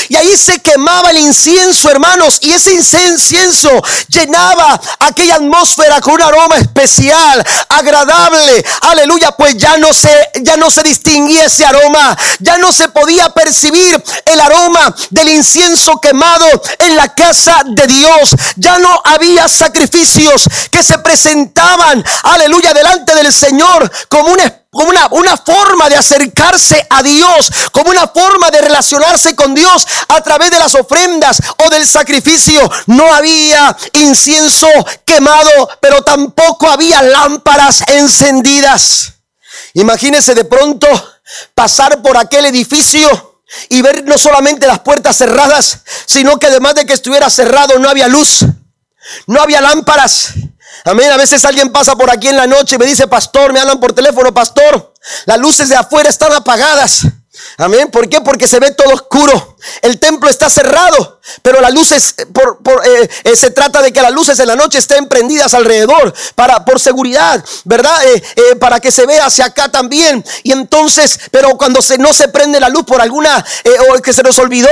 y 0.10 0.16
ahí 0.16 0.36
se 0.36 0.60
quemaba 0.60 1.12
el 1.12 1.18
incienso, 1.18 1.90
hermanos. 1.90 2.40
Y 2.42 2.54
ese 2.54 2.74
incienso 2.74 3.70
llenaba 4.08 4.80
aquella 5.00 5.36
atmósfera 5.36 6.02
con 6.02 6.16
un 6.16 6.22
aroma 6.22 6.58
especial, 6.58 7.46
agradable. 7.70 8.66
Aleluya, 8.82 9.32
pues 9.32 9.56
ya 9.58 9.78
no 9.78 9.94
se 9.94 10.10
ya 10.42 10.58
no 10.58 10.72
se 10.72 10.82
distinguía 10.82 11.46
ese 11.46 11.66
aroma, 11.66 12.18
ya 12.40 12.58
no 12.58 12.72
se 12.74 12.90
podía 12.90 13.30
percibir 13.30 14.04
el 14.26 14.40
aroma 14.40 14.96
del 15.12 15.30
incienso 15.30 16.00
quemado 16.02 16.46
en 16.80 16.96
la 16.96 17.14
casa 17.14 17.62
de 17.66 17.86
Dios. 17.86 18.36
Ya 18.56 18.80
no 18.80 19.02
había 19.04 19.48
sacrificios 19.48 20.44
que 20.72 20.84
se 20.84 20.98
presentaban, 21.00 22.04
aleluya, 22.24 22.74
delante 22.74 23.14
del 23.14 23.32
Señor 23.32 23.92
como 24.10 24.32
un 24.32 24.40
como 24.72 24.90
una, 24.90 25.08
una 25.12 25.38
forma 25.38 25.90
de 25.90 25.96
acercarse 25.96 26.86
a 26.90 27.02
Dios, 27.02 27.50
como 27.72 27.90
una 27.90 28.08
forma 28.08 28.52
de 28.52 28.62
relacionarse 28.62 29.36
con 29.36 29.54
Dios 29.54 29.86
a 30.08 30.22
través 30.22 30.52
de 30.52 30.60
las 30.60 30.76
ofrendas 30.76 31.40
o 31.66 31.70
del 31.70 31.88
sacrificio. 31.88 32.70
No 32.88 33.14
había 33.14 33.76
incienso 33.94 34.68
quemado, 35.06 35.70
pero 35.82 36.02
tampoco 36.02 36.70
había 36.70 37.02
lámparas 37.02 37.84
encendidas. 37.88 39.14
Imagínese 39.74 40.36
de 40.36 40.46
pronto 40.46 40.88
pasar 41.54 42.02
por 42.02 42.18
aquel 42.18 42.46
edificio 42.46 43.42
y 43.70 43.82
ver 43.82 44.04
no 44.06 44.18
solamente 44.18 44.68
las 44.68 44.80
puertas 44.80 45.18
cerradas, 45.18 45.80
sino 46.06 46.38
que 46.38 46.48
además 46.48 46.76
de 46.76 46.86
que 46.86 46.94
estuviera 46.94 47.30
cerrado 47.30 47.80
no 47.80 47.90
había 47.90 48.08
luz, 48.08 48.46
no 49.28 49.42
había 49.42 49.62
lámparas. 49.62 50.34
Amén. 50.86 51.12
A 51.12 51.18
veces 51.18 51.44
alguien 51.46 51.72
pasa 51.72 51.96
por 51.96 52.10
aquí 52.12 52.28
en 52.28 52.38
la 52.38 52.48
noche 52.48 52.76
y 52.76 52.78
me 52.78 52.86
dice, 52.86 53.08
pastor, 53.08 53.54
me 53.54 53.60
hablan 53.60 53.80
por 53.80 53.94
teléfono, 53.94 54.34
pastor. 54.34 54.94
Las 55.26 55.40
luces 55.40 55.70
de 55.70 55.76
afuera 55.76 56.10
están 56.10 56.34
apagadas. 56.34 57.02
Amén. 57.58 57.90
¿Por 57.92 58.10
qué? 58.10 58.22
Porque 58.22 58.48
se 58.48 58.60
ve 58.60 58.72
todo 58.72 58.94
oscuro. 58.94 59.58
El 59.82 60.00
templo 60.00 60.30
está 60.30 60.50
cerrado, 60.50 61.17
pero 61.42 61.62
las 61.62 61.74
luces, 61.74 62.14
eh, 62.18 62.26
por, 62.26 62.60
eh, 62.86 63.10
eh, 63.24 63.36
se 63.36 63.52
trata 63.52 63.82
de 63.82 63.92
que 63.92 64.02
las 64.02 64.12
luces 64.12 64.40
en 64.40 64.48
la 64.48 64.56
noche 64.56 64.78
estén 64.78 65.08
prendidas 65.08 65.54
alrededor, 65.54 66.14
para, 66.36 66.64
por 66.66 66.80
seguridad, 66.80 67.44
¿verdad? 67.64 67.98
para 68.60 68.80
que 68.80 68.92
se 68.92 69.06
vea 69.06 69.26
hacia 69.26 69.46
acá 69.46 69.70
también. 69.70 70.24
Y 70.44 70.52
entonces, 70.52 71.20
pero 71.32 71.50
cuando 71.58 71.82
se, 71.82 71.98
no 71.98 72.14
se 72.14 72.28
prende 72.28 72.60
la 72.60 72.70
luz 72.70 72.84
por 72.86 73.02
alguna, 73.02 73.44
o 73.90 74.02
que 74.02 74.14
se 74.14 74.24
nos 74.24 74.38
olvidó, 74.40 74.70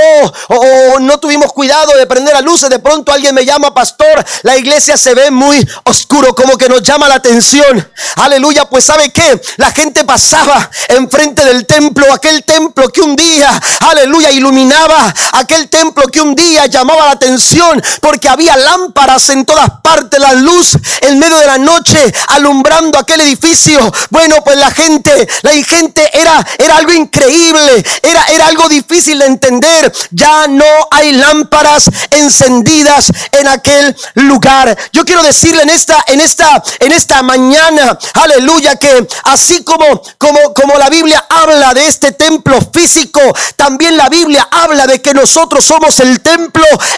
o, 0.48 1.00
no 1.00 1.18
tuvimos 1.18 1.52
cuidado 1.52 1.96
de 1.96 2.06
prender 2.06 2.34
las 2.34 2.44
luces, 2.44 2.70
de 2.70 2.78
pronto 2.78 3.12
alguien 3.12 3.34
me 3.34 3.44
llama, 3.44 3.74
pastor, 3.74 4.24
la 4.42 4.56
iglesia 4.56 4.96
se 4.96 5.14
ve 5.14 5.30
muy 5.30 5.66
oscuro, 5.84 6.34
como 6.34 6.56
que 6.56 6.68
nos 6.68 6.82
llama 6.82 7.08
la 7.08 7.16
atención. 7.16 7.90
Aleluya, 8.16 8.66
pues 8.66 8.84
¿sabe 8.84 9.10
qué? 9.10 9.40
La 9.56 9.70
gente 9.72 10.04
pasaba 10.04 10.70
enfrente 10.88 11.44
del 11.44 11.66
templo, 11.66 12.12
aquel 12.12 12.44
templo 12.44 12.88
que 12.88 13.02
un 13.02 13.16
día, 13.16 13.60
aleluya, 13.80 14.30
iluminaba 14.30 15.14
aquel 15.32 15.68
templo 15.68 16.04
que 16.08 16.20
un 16.20 16.34
día 16.34 16.45
llamaba 16.54 17.06
la 17.06 17.10
atención 17.12 17.82
porque 18.00 18.28
había 18.28 18.56
lámparas 18.56 19.28
en 19.30 19.44
todas 19.44 19.68
partes, 19.82 20.20
la 20.20 20.32
luz 20.34 20.76
en 21.00 21.18
medio 21.18 21.38
de 21.38 21.46
la 21.46 21.58
noche 21.58 21.98
alumbrando 22.28 22.98
aquel 22.98 23.20
edificio. 23.20 23.92
Bueno, 24.10 24.36
pues 24.44 24.56
la 24.56 24.70
gente, 24.70 25.28
la 25.42 25.52
gente 25.52 26.08
era, 26.12 26.46
era 26.58 26.76
algo 26.76 26.92
increíble, 26.92 27.84
era, 28.02 28.24
era 28.26 28.46
algo 28.46 28.68
difícil 28.68 29.18
de 29.18 29.26
entender. 29.26 29.92
Ya 30.10 30.46
no 30.48 30.64
hay 30.90 31.12
lámparas 31.12 31.90
encendidas 32.10 33.10
en 33.32 33.48
aquel 33.48 33.96
lugar. 34.14 34.76
Yo 34.92 35.04
quiero 35.04 35.22
decirle 35.22 35.62
en 35.62 35.70
esta, 35.70 36.04
en 36.06 36.20
esta, 36.20 36.62
en 36.80 36.92
esta 36.92 37.22
mañana, 37.22 37.98
aleluya, 38.14 38.76
que 38.76 39.06
así 39.24 39.64
como, 39.64 40.02
como, 40.18 40.54
como 40.54 40.78
la 40.78 40.88
Biblia 40.88 41.26
habla 41.28 41.74
de 41.74 41.86
este 41.86 42.12
templo 42.12 42.58
físico, 42.72 43.20
también 43.56 43.96
la 43.96 44.08
Biblia 44.08 44.48
habla 44.50 44.86
de 44.86 45.00
que 45.00 45.12
nosotros 45.12 45.64
somos 45.64 45.98
el 46.00 46.20
templo 46.20 46.35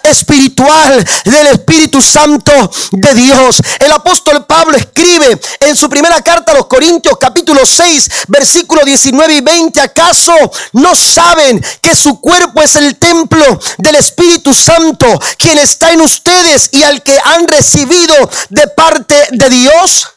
espiritual 0.02 1.04
del 1.24 1.46
Espíritu 1.48 2.02
Santo 2.02 2.52
de 2.92 3.14
Dios. 3.14 3.62
El 3.78 3.92
apóstol 3.92 4.44
Pablo 4.46 4.76
escribe 4.76 5.40
en 5.60 5.76
su 5.76 5.88
primera 5.88 6.20
carta 6.22 6.52
a 6.52 6.56
los 6.56 6.66
Corintios 6.66 7.16
capítulo 7.18 7.64
6 7.64 8.10
versículo 8.28 8.84
19 8.84 9.34
y 9.34 9.40
20, 9.40 9.80
¿acaso 9.80 10.32
no 10.72 10.94
saben 10.94 11.64
que 11.82 11.94
su 11.94 12.20
cuerpo 12.20 12.62
es 12.62 12.76
el 12.76 12.96
templo 12.96 13.60
del 13.78 13.96
Espíritu 13.96 14.54
Santo, 14.54 15.06
quien 15.38 15.58
está 15.58 15.92
en 15.92 16.00
ustedes 16.00 16.70
y 16.72 16.82
al 16.82 17.02
que 17.02 17.18
han 17.22 17.46
recibido 17.48 18.14
de 18.50 18.66
parte 18.68 19.28
de 19.32 19.48
Dios? 19.50 20.08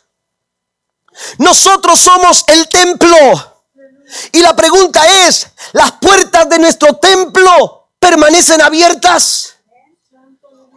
Nosotros 1.37 1.99
somos 1.99 2.43
el 2.47 2.67
templo 2.67 3.17
y 4.31 4.41
la 4.41 4.55
pregunta 4.55 5.07
es, 5.07 5.47
¿las 5.73 5.91
puertas 5.93 6.49
de 6.49 6.59
nuestro 6.59 6.95
templo 6.95 7.80
permanecen 8.01 8.61
abiertas? 8.61 9.53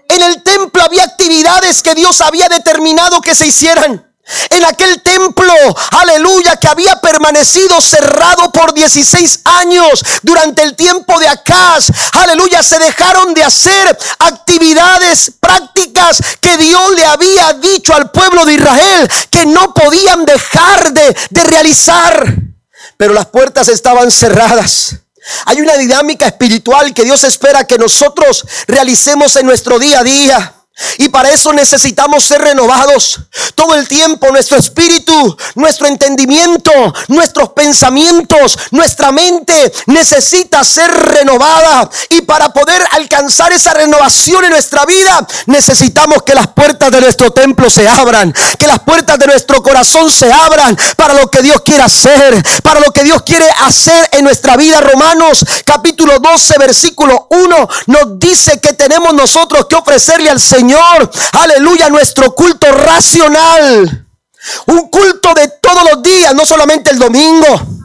En 0.08 0.22
el 0.22 0.42
templo 0.42 0.82
había 0.82 1.02
actividades 1.02 1.82
que 1.82 1.94
Dios 1.94 2.20
había 2.20 2.48
determinado 2.48 3.20
que 3.20 3.34
se 3.34 3.46
hicieran. 3.46 4.14
En 4.50 4.64
aquel 4.64 5.02
templo, 5.02 5.52
aleluya, 5.90 6.56
que 6.56 6.68
había 6.68 6.96
permanecido 7.00 7.80
cerrado 7.80 8.50
por 8.52 8.72
16 8.72 9.40
años 9.44 10.02
durante 10.22 10.62
el 10.62 10.76
tiempo 10.76 11.18
de 11.18 11.28
Acaz, 11.28 11.90
aleluya, 12.12 12.62
se 12.62 12.78
dejaron 12.78 13.34
de 13.34 13.42
hacer 13.42 13.98
actividades 14.20 15.32
prácticas 15.40 16.22
que 16.40 16.56
Dios 16.56 16.94
le 16.94 17.04
había 17.04 17.52
dicho 17.54 17.94
al 17.94 18.10
pueblo 18.10 18.46
de 18.46 18.54
Israel 18.54 19.10
que 19.30 19.44
no 19.46 19.74
podían 19.74 20.24
dejar 20.24 20.92
de, 20.92 21.16
de 21.30 21.44
realizar 21.44 22.44
pero 22.96 23.12
las 23.12 23.26
puertas 23.26 23.68
estaban 23.68 24.10
cerradas. 24.10 24.96
Hay 25.46 25.60
una 25.60 25.76
dinámica 25.76 26.26
espiritual 26.26 26.92
que 26.92 27.04
Dios 27.04 27.24
espera 27.24 27.66
que 27.66 27.78
nosotros 27.78 28.44
realicemos 28.66 29.36
en 29.36 29.46
nuestro 29.46 29.78
día 29.78 30.00
a 30.00 30.04
día. 30.04 30.63
Y 30.98 31.08
para 31.08 31.30
eso 31.30 31.52
necesitamos 31.52 32.24
ser 32.24 32.40
renovados 32.40 33.20
todo 33.54 33.74
el 33.74 33.86
tiempo. 33.86 34.28
Nuestro 34.32 34.56
espíritu, 34.58 35.36
nuestro 35.54 35.86
entendimiento, 35.86 36.72
nuestros 37.08 37.50
pensamientos, 37.50 38.58
nuestra 38.72 39.12
mente 39.12 39.72
necesita 39.86 40.64
ser 40.64 40.90
renovada. 40.90 41.88
Y 42.10 42.22
para 42.22 42.52
poder 42.52 42.84
alcanzar 42.90 43.52
esa 43.52 43.72
renovación 43.72 44.44
en 44.46 44.50
nuestra 44.50 44.84
vida, 44.84 45.24
necesitamos 45.46 46.24
que 46.24 46.34
las 46.34 46.48
puertas 46.48 46.90
de 46.90 47.00
nuestro 47.00 47.30
templo 47.30 47.70
se 47.70 47.86
abran. 47.86 48.34
Que 48.58 48.66
las 48.66 48.80
puertas 48.80 49.16
de 49.18 49.26
nuestro 49.26 49.62
corazón 49.62 50.10
se 50.10 50.32
abran 50.32 50.76
para 50.96 51.14
lo 51.14 51.30
que 51.30 51.42
Dios 51.42 51.62
quiere 51.64 51.84
hacer. 51.84 52.42
Para 52.64 52.80
lo 52.80 52.90
que 52.90 53.04
Dios 53.04 53.22
quiere 53.22 53.48
hacer 53.58 54.08
en 54.10 54.24
nuestra 54.24 54.56
vida. 54.56 54.80
Romanos 54.80 55.44
capítulo 55.64 56.18
12, 56.18 56.58
versículo 56.58 57.28
1 57.30 57.68
nos 57.86 58.18
dice 58.18 58.60
que 58.60 58.72
tenemos 58.72 59.14
nosotros 59.14 59.66
que 59.66 59.76
ofrecerle 59.76 60.30
al 60.30 60.40
Señor 60.40 60.63
Señor, 60.64 61.10
aleluya, 61.32 61.90
nuestro 61.90 62.34
culto 62.34 62.72
racional. 62.72 64.06
Un 64.66 64.88
culto 64.88 65.34
de 65.34 65.48
todos 65.60 65.84
los 65.92 66.02
días, 66.02 66.34
no 66.34 66.46
solamente 66.46 66.90
el 66.90 66.98
domingo. 66.98 67.83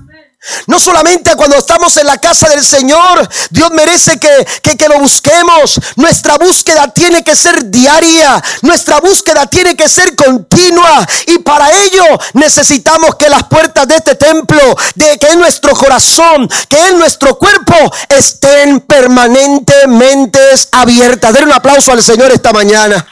No 0.67 0.79
solamente 0.79 1.35
cuando 1.35 1.57
estamos 1.57 1.97
en 1.97 2.05
la 2.05 2.17
casa 2.17 2.47
del 2.47 2.63
Señor, 2.63 3.27
Dios 3.49 3.71
merece 3.71 4.17
que, 4.17 4.47
que, 4.61 4.77
que, 4.77 4.87
lo 4.87 4.97
busquemos. 4.99 5.79
Nuestra 5.97 6.37
búsqueda 6.37 6.87
tiene 6.93 7.23
que 7.23 7.35
ser 7.35 7.69
diaria, 7.69 8.41
nuestra 8.61 9.01
búsqueda 9.01 9.47
tiene 9.47 9.75
que 9.75 9.89
ser 9.89 10.15
continua. 10.15 11.05
Y 11.27 11.39
para 11.39 11.69
ello 11.71 12.03
necesitamos 12.33 13.15
que 13.15 13.27
las 13.27 13.43
puertas 13.43 13.85
de 13.87 13.97
este 13.97 14.15
templo, 14.15 14.61
de 14.95 15.17
que 15.17 15.27
en 15.27 15.39
nuestro 15.39 15.73
corazón, 15.73 16.49
que 16.69 16.77
en 16.87 16.99
nuestro 16.99 17.37
cuerpo 17.37 17.75
estén 18.07 18.79
permanentemente 18.81 20.39
abiertas. 20.71 21.33
Den 21.33 21.45
un 21.45 21.53
aplauso 21.53 21.91
al 21.91 22.01
Señor 22.01 22.31
esta 22.31 22.53
mañana. 22.53 23.05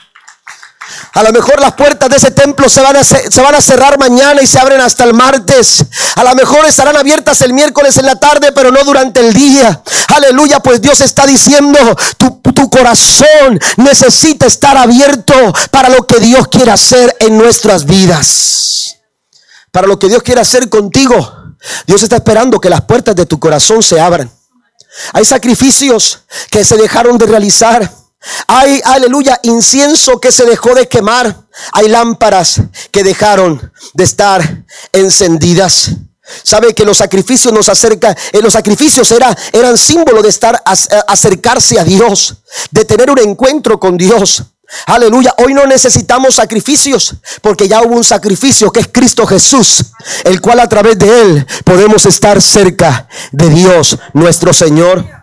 A 1.13 1.23
lo 1.23 1.31
mejor 1.31 1.59
las 1.59 1.73
puertas 1.73 2.09
de 2.09 2.17
ese 2.17 2.31
templo 2.31 2.69
se 2.69 2.81
van, 2.81 2.95
a, 2.95 3.03
se 3.03 3.41
van 3.41 3.55
a 3.55 3.61
cerrar 3.61 3.97
mañana 3.97 4.41
y 4.41 4.47
se 4.47 4.59
abren 4.59 4.81
hasta 4.81 5.03
el 5.03 5.13
martes. 5.13 5.83
A 6.15 6.23
lo 6.23 6.35
mejor 6.35 6.65
estarán 6.65 6.95
abiertas 6.95 7.41
el 7.41 7.53
miércoles 7.53 7.97
en 7.97 8.05
la 8.05 8.15
tarde, 8.15 8.51
pero 8.51 8.71
no 8.71 8.83
durante 8.83 9.19
el 9.19 9.33
día. 9.33 9.81
Aleluya, 10.09 10.59
pues 10.59 10.81
Dios 10.81 11.01
está 11.01 11.25
diciendo, 11.25 11.79
tu, 12.17 12.41
tu 12.53 12.69
corazón 12.69 13.59
necesita 13.77 14.45
estar 14.45 14.77
abierto 14.77 15.33
para 15.71 15.89
lo 15.89 16.05
que 16.07 16.19
Dios 16.19 16.47
quiere 16.47 16.71
hacer 16.71 17.15
en 17.19 17.37
nuestras 17.37 17.85
vidas. 17.85 18.97
Para 19.71 19.87
lo 19.87 19.99
que 19.99 20.07
Dios 20.07 20.23
quiere 20.23 20.41
hacer 20.41 20.69
contigo. 20.69 21.33
Dios 21.85 22.03
está 22.03 22.17
esperando 22.17 22.59
que 22.59 22.69
las 22.69 22.81
puertas 22.81 23.15
de 23.15 23.25
tu 23.25 23.39
corazón 23.39 23.83
se 23.83 23.99
abran. 23.99 24.31
Hay 25.13 25.25
sacrificios 25.25 26.19
que 26.49 26.63
se 26.63 26.77
dejaron 26.77 27.17
de 27.17 27.25
realizar. 27.25 27.91
Hay, 28.47 28.81
aleluya, 28.83 29.39
incienso 29.43 30.19
que 30.19 30.31
se 30.31 30.45
dejó 30.45 30.73
de 30.73 30.87
quemar. 30.87 31.47
Hay 31.73 31.87
lámparas 31.87 32.61
que 32.91 33.03
dejaron 33.03 33.71
de 33.93 34.03
estar 34.03 34.63
encendidas. 34.91 35.91
Sabe 36.43 36.73
que 36.73 36.85
los 36.85 36.97
sacrificios 36.97 37.53
nos 37.53 37.69
acerca, 37.69 38.15
eh, 38.33 38.41
los 38.41 38.53
sacrificios 38.53 39.11
era, 39.11 39.35
eran 39.53 39.77
símbolo 39.77 40.21
de 40.21 40.29
estar 40.29 40.61
acercarse 40.65 41.79
a 41.79 41.85
Dios, 41.85 42.35
de 42.69 42.83
tener 42.83 43.09
un 43.09 43.19
encuentro 43.19 43.79
con 43.79 43.97
Dios. 43.97 44.43
Aleluya, 44.85 45.33
hoy 45.37 45.53
no 45.53 45.65
necesitamos 45.65 46.35
sacrificios 46.35 47.15
porque 47.41 47.69
ya 47.69 47.81
hubo 47.81 47.95
un 47.95 48.03
sacrificio 48.03 48.69
que 48.69 48.81
es 48.81 48.89
Cristo 48.91 49.25
Jesús, 49.25 49.85
el 50.25 50.41
cual 50.41 50.59
a 50.59 50.67
través 50.67 50.97
de 50.99 51.21
él 51.21 51.47
podemos 51.63 52.05
estar 52.05 52.41
cerca 52.41 53.07
de 53.31 53.49
Dios 53.49 53.97
nuestro 54.13 54.53
Señor. 54.53 55.16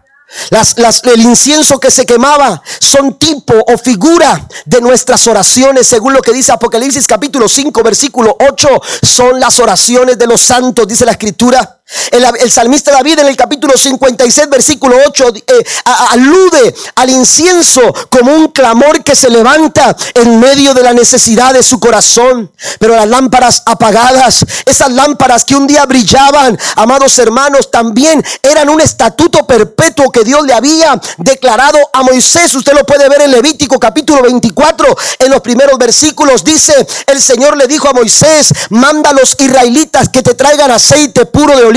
Las, 0.50 1.02
el 1.04 1.20
incienso 1.20 1.78
que 1.78 1.90
se 1.90 2.06
quemaba 2.06 2.62
son 2.80 3.14
tipo 3.14 3.54
o 3.66 3.78
figura 3.78 4.46
de 4.64 4.80
nuestras 4.80 5.26
oraciones, 5.26 5.86
según 5.86 6.12
lo 6.12 6.22
que 6.22 6.32
dice 6.32 6.52
Apocalipsis 6.52 7.06
capítulo 7.06 7.48
5, 7.48 7.82
versículo 7.82 8.36
8, 8.40 8.68
son 9.02 9.38
las 9.38 9.58
oraciones 9.58 10.18
de 10.18 10.26
los 10.26 10.40
santos, 10.40 10.88
dice 10.88 11.04
la 11.04 11.12
escritura. 11.12 11.80
El, 12.10 12.50
salmista 12.50 12.92
David 12.92 13.18
en 13.18 13.28
el 13.28 13.36
capítulo 13.36 13.76
56, 13.76 14.48
versículo 14.48 14.96
8, 15.06 15.32
eh, 15.46 15.64
alude 15.84 16.74
al 16.94 17.10
incienso 17.10 17.80
como 18.08 18.32
un 18.32 18.48
clamor 18.48 19.04
que 19.04 19.14
se 19.14 19.28
levanta 19.28 19.94
en 20.14 20.40
medio 20.40 20.72
de 20.72 20.82
la 20.82 20.94
necesidad 20.94 21.52
de 21.52 21.62
su 21.62 21.78
corazón. 21.78 22.50
Pero 22.78 22.96
las 22.96 23.06
lámparas 23.06 23.62
apagadas, 23.66 24.44
esas 24.64 24.92
lámparas 24.92 25.44
que 25.44 25.56
un 25.56 25.66
día 25.66 25.84
brillaban, 25.84 26.58
amados 26.76 27.18
hermanos, 27.18 27.70
también 27.70 28.24
eran 28.42 28.70
un 28.70 28.80
estatuto 28.80 29.46
perpetuo 29.46 30.10
que 30.10 30.24
Dios 30.24 30.42
le 30.46 30.54
había 30.54 30.98
declarado 31.18 31.78
a 31.92 32.02
Moisés. 32.02 32.54
Usted 32.54 32.72
lo 32.72 32.86
puede 32.86 33.08
ver 33.10 33.22
en 33.22 33.30
Levítico 33.30 33.78
capítulo 33.78 34.22
24, 34.22 34.96
en 35.18 35.30
los 35.30 35.42
primeros 35.42 35.76
versículos. 35.78 36.44
Dice, 36.44 36.86
el 37.06 37.20
Señor 37.20 37.58
le 37.58 37.66
dijo 37.66 37.88
a 37.88 37.92
Moisés, 37.92 38.52
manda 38.70 39.10
a 39.10 39.14
los 39.14 39.36
israelitas 39.38 40.08
que 40.08 40.22
te 40.22 40.34
traigan 40.34 40.70
aceite 40.70 41.26
puro 41.26 41.54
de 41.56 41.73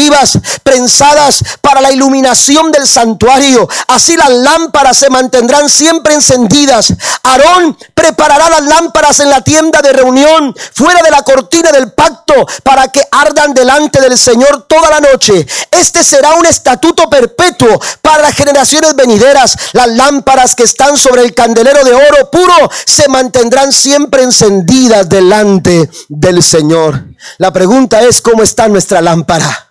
prensadas 0.63 1.43
para 1.61 1.81
la 1.81 1.91
iluminación 1.91 2.71
del 2.71 2.87
santuario. 2.87 3.67
Así 3.87 4.15
las 4.15 4.29
lámparas 4.29 4.97
se 4.97 5.09
mantendrán 5.09 5.69
siempre 5.69 6.13
encendidas. 6.13 6.93
Aarón 7.23 7.77
preparará 7.93 8.49
las 8.49 8.63
lámparas 8.63 9.19
en 9.19 9.29
la 9.29 9.41
tienda 9.41 9.81
de 9.81 9.93
reunión, 9.93 10.55
fuera 10.73 11.01
de 11.01 11.11
la 11.11 11.23
cortina 11.23 11.71
del 11.71 11.91
pacto, 11.91 12.33
para 12.63 12.87
que 12.89 13.03
ardan 13.11 13.53
delante 13.53 13.99
del 13.99 14.17
Señor 14.17 14.65
toda 14.67 14.89
la 14.89 14.99
noche. 14.99 15.45
Este 15.71 16.03
será 16.03 16.35
un 16.35 16.45
estatuto 16.45 17.09
perpetuo 17.09 17.79
para 18.01 18.21
las 18.21 18.35
generaciones 18.35 18.95
venideras. 18.95 19.57
Las 19.73 19.87
lámparas 19.87 20.55
que 20.55 20.63
están 20.63 20.97
sobre 20.97 21.23
el 21.23 21.33
candelero 21.33 21.83
de 21.83 21.93
oro 21.93 22.29
puro 22.31 22.69
se 22.85 23.07
mantendrán 23.07 23.71
siempre 23.71 24.23
encendidas 24.23 25.07
delante 25.09 25.89
del 26.07 26.43
Señor. 26.43 27.03
La 27.37 27.51
pregunta 27.51 28.01
es, 28.01 28.21
¿cómo 28.21 28.43
está 28.43 28.67
nuestra 28.67 29.01
lámpara? 29.01 29.66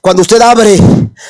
Cuando 0.00 0.22
usted 0.22 0.40
abre 0.40 0.78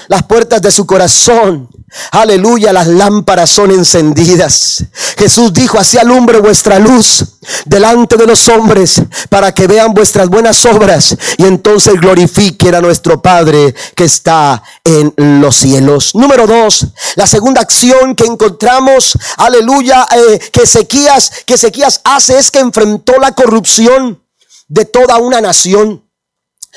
las 0.08 0.22
puertas 0.24 0.60
de 0.60 0.70
su 0.70 0.84
corazón, 0.86 1.68
aleluya, 2.10 2.72
las 2.72 2.86
lámparas 2.86 3.50
son 3.50 3.70
encendidas. 3.70 4.84
Jesús 5.16 5.52
dijo, 5.52 5.78
así 5.78 5.96
alumbre 5.96 6.40
vuestra 6.40 6.78
luz 6.78 7.24
delante 7.64 8.16
de 8.16 8.26
los 8.26 8.48
hombres 8.48 9.00
para 9.28 9.52
que 9.52 9.66
vean 9.66 9.94
vuestras 9.94 10.28
buenas 10.28 10.64
obras 10.66 11.16
y 11.36 11.44
entonces 11.44 11.94
glorifiquen 11.94 12.74
a 12.74 12.80
nuestro 12.80 13.22
Padre 13.22 13.74
que 13.94 14.04
está 14.04 14.62
en 14.84 15.12
los 15.40 15.56
cielos. 15.56 16.14
Número 16.14 16.46
dos, 16.46 16.86
la 17.16 17.26
segunda 17.26 17.60
acción 17.60 18.14
que 18.14 18.24
encontramos, 18.24 19.16
aleluya, 19.36 20.06
eh, 20.16 20.38
que 20.52 20.62
Ezequías, 20.62 21.32
que 21.46 21.54
Ezequías 21.54 22.00
hace 22.04 22.38
es 22.38 22.50
que 22.50 22.58
enfrentó 22.58 23.14
la 23.20 23.32
corrupción 23.32 24.20
de 24.68 24.84
toda 24.84 25.16
una 25.18 25.40
nación. 25.40 26.02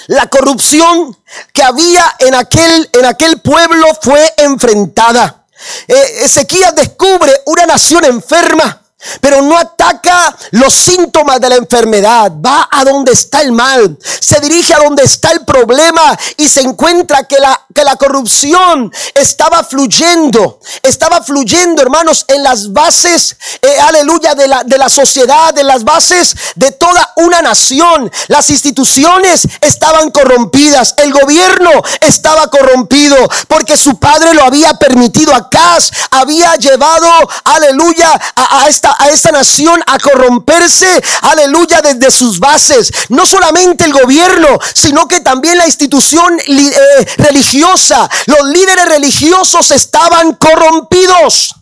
La 0.08 0.28
corrupción 0.28 1.18
que 1.54 1.64
había 1.64 2.16
en 2.20 2.36
aquel, 2.36 2.90
en 2.94 3.06
aquel 3.06 3.40
pueblo 3.42 3.88
fue 4.02 4.34
enfrentada. 4.38 5.46
Eh, 5.88 6.24
Ezequías 6.24 6.76
descubre 6.76 7.32
una 7.46 7.66
nación 7.66 8.06
enferma 8.06 8.81
pero 9.20 9.42
no 9.42 9.58
ataca 9.58 10.36
los 10.52 10.74
síntomas 10.74 11.40
de 11.40 11.50
la 11.50 11.56
enfermedad, 11.56 12.32
va 12.44 12.68
a 12.72 12.84
donde 12.84 13.12
está 13.12 13.42
el 13.42 13.52
mal, 13.52 13.98
se 14.20 14.40
dirige 14.40 14.74
a 14.74 14.80
donde 14.80 15.04
está 15.04 15.32
el 15.32 15.46
problema 15.46 16.18
y 16.38 16.48
se 16.48 16.62
encuentra 16.62 17.24
que 17.24 17.40
la, 17.40 17.66
que 17.74 17.84
la 17.84 17.96
corrupción 17.96 18.92
estaba 19.14 19.64
fluyendo, 19.64 20.60
estaba 20.82 21.22
fluyendo, 21.22 21.82
hermanos, 21.82 22.26
en 22.28 22.44
las 22.44 22.72
bases, 22.72 23.36
eh, 23.62 23.80
aleluya, 23.80 24.36
de 24.36 24.48
la, 24.48 24.64
de 24.64 24.78
la 24.78 24.90
sociedad, 24.90 25.54
de 25.54 25.64
las 25.64 25.84
bases 25.84 26.36
de 26.56 26.72
toda 26.72 27.14
una 27.18 27.42
nación. 27.42 28.12
Las 28.28 28.50
instituciones 28.50 29.48
estaban 29.62 30.12
corrompidas, 30.12 30.96
el 30.98 31.14
gobierno 31.14 31.72
estaba 32.02 32.50
corrompido 32.50 33.18
porque 33.48 33.78
su 33.78 33.98
padre 33.98 34.34
lo 34.34 34.44
había 34.44 34.74
permitido 34.76 35.34
acá, 35.34 35.78
había 36.12 36.56
llevado, 36.56 37.08
aleluya, 37.44 38.20
a 38.36 38.68
esta 38.68 38.91
a 38.98 39.10
esta 39.10 39.32
nación 39.32 39.82
a 39.88 39.98
corromperse, 40.00 41.04
aleluya, 41.22 41.82
desde 41.82 42.12
sus 42.12 42.40
bases. 42.40 42.92
No 43.10 43.26
solamente 43.26 43.86
el 43.86 43.94
gobierno, 43.94 44.60
sino 44.74 45.08
que 45.08 45.20
también 45.22 45.58
la 45.58 45.66
institución 45.66 46.40
eh, 46.48 47.06
religiosa, 47.18 48.10
los 48.26 48.44
líderes 48.50 48.86
religiosos 48.86 49.72
estaban 49.72 50.34
corrompidos. 50.36 51.56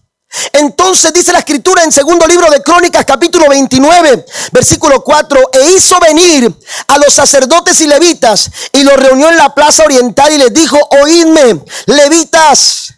Entonces 0.53 1.11
dice 1.11 1.31
la 1.31 1.39
escritura 1.39 1.83
en 1.83 1.91
segundo 1.91 2.27
libro 2.27 2.51
de 2.51 2.61
Crónicas 2.61 3.03
capítulo 3.03 3.49
29 3.49 4.25
versículo 4.51 5.03
4 5.03 5.49
e 5.53 5.71
hizo 5.71 5.99
venir 5.99 6.53
a 6.87 6.97
los 6.99 7.13
sacerdotes 7.15 7.81
y 7.81 7.87
levitas 7.87 8.51
y 8.73 8.83
los 8.83 8.95
reunió 8.95 9.29
en 9.29 9.37
la 9.37 9.55
plaza 9.55 9.83
oriental 9.83 10.31
y 10.31 10.37
les 10.37 10.53
dijo 10.53 10.77
oídme 11.01 11.63
levitas 11.87 12.93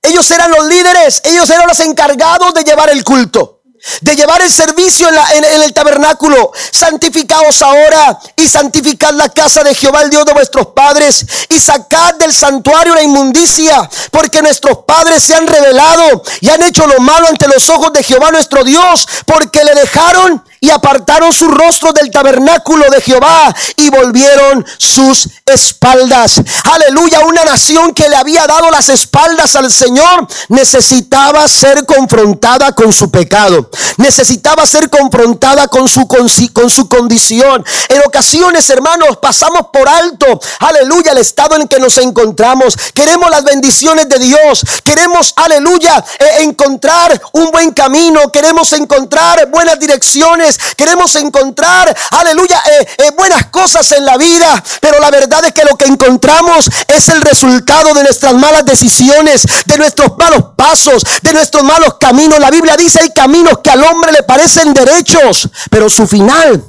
ellos 0.00 0.30
eran 0.30 0.52
los 0.52 0.64
líderes 0.66 1.20
ellos 1.24 1.50
eran 1.50 1.66
los 1.66 1.80
encargados 1.80 2.54
de 2.54 2.62
llevar 2.62 2.88
el 2.90 3.02
culto 3.02 3.55
de 4.00 4.16
llevar 4.16 4.42
el 4.42 4.50
servicio 4.50 5.08
en, 5.08 5.44
el 5.62 5.72
tabernáculo. 5.72 6.52
Santificaos 6.70 7.62
ahora 7.62 8.18
y 8.36 8.48
santificad 8.48 9.12
la 9.14 9.28
casa 9.28 9.62
de 9.62 9.74
Jehová, 9.74 10.02
el 10.02 10.10
Dios 10.10 10.24
de 10.24 10.32
vuestros 10.32 10.68
padres, 10.68 11.24
y 11.48 11.60
sacad 11.60 12.14
del 12.16 12.34
santuario 12.34 12.94
la 12.94 13.02
inmundicia, 13.02 13.88
porque 14.10 14.42
nuestros 14.42 14.78
padres 14.86 15.22
se 15.22 15.34
han 15.34 15.46
revelado 15.46 16.22
y 16.40 16.48
han 16.48 16.62
hecho 16.62 16.86
lo 16.86 17.00
malo 17.00 17.28
ante 17.28 17.48
los 17.48 17.68
ojos 17.68 17.92
de 17.92 18.02
Jehová 18.02 18.30
nuestro 18.30 18.64
Dios, 18.64 19.06
porque 19.24 19.64
le 19.64 19.74
dejaron 19.74 20.42
y 20.60 20.70
apartaron 20.70 21.32
su 21.32 21.48
rostro 21.48 21.92
del 21.92 22.10
tabernáculo 22.10 22.88
de 22.90 23.00
Jehová 23.00 23.54
y 23.76 23.90
volvieron 23.90 24.64
sus 24.78 25.28
espaldas. 25.44 26.40
Aleluya, 26.64 27.20
una 27.20 27.44
nación 27.44 27.92
que 27.92 28.08
le 28.08 28.16
había 28.16 28.46
dado 28.46 28.70
las 28.70 28.88
espaldas 28.88 29.56
al 29.56 29.70
Señor 29.70 30.26
necesitaba 30.48 31.46
ser 31.48 31.84
confrontada 31.86 32.72
con 32.72 32.92
su 32.92 33.10
pecado. 33.10 33.70
Necesitaba 33.98 34.66
ser 34.66 34.90
confrontada 34.90 35.68
con 35.68 35.88
su, 35.88 36.06
con, 36.06 36.28
su 36.28 36.88
condición. 36.88 37.64
En 37.88 38.00
ocasiones, 38.06 38.68
hermanos, 38.70 39.18
pasamos 39.18 39.68
por 39.72 39.88
alto, 39.88 40.40
aleluya, 40.60 41.12
el 41.12 41.18
estado 41.18 41.56
en 41.56 41.68
que 41.68 41.78
nos 41.78 41.98
encontramos. 41.98 42.76
Queremos 42.94 43.30
las 43.30 43.44
bendiciones 43.44 44.08
de 44.08 44.18
Dios. 44.18 44.64
Queremos, 44.84 45.32
aleluya, 45.36 46.04
eh, 46.18 46.42
encontrar 46.42 47.20
un 47.32 47.50
buen 47.50 47.72
camino. 47.72 48.30
Queremos 48.32 48.72
encontrar 48.72 49.48
buenas 49.50 49.78
direcciones 49.78 50.45
queremos 50.76 51.14
encontrar, 51.16 51.94
aleluya, 52.10 52.62
eh, 52.66 52.86
eh, 52.98 53.10
buenas 53.16 53.46
cosas 53.46 53.90
en 53.92 54.04
la 54.04 54.16
vida, 54.16 54.62
pero 54.80 54.98
la 55.00 55.10
verdad 55.10 55.44
es 55.44 55.52
que 55.52 55.64
lo 55.64 55.76
que 55.76 55.86
encontramos 55.86 56.70
es 56.88 57.08
el 57.08 57.20
resultado 57.20 57.94
de 57.94 58.02
nuestras 58.02 58.34
malas 58.34 58.64
decisiones, 58.64 59.42
de 59.66 59.78
nuestros 59.78 60.16
malos 60.18 60.44
pasos, 60.56 61.02
de 61.22 61.32
nuestros 61.32 61.64
malos 61.64 61.94
caminos. 61.98 62.38
La 62.38 62.50
Biblia 62.50 62.76
dice 62.76 63.00
hay 63.00 63.10
caminos 63.10 63.58
que 63.62 63.70
al 63.70 63.82
hombre 63.84 64.12
le 64.12 64.22
parecen 64.22 64.74
derechos, 64.74 65.48
pero 65.70 65.88
su 65.88 66.06
final, 66.06 66.62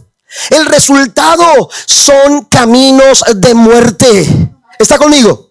el 0.49 0.65
resultado 0.65 1.69
son 1.85 2.45
caminos 2.45 3.23
de 3.35 3.53
muerte. 3.53 4.51
¿Está 4.79 4.97
conmigo? 4.97 5.46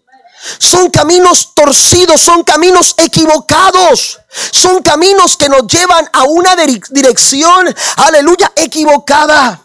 Son 0.58 0.90
caminos 0.90 1.54
torcidos, 1.54 2.20
son 2.20 2.42
caminos 2.42 2.94
equivocados. 2.98 4.20
Son 4.52 4.82
caminos 4.82 5.36
que 5.36 5.48
nos 5.48 5.66
llevan 5.66 6.08
a 6.12 6.24
una 6.24 6.54
dirección, 6.90 7.74
aleluya, 7.96 8.52
equivocada. 8.56 9.62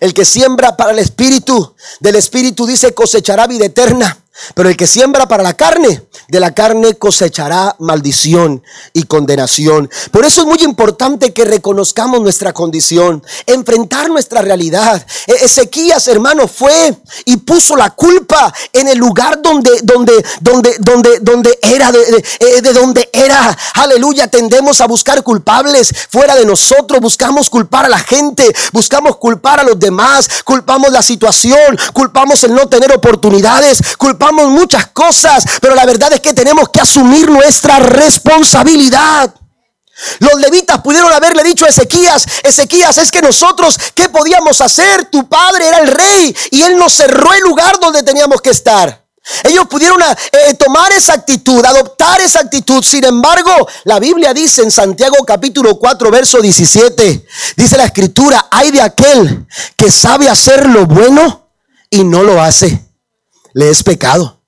El 0.00 0.14
que 0.14 0.24
siembra 0.24 0.76
para 0.76 0.92
el 0.92 0.98
espíritu, 0.98 1.74
del 2.00 2.16
espíritu 2.16 2.66
dice 2.66 2.94
cosechará 2.94 3.46
vida 3.46 3.66
eterna. 3.66 4.21
Pero 4.54 4.70
el 4.70 4.76
que 4.76 4.86
siembra 4.86 5.28
para 5.28 5.42
la 5.42 5.54
carne, 5.54 6.02
de 6.28 6.40
la 6.40 6.54
carne 6.54 6.94
cosechará 6.94 7.76
maldición 7.78 8.62
y 8.94 9.02
condenación. 9.02 9.90
Por 10.10 10.24
eso 10.24 10.40
es 10.40 10.46
muy 10.46 10.58
importante 10.62 11.34
que 11.34 11.44
reconozcamos 11.44 12.20
nuestra 12.20 12.54
condición, 12.54 13.22
enfrentar 13.46 14.08
nuestra 14.08 14.40
realidad. 14.40 15.06
E-, 15.26 15.44
Ezequías, 15.44 16.08
hermano, 16.08 16.48
fue 16.48 16.96
y 17.26 17.36
puso 17.38 17.76
la 17.76 17.90
culpa 17.90 18.52
en 18.72 18.88
el 18.88 18.96
lugar 18.96 19.42
donde, 19.42 19.70
donde, 19.82 20.24
donde, 20.40 20.76
donde, 20.80 21.18
donde 21.20 21.58
era, 21.60 21.92
de, 21.92 22.24
eh, 22.40 22.62
de 22.62 22.72
donde 22.72 23.10
era. 23.12 23.56
Aleluya, 23.74 24.28
tendemos 24.28 24.80
a 24.80 24.86
buscar 24.86 25.22
culpables 25.22 25.92
fuera 26.08 26.34
de 26.36 26.46
nosotros, 26.46 27.00
buscamos 27.00 27.50
culpar 27.50 27.84
a 27.84 27.90
la 27.90 27.98
gente, 27.98 28.50
buscamos 28.72 29.18
culpar 29.18 29.60
a 29.60 29.64
los 29.64 29.78
demás, 29.78 30.42
culpamos 30.42 30.90
la 30.90 31.02
situación, 31.02 31.78
culpamos 31.92 32.42
el 32.44 32.54
no 32.54 32.66
tener 32.68 32.92
oportunidades, 32.92 33.80
culpamos 33.98 34.21
muchas 34.30 34.86
cosas, 34.88 35.44
pero 35.60 35.74
la 35.74 35.84
verdad 35.84 36.12
es 36.12 36.20
que 36.20 36.34
tenemos 36.34 36.68
que 36.68 36.80
asumir 36.80 37.30
nuestra 37.30 37.78
responsabilidad. 37.78 39.34
Los 40.18 40.34
levitas 40.40 40.80
pudieron 40.80 41.12
haberle 41.12 41.44
dicho 41.44 41.64
a 41.64 41.68
Ezequías, 41.68 42.26
Ezequías, 42.42 42.98
es 42.98 43.10
que 43.10 43.20
nosotros, 43.20 43.78
¿qué 43.94 44.08
podíamos 44.08 44.60
hacer? 44.60 45.04
Tu 45.06 45.28
padre 45.28 45.68
era 45.68 45.78
el 45.78 45.88
rey 45.88 46.34
y 46.50 46.62
él 46.62 46.76
nos 46.76 46.94
cerró 46.94 47.32
el 47.32 47.42
lugar 47.42 47.78
donde 47.80 48.02
teníamos 48.02 48.40
que 48.40 48.50
estar. 48.50 49.02
Ellos 49.44 49.66
pudieron 49.68 50.02
eh, 50.02 50.54
tomar 50.54 50.90
esa 50.92 51.12
actitud, 51.12 51.64
adoptar 51.64 52.20
esa 52.20 52.40
actitud. 52.40 52.82
Sin 52.82 53.04
embargo, 53.04 53.68
la 53.84 54.00
Biblia 54.00 54.34
dice 54.34 54.62
en 54.62 54.72
Santiago 54.72 55.24
capítulo 55.24 55.78
4, 55.78 56.10
verso 56.10 56.40
17, 56.40 57.24
dice 57.56 57.76
la 57.76 57.84
escritura, 57.84 58.48
hay 58.50 58.72
de 58.72 58.82
aquel 58.82 59.46
que 59.76 59.92
sabe 59.92 60.28
hacer 60.28 60.68
lo 60.68 60.86
bueno 60.86 61.50
y 61.88 62.02
no 62.02 62.24
lo 62.24 62.42
hace 62.42 62.91
le 63.54 63.70
es 63.70 63.82
pecado. 63.82 64.40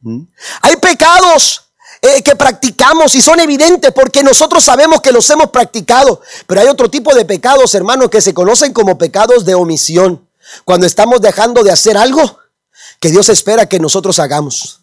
¿Mm? 0.00 0.22
Hay 0.62 0.76
pecados 0.76 1.66
eh, 2.02 2.22
que 2.22 2.36
practicamos 2.36 3.14
y 3.14 3.22
son 3.22 3.40
evidentes 3.40 3.92
porque 3.92 4.22
nosotros 4.22 4.62
sabemos 4.62 5.00
que 5.00 5.12
los 5.12 5.28
hemos 5.30 5.50
practicado, 5.50 6.20
pero 6.46 6.60
hay 6.60 6.68
otro 6.68 6.90
tipo 6.90 7.14
de 7.14 7.24
pecados, 7.24 7.74
hermanos, 7.74 8.10
que 8.10 8.20
se 8.20 8.34
conocen 8.34 8.72
como 8.72 8.98
pecados 8.98 9.44
de 9.44 9.54
omisión. 9.54 10.28
Cuando 10.64 10.86
estamos 10.86 11.20
dejando 11.20 11.64
de 11.64 11.72
hacer 11.72 11.96
algo 11.96 12.38
que 13.00 13.10
Dios 13.10 13.28
espera 13.28 13.66
que 13.66 13.80
nosotros 13.80 14.18
hagamos. 14.18 14.80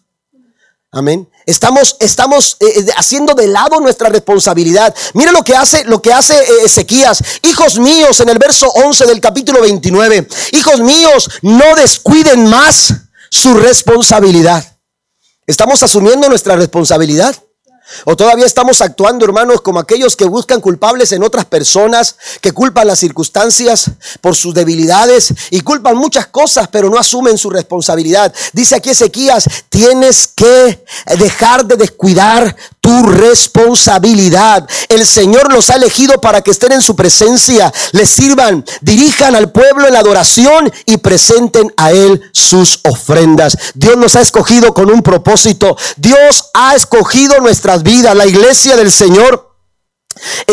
Amén. 0.90 1.28
Estamos, 1.46 1.96
estamos 1.98 2.56
eh, 2.60 2.66
eh, 2.66 2.86
haciendo 2.96 3.34
de 3.34 3.48
lado 3.48 3.80
nuestra 3.80 4.08
responsabilidad. 4.08 4.94
Mira 5.14 5.32
lo 5.32 5.42
que 5.42 5.56
hace, 5.56 5.84
lo 5.84 6.00
que 6.00 6.12
hace 6.12 6.36
Ezequías. 6.64 7.22
Hijos 7.42 7.78
míos, 7.78 8.20
en 8.20 8.28
el 8.28 8.38
verso 8.38 8.68
11 8.68 9.06
del 9.06 9.20
capítulo 9.20 9.60
29. 9.60 10.28
Hijos 10.52 10.80
míos, 10.80 11.30
no 11.42 11.74
descuiden 11.74 12.48
más 12.48 12.94
su 13.34 13.54
responsabilidad. 13.54 14.78
¿Estamos 15.44 15.82
asumiendo 15.82 16.28
nuestra 16.28 16.54
responsabilidad? 16.54 17.34
¿O 18.04 18.16
todavía 18.16 18.46
estamos 18.46 18.80
actuando, 18.80 19.26
hermanos, 19.26 19.60
como 19.60 19.80
aquellos 19.80 20.16
que 20.16 20.24
buscan 20.24 20.60
culpables 20.60 21.10
en 21.12 21.22
otras 21.22 21.44
personas, 21.44 22.16
que 22.40 22.52
culpan 22.52 22.86
las 22.86 23.00
circunstancias 23.00 23.90
por 24.20 24.36
sus 24.36 24.54
debilidades 24.54 25.34
y 25.50 25.60
culpan 25.60 25.96
muchas 25.96 26.28
cosas, 26.28 26.68
pero 26.68 26.88
no 26.88 26.96
asumen 26.96 27.36
su 27.36 27.50
responsabilidad? 27.50 28.32
Dice 28.52 28.76
aquí 28.76 28.90
Ezequías, 28.90 29.48
tienes 29.68 30.28
que 30.28 30.84
dejar 31.18 31.66
de 31.66 31.76
descuidar 31.76 32.56
tu 32.84 33.02
responsabilidad. 33.02 34.68
El 34.90 35.06
Señor 35.06 35.50
los 35.50 35.70
ha 35.70 35.76
elegido 35.76 36.20
para 36.20 36.42
que 36.42 36.50
estén 36.50 36.70
en 36.72 36.82
su 36.82 36.94
presencia, 36.94 37.72
les 37.92 38.10
sirvan, 38.10 38.62
dirijan 38.82 39.34
al 39.34 39.50
pueblo 39.50 39.86
en 39.86 39.94
la 39.94 40.00
adoración 40.00 40.70
y 40.84 40.98
presenten 40.98 41.72
a 41.78 41.92
Él 41.92 42.20
sus 42.32 42.80
ofrendas. 42.84 43.56
Dios 43.72 43.96
nos 43.96 44.16
ha 44.16 44.20
escogido 44.20 44.74
con 44.74 44.90
un 44.90 45.00
propósito. 45.02 45.78
Dios 45.96 46.50
ha 46.52 46.74
escogido 46.74 47.40
nuestras 47.40 47.82
vidas. 47.84 48.14
La 48.14 48.26
iglesia 48.26 48.76
del 48.76 48.92
Señor 48.92 49.43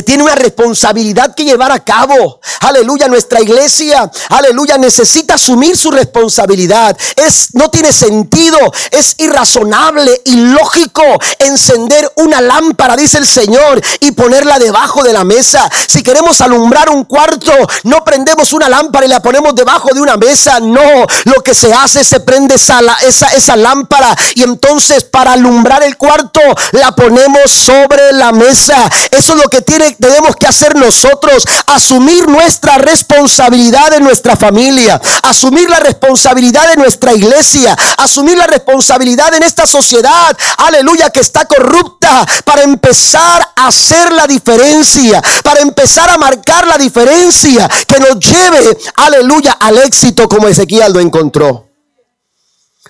tiene 0.05 0.23
una 0.23 0.35
responsabilidad 0.35 1.35
que 1.35 1.45
llevar 1.45 1.71
a 1.71 1.83
cabo. 1.83 2.39
Aleluya, 2.61 3.07
nuestra 3.07 3.41
iglesia, 3.41 4.09
aleluya, 4.29 4.77
necesita 4.77 5.35
asumir 5.35 5.77
su 5.77 5.91
responsabilidad. 5.91 6.97
Es 7.15 7.49
no 7.53 7.69
tiene 7.69 7.93
sentido, 7.93 8.57
es 8.91 9.15
irrazonable, 9.17 10.21
ilógico 10.25 11.03
encender 11.39 12.11
una 12.15 12.41
lámpara, 12.41 12.95
dice 12.95 13.17
el 13.17 13.27
Señor, 13.27 13.81
y 13.99 14.11
ponerla 14.11 14.59
debajo 14.59 15.03
de 15.03 15.13
la 15.13 15.23
mesa. 15.23 15.69
Si 15.87 16.03
queremos 16.03 16.41
alumbrar 16.41 16.89
un 16.89 17.03
cuarto, 17.05 17.51
no 17.83 18.03
prendemos 18.03 18.53
una 18.53 18.69
lámpara 18.69 19.05
y 19.05 19.09
la 19.09 19.21
ponemos 19.21 19.55
debajo 19.55 19.89
de 19.93 20.01
una 20.01 20.17
mesa. 20.17 20.59
No, 20.59 21.05
lo 21.25 21.43
que 21.43 21.53
se 21.53 21.73
hace 21.73 22.03
se 22.03 22.19
prende 22.19 22.55
esa, 22.55 22.79
esa, 23.01 23.33
esa 23.33 23.55
lámpara 23.55 24.15
y 24.35 24.43
entonces 24.43 25.03
para 25.03 25.33
alumbrar 25.33 25.83
el 25.83 25.97
cuarto 25.97 26.41
la 26.71 26.95
ponemos 26.95 27.51
sobre 27.51 28.13
la 28.13 28.31
mesa. 28.31 28.89
Eso 29.11 29.33
es 29.33 29.37
lo 29.37 29.49
que 29.51 29.61
tiene, 29.61 29.95
tenemos 29.99 30.35
que 30.35 30.47
hacer 30.47 30.75
nosotros, 30.75 31.45
asumir 31.67 32.27
nuestra 32.27 32.79
responsabilidad 32.79 33.93
en 33.93 34.03
nuestra 34.03 34.35
familia, 34.35 34.99
asumir 35.21 35.69
la 35.69 35.79
responsabilidad 35.79 36.69
de 36.69 36.77
nuestra 36.77 37.13
iglesia, 37.13 37.77
asumir 37.97 38.37
la 38.37 38.47
responsabilidad 38.47 39.31
en 39.35 39.43
esta 39.43 39.67
sociedad, 39.67 40.35
aleluya, 40.57 41.11
que 41.11 41.19
está 41.19 41.45
corrupta, 41.45 42.25
para 42.45 42.63
empezar 42.63 43.47
a 43.55 43.67
hacer 43.67 44.11
la 44.13 44.25
diferencia, 44.25 45.21
para 45.43 45.59
empezar 45.61 46.09
a 46.09 46.17
marcar 46.17 46.65
la 46.65 46.77
diferencia 46.77 47.69
que 47.85 47.99
nos 47.99 48.17
lleve, 48.19 48.77
aleluya, 48.95 49.53
al 49.59 49.77
éxito 49.77 50.27
como 50.27 50.47
Ezequiel 50.47 50.93
lo 50.93 50.99
encontró. 50.99 51.67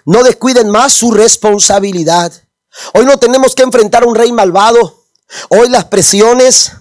No 0.06 0.24
descuiden 0.24 0.70
más 0.70 0.94
su 0.94 1.12
responsabilidad. 1.12 2.32
Hoy 2.94 3.06
no 3.06 3.18
tenemos 3.18 3.56
que 3.56 3.64
enfrentar 3.64 4.04
a 4.04 4.08
un 4.08 4.16
rey 4.16 4.32
malvado. 4.32 5.01
Hoy 5.50 5.70
las 5.70 5.86
presiones, 5.86 6.72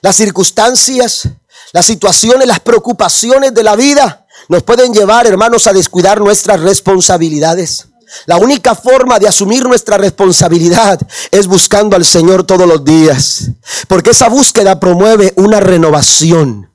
las 0.00 0.16
circunstancias, 0.16 1.28
las 1.72 1.86
situaciones, 1.86 2.46
las 2.46 2.60
preocupaciones 2.60 3.54
de 3.54 3.62
la 3.62 3.76
vida 3.76 4.26
nos 4.48 4.62
pueden 4.62 4.92
llevar, 4.92 5.26
hermanos, 5.26 5.66
a 5.66 5.72
descuidar 5.72 6.20
nuestras 6.20 6.60
responsabilidades. 6.60 7.86
La 8.26 8.36
única 8.36 8.74
forma 8.74 9.18
de 9.18 9.28
asumir 9.28 9.64
nuestra 9.64 9.96
responsabilidad 9.96 11.00
es 11.30 11.46
buscando 11.46 11.96
al 11.96 12.04
Señor 12.04 12.44
todos 12.44 12.68
los 12.68 12.84
días, 12.84 13.50
porque 13.88 14.10
esa 14.10 14.28
búsqueda 14.28 14.78
promueve 14.78 15.32
una 15.36 15.60
renovación, 15.60 16.71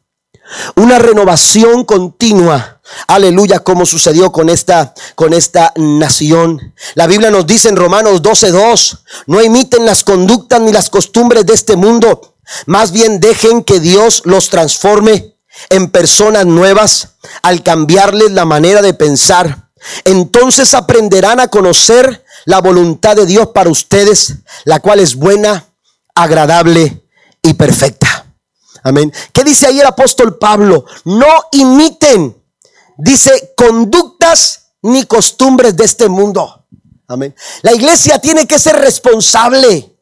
una 0.76 1.00
renovación 1.00 1.84
continua 1.84 2.78
Aleluya, 3.08 3.60
como 3.60 3.86
sucedió 3.86 4.32
con 4.32 4.50
esta, 4.50 4.94
con 5.16 5.34
esta 5.34 5.74
nación. 5.76 6.74
La 6.96 7.08
Biblia 7.08 7.30
nos 7.30 7.46
dice 7.46 7.70
en 7.70 7.76
Romanos 7.76 8.22
12:2, 8.22 9.00
no 9.28 9.42
imiten 9.42 9.86
las 9.86 10.04
conductas 10.04 10.62
ni 10.62 10.72
las 10.72 10.90
costumbres 10.90 11.46
de 11.46 11.54
este 11.54 11.76
mundo, 11.76 12.36
más 12.66 12.92
bien 12.92 13.20
dejen 13.20 13.64
que 13.64 13.80
Dios 13.80 14.22
los 14.26 14.50
transforme 14.50 15.36
en 15.70 15.90
personas 15.90 16.46
nuevas 16.46 17.16
al 17.42 17.62
cambiarles 17.64 18.32
la 18.32 18.46
manera 18.46 18.82
de 18.82 18.94
pensar. 18.94 19.70
Entonces 20.06 20.74
aprenderán 20.74 21.40
a 21.40 21.50
conocer 21.50 22.24
la 22.46 22.62
voluntad 22.62 23.16
de 23.16 23.26
Dios 23.26 23.48
para 23.54 23.70
ustedes, 23.70 24.36
la 24.64 24.80
cual 24.80 25.00
es 25.00 25.16
buena, 25.16 25.66
agradable 26.16 27.04
y 27.42 27.54
perfecta. 27.54 28.17
Amén. 28.88 29.12
¿Qué 29.34 29.44
dice 29.44 29.68
ahí 29.68 29.82
el 29.82 29.86
apóstol 29.86 30.38
Pablo? 30.38 30.86
No 31.04 31.28
imiten 31.52 32.38
dice 32.98 33.54
conductas 33.56 34.72
ni 34.82 35.04
costumbres 35.04 35.76
de 35.76 35.84
este 35.84 36.08
mundo. 36.08 36.66
Amén. 37.08 37.36
La 37.64 37.74
iglesia 37.74 38.20
tiene 38.20 38.48
que 38.48 38.58
ser 38.58 38.78
responsable. 38.78 39.97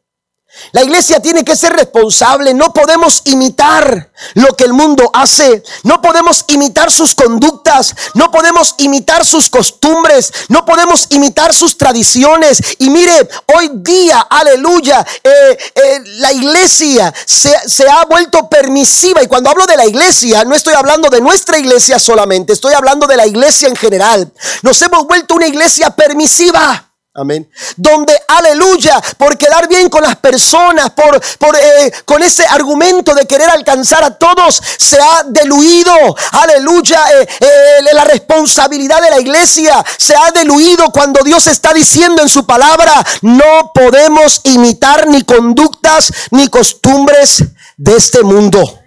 La 0.72 0.82
iglesia 0.82 1.20
tiene 1.20 1.44
que 1.44 1.56
ser 1.56 1.72
responsable. 1.72 2.54
No 2.54 2.72
podemos 2.72 3.22
imitar 3.24 4.10
lo 4.34 4.54
que 4.56 4.64
el 4.64 4.72
mundo 4.72 5.10
hace. 5.12 5.62
No 5.82 6.00
podemos 6.00 6.44
imitar 6.48 6.90
sus 6.90 7.14
conductas. 7.14 7.94
No 8.14 8.30
podemos 8.30 8.74
imitar 8.78 9.24
sus 9.24 9.48
costumbres. 9.48 10.32
No 10.48 10.64
podemos 10.64 11.06
imitar 11.10 11.54
sus 11.54 11.78
tradiciones. 11.78 12.60
Y 12.78 12.90
mire, 12.90 13.28
hoy 13.56 13.70
día, 13.74 14.26
aleluya, 14.28 15.06
eh, 15.22 15.58
eh, 15.74 16.00
la 16.18 16.32
iglesia 16.32 17.12
se, 17.24 17.54
se 17.68 17.88
ha 17.88 18.04
vuelto 18.04 18.48
permisiva. 18.48 19.22
Y 19.22 19.26
cuando 19.26 19.50
hablo 19.50 19.66
de 19.66 19.76
la 19.76 19.86
iglesia, 19.86 20.44
no 20.44 20.54
estoy 20.54 20.74
hablando 20.74 21.08
de 21.08 21.20
nuestra 21.20 21.58
iglesia 21.58 21.98
solamente. 21.98 22.52
Estoy 22.52 22.74
hablando 22.74 23.06
de 23.06 23.16
la 23.16 23.26
iglesia 23.26 23.68
en 23.68 23.76
general. 23.76 24.32
Nos 24.62 24.80
hemos 24.82 25.06
vuelto 25.06 25.34
una 25.34 25.46
iglesia 25.46 25.90
permisiva. 25.90 26.85
Amén. 27.18 27.48
Donde, 27.76 28.12
aleluya, 28.28 29.00
por 29.16 29.38
quedar 29.38 29.66
bien 29.68 29.88
con 29.88 30.02
las 30.02 30.16
personas, 30.16 30.90
por, 30.90 31.18
por 31.38 31.56
eh, 31.56 31.90
con 32.04 32.22
ese 32.22 32.44
argumento 32.44 33.14
de 33.14 33.26
querer 33.26 33.48
alcanzar 33.48 34.04
a 34.04 34.10
todos, 34.18 34.62
se 34.76 35.00
ha 35.00 35.24
diluido, 35.26 35.94
aleluya, 36.32 37.00
eh, 37.14 37.28
eh, 37.40 37.94
la 37.94 38.04
responsabilidad 38.04 39.00
de 39.00 39.10
la 39.10 39.18
iglesia 39.18 39.82
se 39.96 40.14
ha 40.14 40.30
diluido 40.30 40.90
cuando 40.92 41.24
Dios 41.24 41.46
está 41.46 41.72
diciendo 41.72 42.20
en 42.20 42.28
su 42.28 42.44
palabra, 42.44 43.02
no 43.22 43.72
podemos 43.74 44.42
imitar 44.44 45.06
ni 45.06 45.22
conductas 45.22 46.12
ni 46.32 46.48
costumbres 46.48 47.44
de 47.78 47.96
este 47.96 48.22
mundo. 48.22 48.85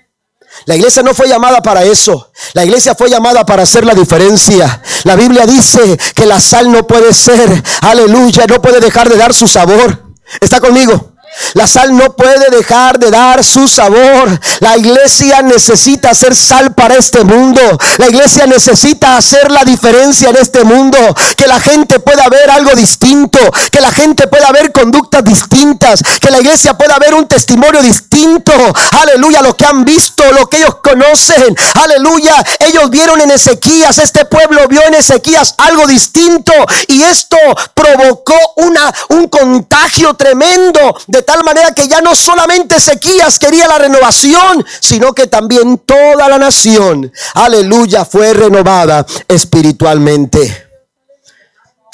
La 0.66 0.76
iglesia 0.76 1.04
no 1.04 1.14
fue 1.14 1.28
llamada 1.28 1.62
para 1.62 1.84
eso. 1.84 2.32
La 2.54 2.64
iglesia 2.64 2.96
fue 2.96 3.10
llamada 3.10 3.46
para 3.46 3.64
hacer 3.64 3.86
la 3.86 3.94
diferencia. 3.94 4.82
La 5.04 5.16
Biblia 5.16 5.46
dice 5.46 5.98
que 6.14 6.26
la 6.26 6.40
sal 6.40 6.72
no 6.72 6.86
puede 6.86 7.14
ser, 7.14 7.64
aleluya, 7.82 8.46
no 8.48 8.62
puede 8.62 8.80
dejar 8.80 9.10
de 9.10 9.18
dar 9.18 9.34
su 9.34 9.48
sabor. 9.48 10.04
¿Está 10.40 10.60
conmigo? 10.60 11.14
La 11.54 11.68
sal 11.68 11.96
no 11.96 12.16
puede 12.16 12.50
dejar 12.50 13.00
de 13.00 13.12
dar 13.12 13.44
su 13.44 13.68
sabor. 13.68 14.40
La 14.60 14.78
iglesia 14.78 15.42
necesita 15.42 16.12
hacer 16.12 16.36
sal 16.36 16.74
para 16.74 16.96
este 16.96 17.24
mundo. 17.24 17.62
La 17.98 18.08
iglesia 18.08 18.46
necesita 18.46 19.18
hacer 19.18 19.52
la 19.52 19.64
diferencia 19.64 20.30
en 20.30 20.38
este 20.38 20.64
mundo. 20.64 20.98
Que 21.38 21.48
la 21.48 21.60
gente 21.60 22.00
pueda 22.00 22.28
ver 22.30 22.50
algo 22.50 22.76
distinto. 22.76 23.40
Que 23.72 23.82
la 23.82 23.92
gente 23.92 24.28
pueda 24.28 24.52
ver 24.52 24.72
conductas 24.72 25.24
distintas. 25.24 26.02
Que 26.20 26.32
la 26.32 26.40
iglesia 26.40 26.78
pueda 26.78 26.98
ver 27.00 27.14
un 27.14 27.28
testimonio 27.28 27.82
distinto. 27.82 28.54
Aleluya, 28.92 29.42
lo 29.42 29.56
que 29.56 29.66
han 29.66 29.86
visto, 29.86 30.24
lo 30.34 30.48
que 30.48 30.58
ellos 30.58 30.76
conocen. 30.84 31.56
Aleluya, 31.76 32.44
ellos 32.60 32.90
vieron 32.90 33.22
en 33.22 33.32
Ezequías, 33.32 33.98
este 33.98 34.26
pueblo 34.26 34.68
vio 34.68 34.86
en 34.86 34.96
Ezequías 34.96 35.56
algo 35.58 35.88
distinto. 35.88 36.54
Y 36.88 37.04
esto 37.04 37.38
provocó 37.74 38.36
una, 38.58 38.94
un 39.10 39.28
contagio 39.28 40.14
tremendo 40.16 40.96
de 41.08 41.22
tal 41.30 41.44
manera 41.44 41.72
que 41.76 41.88
ya 41.88 42.02
no 42.02 42.16
solamente 42.16 42.78
Ezequías 42.78 43.38
quería 43.38 43.68
la 43.68 43.78
renovación, 43.78 44.66
sino 44.80 45.14
que 45.14 45.28
también 45.28 45.78
toda 45.78 46.28
la 46.28 46.40
nación, 46.40 47.14
aleluya, 47.36 48.04
fue 48.04 48.34
renovada 48.34 49.06
espiritualmente. 49.28 50.68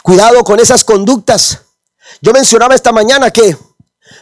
Cuidado 0.01 0.41
con 0.45 0.61
esas 0.61 0.85
conductas. 0.85 1.59
Yo 2.21 2.31
mencionaba 2.31 2.75
esta 2.75 2.93
mañana 2.93 3.29
que 3.29 3.57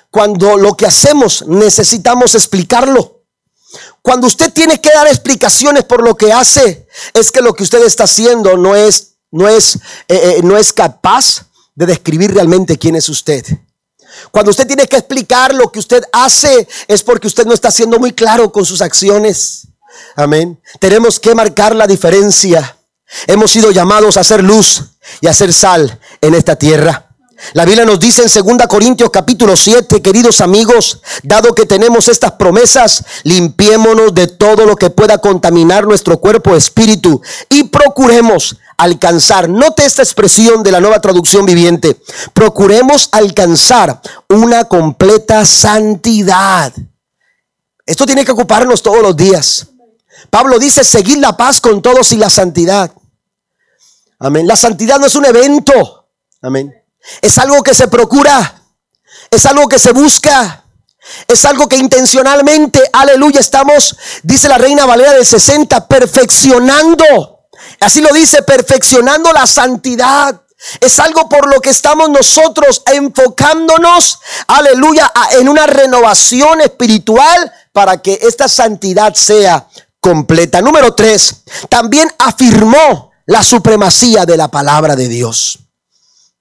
cuando 0.09 0.57
lo 0.57 0.75
que 0.75 0.87
hacemos 0.87 1.45
necesitamos 1.45 2.33
explicarlo. 2.33 3.21
Cuando 4.01 4.25
usted 4.25 4.51
tiene 4.51 4.81
que 4.81 4.89
dar 4.95 5.05
explicaciones 5.05 5.83
por 5.83 6.01
lo 6.01 6.17
que 6.17 6.33
hace, 6.33 6.87
es 7.13 7.31
que 7.31 7.41
lo 7.41 7.53
que 7.53 7.61
usted 7.61 7.85
está 7.85 8.05
haciendo 8.05 8.57
no 8.57 8.75
es, 8.75 9.13
no 9.29 9.47
es, 9.47 9.75
eh, 9.75 9.79
eh, 10.07 10.39
no 10.43 10.57
es 10.57 10.73
capaz 10.73 11.45
de 11.75 11.85
describir 11.85 12.33
realmente 12.33 12.79
quién 12.79 12.95
es 12.95 13.09
usted. 13.09 13.45
Cuando 14.31 14.51
usted 14.51 14.67
tiene 14.67 14.87
que 14.87 14.97
explicar 14.97 15.53
lo 15.53 15.71
que 15.71 15.79
usted 15.79 16.03
hace 16.11 16.67
es 16.87 17.03
porque 17.03 17.27
usted 17.27 17.45
no 17.45 17.53
está 17.53 17.71
siendo 17.71 17.99
muy 17.99 18.13
claro 18.13 18.51
con 18.51 18.65
sus 18.65 18.81
acciones. 18.81 19.67
Amén. 20.15 20.59
Tenemos 20.79 21.19
que 21.19 21.35
marcar 21.35 21.75
la 21.75 21.87
diferencia. 21.87 22.77
Hemos 23.27 23.51
sido 23.51 23.71
llamados 23.71 24.17
a 24.17 24.21
hacer 24.21 24.43
luz 24.43 24.83
y 25.21 25.27
a 25.27 25.31
hacer 25.31 25.53
sal 25.53 25.99
en 26.21 26.33
esta 26.33 26.55
tierra. 26.55 27.09
La 27.51 27.65
Biblia 27.65 27.85
nos 27.85 27.99
dice 27.99 28.23
en 28.23 28.57
2 28.57 28.67
Corintios 28.67 29.09
capítulo 29.09 29.57
7, 29.57 30.01
queridos 30.01 30.39
amigos, 30.39 31.01
dado 31.23 31.53
que 31.53 31.65
tenemos 31.65 32.07
estas 32.07 32.31
promesas, 32.33 33.03
limpiémonos 33.23 34.13
de 34.13 34.27
todo 34.27 34.65
lo 34.65 34.77
que 34.77 34.89
pueda 34.89 35.17
contaminar 35.17 35.85
nuestro 35.85 36.19
cuerpo, 36.19 36.55
espíritu 36.55 37.21
y 37.49 37.65
procuremos 37.65 38.55
alcanzar, 38.77 39.49
note 39.49 39.85
esta 39.85 40.01
expresión 40.01 40.63
de 40.63 40.71
la 40.71 40.79
nueva 40.79 41.01
traducción 41.01 41.45
viviente, 41.45 42.01
procuremos 42.33 43.09
alcanzar 43.11 44.01
una 44.29 44.65
completa 44.65 45.45
santidad. 45.45 46.73
Esto 47.85 48.05
tiene 48.05 48.25
que 48.25 48.31
ocuparnos 48.31 48.81
todos 48.81 49.01
los 49.01 49.15
días. 49.15 49.67
Pablo 50.29 50.57
dice, 50.59 50.83
seguir 50.83 51.17
la 51.17 51.35
paz 51.35 51.59
con 51.59 51.81
todos 51.81 52.11
y 52.13 52.17
la 52.17 52.29
santidad. 52.29 52.91
Amén. 54.19 54.47
La 54.47 54.55
santidad 54.55 54.99
no 54.99 55.07
es 55.07 55.15
un 55.15 55.25
evento. 55.25 56.07
Amén. 56.41 56.73
Es 57.21 57.37
algo 57.37 57.61
que 57.61 57.73
se 57.73 57.87
procura. 57.87 58.61
Es 59.29 59.45
algo 59.45 59.67
que 59.67 59.79
se 59.79 59.91
busca. 59.91 60.63
Es 61.27 61.43
algo 61.43 61.67
que 61.67 61.77
intencionalmente, 61.77 62.81
aleluya, 62.93 63.41
estamos, 63.41 63.97
dice 64.23 64.47
la 64.47 64.57
reina 64.57 64.85
Valera 64.85 65.11
del 65.13 65.25
60, 65.25 65.87
perfeccionando 65.87 67.32
Así 67.83 68.01
lo 68.01 68.13
dice, 68.13 68.41
perfeccionando 68.43 69.31
la 69.33 69.45
santidad. 69.45 70.41
Es 70.79 70.99
algo 70.99 71.27
por 71.27 71.53
lo 71.53 71.59
que 71.59 71.69
estamos 71.69 72.09
nosotros 72.09 72.81
enfocándonos, 72.85 74.19
aleluya, 74.47 75.11
en 75.31 75.49
una 75.49 75.65
renovación 75.65 76.61
espiritual 76.61 77.51
para 77.73 78.01
que 78.01 78.17
esta 78.21 78.47
santidad 78.47 79.13
sea 79.13 79.67
completa. 79.99 80.61
Número 80.61 80.93
tres, 80.93 81.43
también 81.69 82.09
afirmó 82.19 83.11
la 83.25 83.43
supremacía 83.43 84.25
de 84.25 84.37
la 84.37 84.47
palabra 84.47 84.95
de 84.95 85.09
Dios. 85.09 85.59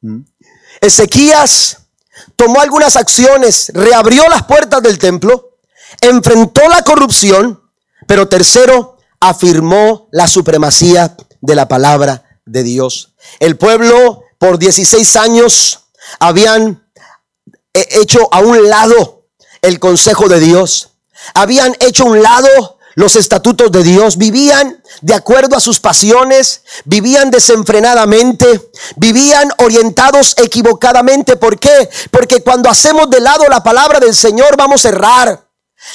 ¿Mm? 0.01 0.21
Ezequías 0.81 1.79
tomó 2.37 2.61
algunas 2.61 2.95
acciones, 2.97 3.73
reabrió 3.75 4.25
las 4.29 4.45
puertas 4.45 4.83
del 4.83 4.99
templo, 4.99 5.59
enfrentó 6.01 6.69
la 6.69 6.83
corrupción, 6.83 7.61
pero 8.07 8.29
tercero, 8.29 8.92
afirmó 9.23 10.09
la 10.11 10.27
supremacía 10.27 11.17
de 11.41 11.55
la 11.55 11.69
palabra 11.69 12.25
de 12.45 12.65
Dios. 12.65 13.15
El 13.39 13.57
pueblo 13.57 14.25
por 14.39 14.59
16 14.59 15.15
años 15.15 15.85
habían 16.19 16.85
hecho 17.73 18.29
a 18.33 18.41
un 18.41 18.69
lado 18.69 19.29
el 19.63 19.79
consejo 19.79 20.29
de 20.29 20.41
Dios. 20.41 20.91
Habían 21.35 21.77
hecho 21.79 22.03
a 22.03 22.07
un 22.07 22.21
lado 22.21 22.79
los 22.97 23.15
estatutos 23.15 23.71
de 23.71 23.85
Dios, 23.85 24.19
vivían 24.19 24.83
de 25.03 25.15
acuerdo 25.15 25.57
a 25.57 25.61
sus 25.61 25.79
pasiones, 25.79 26.63
vivían 26.85 27.31
desenfrenadamente, 27.31 28.71
vivían 28.97 29.51
orientados 29.59 30.35
equivocadamente. 30.37 31.37
¿Por 31.37 31.61
qué? 31.61 31.89
Porque 32.11 32.43
cuando 32.43 32.69
hacemos 32.69 33.09
de 33.09 33.21
lado 33.21 33.45
la 33.49 33.63
palabra 33.63 34.01
del 34.01 34.17
Señor 34.17 34.57
vamos 34.57 34.85
a 34.85 34.89
errar. 34.89 35.42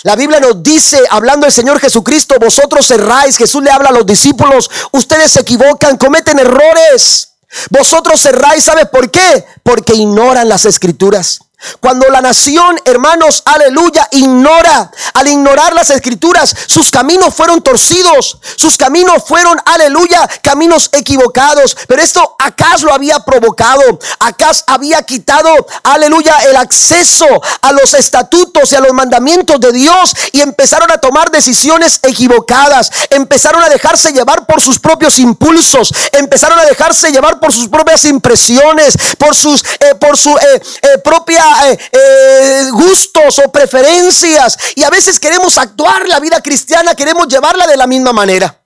La 0.03 0.15
Biblia 0.15 0.39
nos 0.39 0.61
dice, 0.61 1.03
hablando 1.09 1.45
el 1.45 1.51
Señor 1.51 1.79
Jesucristo, 1.79 2.35
vosotros 2.39 2.89
erráis, 2.91 3.37
Jesús 3.37 3.63
le 3.63 3.71
habla 3.71 3.89
a 3.89 3.93
los 3.93 4.05
discípulos, 4.05 4.69
ustedes 4.91 5.31
se 5.31 5.41
equivocan, 5.41 5.97
cometen 5.97 6.39
errores. 6.39 7.29
Vosotros 7.69 8.23
erráis, 8.25 8.65
¿sabes 8.65 8.87
por 8.87 9.09
qué? 9.09 9.45
Porque 9.63 9.95
ignoran 9.95 10.49
las 10.49 10.65
escrituras. 10.65 11.39
Cuando 11.79 12.07
la 12.09 12.21
nación, 12.21 12.79
hermanos, 12.85 13.41
aleluya, 13.43 14.07
ignora, 14.11 14.91
al 15.15 15.27
ignorar 15.27 15.73
las 15.73 15.89
escrituras, 15.89 16.55
sus 16.67 16.91
caminos 16.91 17.33
fueron 17.33 17.63
torcidos, 17.63 18.37
sus 18.55 18.77
caminos 18.77 19.23
fueron, 19.25 19.59
aleluya, 19.65 20.29
caminos 20.43 20.89
equivocados. 20.91 21.75
Pero 21.87 22.03
esto 22.03 22.35
Acaz 22.37 22.83
lo 22.83 22.93
había 22.93 23.19
provocado, 23.21 23.81
Acaz 24.19 24.65
había 24.67 25.01
quitado, 25.01 25.49
aleluya, 25.81 26.37
el 26.47 26.57
acceso 26.57 27.25
a 27.61 27.71
los 27.71 27.95
estatutos 27.95 28.71
y 28.71 28.75
a 28.75 28.79
los 28.79 28.93
mandamientos 28.93 29.59
de 29.59 29.71
Dios 29.71 30.15
y 30.33 30.41
empezaron 30.41 30.91
a 30.91 30.99
tomar 30.99 31.31
decisiones 31.31 32.01
equivocadas, 32.03 32.91
empezaron 33.09 33.63
a 33.63 33.69
dejarse 33.69 34.13
llevar 34.13 34.45
por 34.45 34.61
sus 34.61 34.77
propios 34.79 35.17
impulsos, 35.17 35.91
empezaron 36.11 36.59
a 36.59 36.65
dejarse 36.65 37.11
llevar 37.11 37.39
por 37.39 37.51
sus 37.51 37.67
propias 37.67 38.05
impresiones, 38.05 38.93
por 39.17 39.35
sus, 39.35 39.63
eh, 39.63 39.95
por 39.99 40.15
su 40.17 40.29
eh, 40.29 40.61
eh, 40.83 40.97
propia 41.03 41.46
eh, 41.65 41.77
eh, 41.91 42.69
gustos 42.71 43.39
o 43.39 43.51
preferencias. 43.51 44.57
Y 44.75 44.83
a 44.83 44.89
veces 44.89 45.19
queremos 45.19 45.57
actuar 45.57 46.07
la 46.07 46.19
vida 46.19 46.41
cristiana, 46.41 46.95
queremos 46.95 47.27
llevarla 47.27 47.67
de 47.67 47.77
la 47.77 47.87
misma 47.87 48.13
manera. 48.13 48.63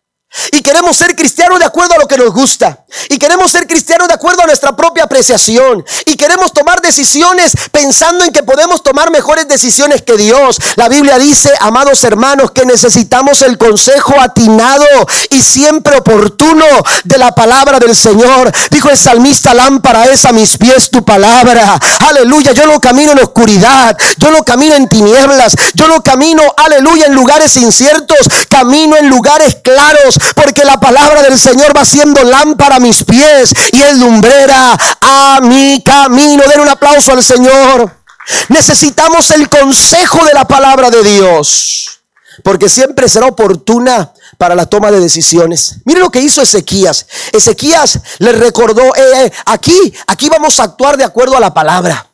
Y 0.52 0.62
queremos 0.62 0.96
ser 0.96 1.16
cristianos 1.16 1.60
de 1.60 1.66
acuerdo 1.66 1.96
a 1.96 1.98
lo 1.98 2.08
que 2.08 2.18
nos 2.18 2.32
gusta. 2.34 2.81
Y 3.10 3.18
queremos 3.18 3.52
ser 3.52 3.68
cristianos 3.68 4.08
de 4.08 4.14
acuerdo 4.14 4.44
a 4.44 4.46
nuestra 4.46 4.76
propia 4.76 5.04
apreciación. 5.04 5.86
Y 6.06 6.16
queremos 6.16 6.54
tomar 6.54 6.82
decisiones 6.82 7.54
pensando 7.72 8.24
en 8.24 8.32
que 8.32 8.44
podemos 8.44 8.84
tomar 8.84 9.12
mejores 9.12 9.48
decisiones 9.48 10.02
que 10.02 10.18
Dios. 10.18 10.60
La 10.76 10.90
Biblia 10.90 11.18
dice, 11.18 11.50
amados 11.60 12.04
hermanos, 12.04 12.52
que 12.52 12.66
necesitamos 12.66 13.42
el 13.42 13.58
consejo 13.58 14.20
atinado 14.20 14.86
y 15.30 15.42
siempre 15.42 15.98
oportuno 15.98 16.66
de 17.04 17.18
la 17.18 17.34
palabra 17.34 17.80
del 17.80 17.96
Señor. 17.96 18.52
Dijo 18.70 18.90
el 18.90 18.98
salmista, 18.98 19.54
lámpara 19.54 20.06
es 20.06 20.26
a 20.26 20.32
mis 20.32 20.58
pies 20.58 20.90
tu 20.90 21.04
palabra. 21.04 21.80
Aleluya, 22.00 22.52
yo 22.52 22.66
no 22.68 22.80
camino 22.80 23.12
en 23.12 23.20
oscuridad. 23.20 23.98
Yo 24.18 24.32
no 24.32 24.44
camino 24.44 24.76
en 24.76 24.88
tinieblas. 24.88 25.56
Yo 25.74 25.88
no 25.88 26.04
camino, 26.04 26.42
aleluya, 26.58 27.06
en 27.06 27.14
lugares 27.14 27.56
inciertos. 27.58 28.18
Camino 28.50 28.98
en 28.98 29.10
lugares 29.10 29.58
claros 29.62 30.16
porque 30.36 30.66
la 30.66 30.80
palabra 30.80 31.22
del 31.22 31.40
Señor 31.40 31.76
va 31.76 31.86
siendo 31.86 32.24
lámpara 32.24 32.80
mis 32.82 33.04
pies 33.04 33.54
y 33.72 33.82
es 33.82 33.98
lumbrera 33.98 34.78
a 35.02 35.40
mi 35.42 35.82
camino. 35.84 36.44
Den 36.48 36.62
un 36.62 36.70
aplauso 36.70 37.12
al 37.12 37.24
Señor. 37.24 38.02
Necesitamos 38.50 39.32
el 39.32 39.50
consejo 39.50 40.26
de 40.26 40.34
la 40.34 40.46
palabra 40.46 40.90
de 40.90 41.04
Dios, 41.04 42.02
porque 42.44 42.70
siempre 42.70 43.10
será 43.10 43.28
oportuna 43.28 44.14
para 44.38 44.56
la 44.56 44.66
toma 44.66 44.92
de 44.92 45.00
decisiones. 45.00 45.76
Mire 45.86 46.00
lo 46.00 46.10
que 46.10 46.20
hizo 46.20 46.42
Ezequías. 46.42 47.06
Ezequías 47.32 48.00
le 48.20 48.32
recordó, 48.32 48.84
eh, 48.96 49.26
eh, 49.26 49.32
aquí, 49.46 49.94
aquí 50.08 50.30
vamos 50.30 50.60
a 50.60 50.64
actuar 50.64 50.98
de 50.98 51.04
acuerdo 51.04 51.38
a 51.38 51.40
la 51.40 51.54
palabra. 51.54 52.11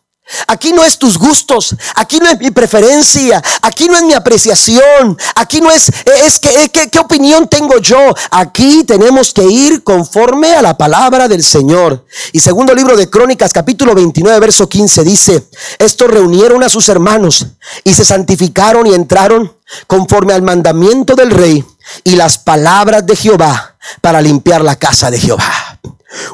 Aquí 0.47 0.73
no 0.73 0.83
es 0.83 0.97
tus 0.97 1.17
gustos, 1.17 1.75
aquí 1.95 2.19
no 2.19 2.29
es 2.29 2.39
mi 2.39 2.51
preferencia, 2.51 3.41
aquí 3.61 3.87
no 3.87 3.95
es 3.95 4.03
mi 4.03 4.13
apreciación, 4.13 5.17
aquí 5.35 5.61
no 5.61 5.71
es, 5.71 5.91
es 6.23 6.39
que, 6.39 6.89
¿qué 6.89 6.99
opinión 6.99 7.47
tengo 7.47 7.77
yo? 7.77 7.97
Aquí 8.31 8.83
tenemos 8.83 9.33
que 9.33 9.43
ir 9.43 9.83
conforme 9.83 10.53
a 10.53 10.61
la 10.61 10.77
palabra 10.77 11.27
del 11.27 11.43
Señor. 11.43 12.05
Y 12.33 12.39
segundo 12.39 12.75
libro 12.75 12.97
de 12.97 13.09
Crónicas, 13.09 13.53
capítulo 13.53 13.95
29, 13.95 14.39
verso 14.39 14.67
15, 14.67 15.03
dice, 15.03 15.47
estos 15.79 16.09
reunieron 16.09 16.63
a 16.63 16.69
sus 16.69 16.89
hermanos 16.89 17.45
y 17.83 17.93
se 17.93 18.03
santificaron 18.03 18.85
y 18.87 18.93
entraron 18.93 19.55
conforme 19.87 20.33
al 20.33 20.41
mandamiento 20.41 21.15
del 21.15 21.31
rey 21.31 21.65
y 22.03 22.15
las 22.15 22.37
palabras 22.37 23.05
de 23.05 23.15
Jehová 23.15 23.77
para 24.01 24.21
limpiar 24.21 24.61
la 24.61 24.75
casa 24.75 25.09
de 25.09 25.19
Jehová. 25.19 25.79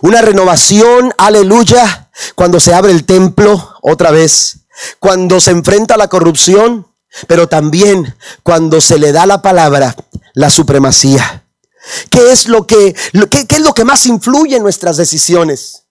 Una 0.02 0.22
renovación, 0.22 1.14
aleluya, 1.18 2.03
cuando 2.36 2.60
se 2.60 2.74
abre 2.74 2.92
el 2.92 3.06
templo 3.06 3.76
otra 3.82 4.12
vez, 4.12 4.60
cuando 5.00 5.40
se 5.40 5.52
enfrenta 5.52 5.98
la 5.98 6.08
corrupción, 6.08 6.88
pero 7.28 7.48
también 7.48 8.16
cuando 8.44 8.82
se 8.82 8.98
le 8.98 9.12
da 9.12 9.26
la 9.26 9.42
palabra, 9.42 9.96
la 10.34 10.50
supremacía. 10.50 11.46
¿Qué 12.10 12.32
es 12.32 12.48
lo 12.48 12.66
que, 12.66 12.96
qué 13.30 13.56
es 13.56 13.62
lo 13.62 13.74
que 13.74 13.86
más 13.86 14.06
influye 14.06 14.56
en 14.56 14.64
nuestras 14.64 14.98
decisiones? 14.98 15.83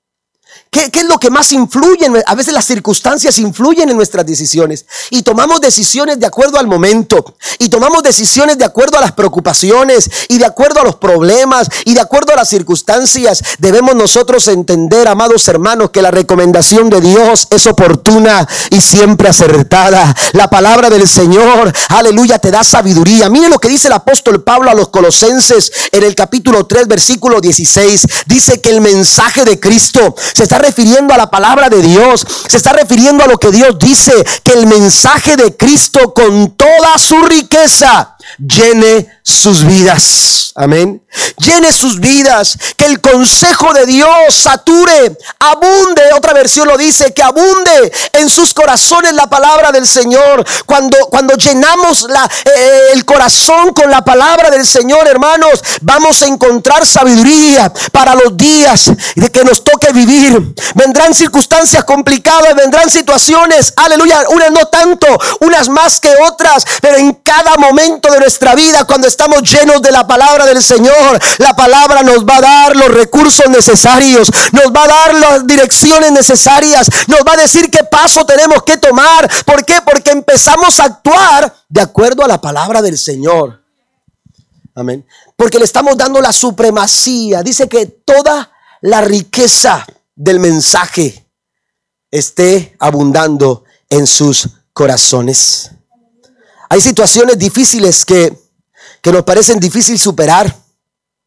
¿Qué, 0.73 1.01
es 1.01 1.05
lo 1.05 1.21
que 1.21 1.29
más 1.29 1.53
influye? 1.53 2.11
A 2.25 2.35
veces 2.35 2.55
las 2.55 2.65
circunstancias 2.65 3.39
influyen 3.39 3.91
en 3.91 3.97
nuestras 3.97 4.25
decisiones 4.25 4.87
y 5.11 5.21
tomamos 5.23 5.61
decisiones 5.61 6.19
de 6.19 6.25
acuerdo 6.25 6.59
al 6.59 6.67
momento 6.67 7.35
y 7.59 7.69
tomamos 7.69 8.03
decisiones 8.03 8.57
de 8.57 8.65
acuerdo 8.65 8.97
a 8.97 9.03
las 9.03 9.13
preocupaciones 9.13 10.11
y 10.29 10.39
de 10.39 10.47
acuerdo 10.47 10.81
a 10.81 10.85
los 10.85 10.97
problemas 10.97 11.69
y 11.85 11.93
de 11.93 12.01
acuerdo 12.01 12.33
a 12.33 12.37
las 12.37 12.49
circunstancias. 12.49 13.43
Debemos 13.59 13.95
nosotros 13.95 14.49
entender, 14.49 15.09
amados 15.09 15.47
hermanos, 15.47 15.91
que 15.91 16.01
la 16.01 16.11
recomendación 16.11 16.89
de 16.89 17.03
Dios 17.03 17.49
es 17.51 17.67
oportuna 17.67 18.49
y 18.71 18.81
siempre 18.81 19.29
acertada. 19.29 20.17
La 20.33 20.49
palabra 20.49 20.89
del 20.89 21.07
Señor, 21.07 21.71
aleluya, 21.91 22.39
te 22.39 22.51
da 22.51 22.65
sabiduría. 22.65 23.29
Mire 23.29 23.51
lo 23.51 23.59
que 23.59 23.69
dice 23.69 23.89
el 23.89 23.93
apóstol 23.93 24.43
Pablo 24.43 24.71
a 24.71 24.75
los 24.75 24.89
colosenses 24.89 25.71
en 25.93 26.03
el 26.03 26.15
capítulo 26.15 26.65
3, 26.65 26.89
versículo 26.89 27.43
16. 27.43 28.07
Dice 28.25 28.63
que 28.63 28.71
el 28.71 28.81
mensaje 28.81 29.45
de 29.45 29.61
Cristo 29.61 30.15
se 30.35 30.45
está 30.45 30.62
refiriendo 30.63 31.13
a 31.13 31.19
la 31.19 31.31
palabra 31.31 31.69
de 31.69 31.83
Dios, 31.83 32.27
se 32.49 32.57
está 32.57 32.73
refiriendo 32.73 33.25
a 33.25 33.27
lo 33.27 33.39
que 33.39 33.51
Dios 33.51 33.79
dice, 33.79 34.13
que 34.43 34.53
el 34.53 34.67
mensaje 34.67 35.37
de 35.37 35.57
Cristo 35.57 36.15
con 36.15 36.57
toda 36.57 36.99
su 36.99 37.21
riqueza 37.23 38.12
llene 38.39 39.09
sus 39.23 39.65
vidas. 39.65 40.53
Amén. 40.55 41.03
Llene 41.39 41.73
sus 41.73 41.99
vidas. 41.99 42.59
Que 42.77 42.85
el 42.85 43.01
consejo 43.01 43.73
de 43.73 43.87
Dios 43.87 44.35
sature, 44.35 45.17
abunde. 45.39 46.03
Otra 46.15 46.33
versión 46.33 46.69
lo 46.69 46.77
dice, 46.77 47.13
que 47.15 47.23
abunde 47.23 47.93
en 48.13 48.29
sus 48.29 48.53
corazones 48.53 49.15
la 49.15 49.29
palabra 49.29 49.73
del 49.73 49.87
Señor. 49.87 50.45
Cuando, 50.67 50.97
cuando 51.07 51.35
llenamos 51.35 52.03
la, 52.09 52.29
eh, 52.45 52.89
el 52.93 53.05
corazón 53.05 53.73
con 53.73 53.91
la 53.91 54.05
palabra 54.05 54.51
del 54.51 54.67
Señor, 54.67 55.07
hermanos, 55.09 55.63
vamos 55.81 56.21
a 56.23 56.27
encontrar 56.27 56.85
sabiduría 56.87 57.73
para 57.91 58.15
los 58.15 58.37
días 58.37 58.93
de 59.15 59.31
que 59.31 59.45
nos 59.45 59.65
toque 59.65 59.93
vivir. 59.93 60.55
Vendrán 60.75 61.15
circunstancias 61.15 61.85
complicadas, 61.85 62.55
vendrán 62.55 62.91
situaciones, 62.91 63.73
aleluya, 63.77 64.25
unas 64.29 64.51
no 64.51 64.67
tanto, 64.67 65.07
unas 65.41 65.69
más 65.69 65.99
que 66.01 66.13
otras, 66.31 66.67
pero 66.81 66.99
en 66.99 67.13
cada 67.15 67.57
momento 67.57 68.12
de 68.13 68.21
nuestra 68.21 68.55
vida, 68.55 68.85
cuando 68.85 69.09
estamos 69.09 69.43
llenos 69.43 69.83
de 69.83 69.91
la 69.91 70.07
palabra 70.07 70.47
del 70.47 70.63
Señor, 70.63 71.19
la 71.39 71.55
palabra 71.55 72.03
nos 72.03 72.25
va 72.25 72.37
a 72.37 72.41
dar 72.41 72.77
los 72.77 72.89
recursos 72.89 73.49
necesarios, 73.49 74.31
nos 74.53 74.67
va 74.73 74.85
a 74.85 74.89
dar 74.89 75.15
las 75.15 75.47
direcciones 75.47 76.13
necesarias, 76.13 76.89
nos 77.09 77.21
va 77.21 77.33
a 77.33 77.43
decir 77.43 77.71
qué 77.71 77.85
paso 77.85 78.25
tenemos 78.25 78.63
que 78.63 78.77
tomar. 78.77 79.31
¿Por 79.45 79.65
qué? 79.65 79.81
Porque 79.85 80.11
empezamos 80.11 80.79
a 80.81 80.85
actuar 80.85 81.55
de 81.69 81.81
acuerdo 81.81 82.25
a 82.25 82.29
la 82.29 82.41
palabra 82.41 82.83
del 82.83 82.99
Señor. 82.99 83.63
Amén. 84.75 85.07
Porque 85.37 85.59
le 85.59 85.65
estamos 85.65 85.97
dando 85.97 86.21
la 86.21 86.33
supremacía. 86.33 87.43
Dice 87.43 87.69
que 87.69 87.87
toda 87.87 88.51
la 88.81 89.01
riqueza 89.01 89.87
del 90.15 90.41
mensaje 90.41 91.27
esté 92.11 92.77
abundando 92.79 93.65
en 93.89 94.07
sus 94.07 94.49
corazones. 94.73 95.71
Hay 96.73 96.81
situaciones 96.81 97.37
difíciles 97.37 98.07
que, 98.07 98.33
que 99.03 99.13
nos 99.13 99.25
parecen 99.25 99.61
difícil 99.61 99.99
superar 99.99 100.57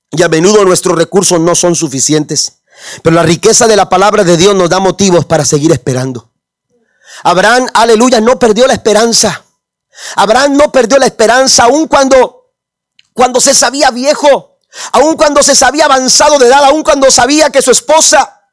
y 0.10 0.24
a 0.24 0.28
menudo 0.28 0.66
nuestros 0.66 0.98
recursos 0.98 1.40
no 1.40 1.54
son 1.54 1.76
suficientes. 1.76 2.62
Pero 3.04 3.16
la 3.16 3.22
riqueza 3.22 3.68
de 3.68 3.76
la 3.76 3.88
palabra 3.88 4.24
de 4.24 4.38
Dios 4.38 4.56
nos 4.56 4.72
da 4.72 4.80
motivos 4.80 5.26
para 5.26 5.46
seguir 5.46 5.72
esperando. 5.72 6.32
Abraham, 7.22 7.68
aleluya, 7.76 8.20
no 8.22 8.40
perdió 8.40 8.66
la 8.66 8.74
esperanza. 8.74 9.46
Abraham 10.16 10.58
no 10.58 10.72
perdió 10.72 10.98
la 10.98 11.06
esperanza 11.06 11.66
aun 11.66 11.88
cuando, 11.88 12.56
cuando 13.14 13.40
se 13.40 13.54
sabía 13.54 13.92
viejo, 13.92 14.58
aun 14.94 15.16
cuando 15.16 15.44
se 15.44 15.54
sabía 15.54 15.86
avanzado 15.86 16.40
de 16.40 16.48
edad, 16.48 16.64
aun 16.64 16.82
cuando 16.82 17.12
sabía 17.12 17.52
que 17.52 17.62
su 17.62 17.70
esposa, 17.70 18.50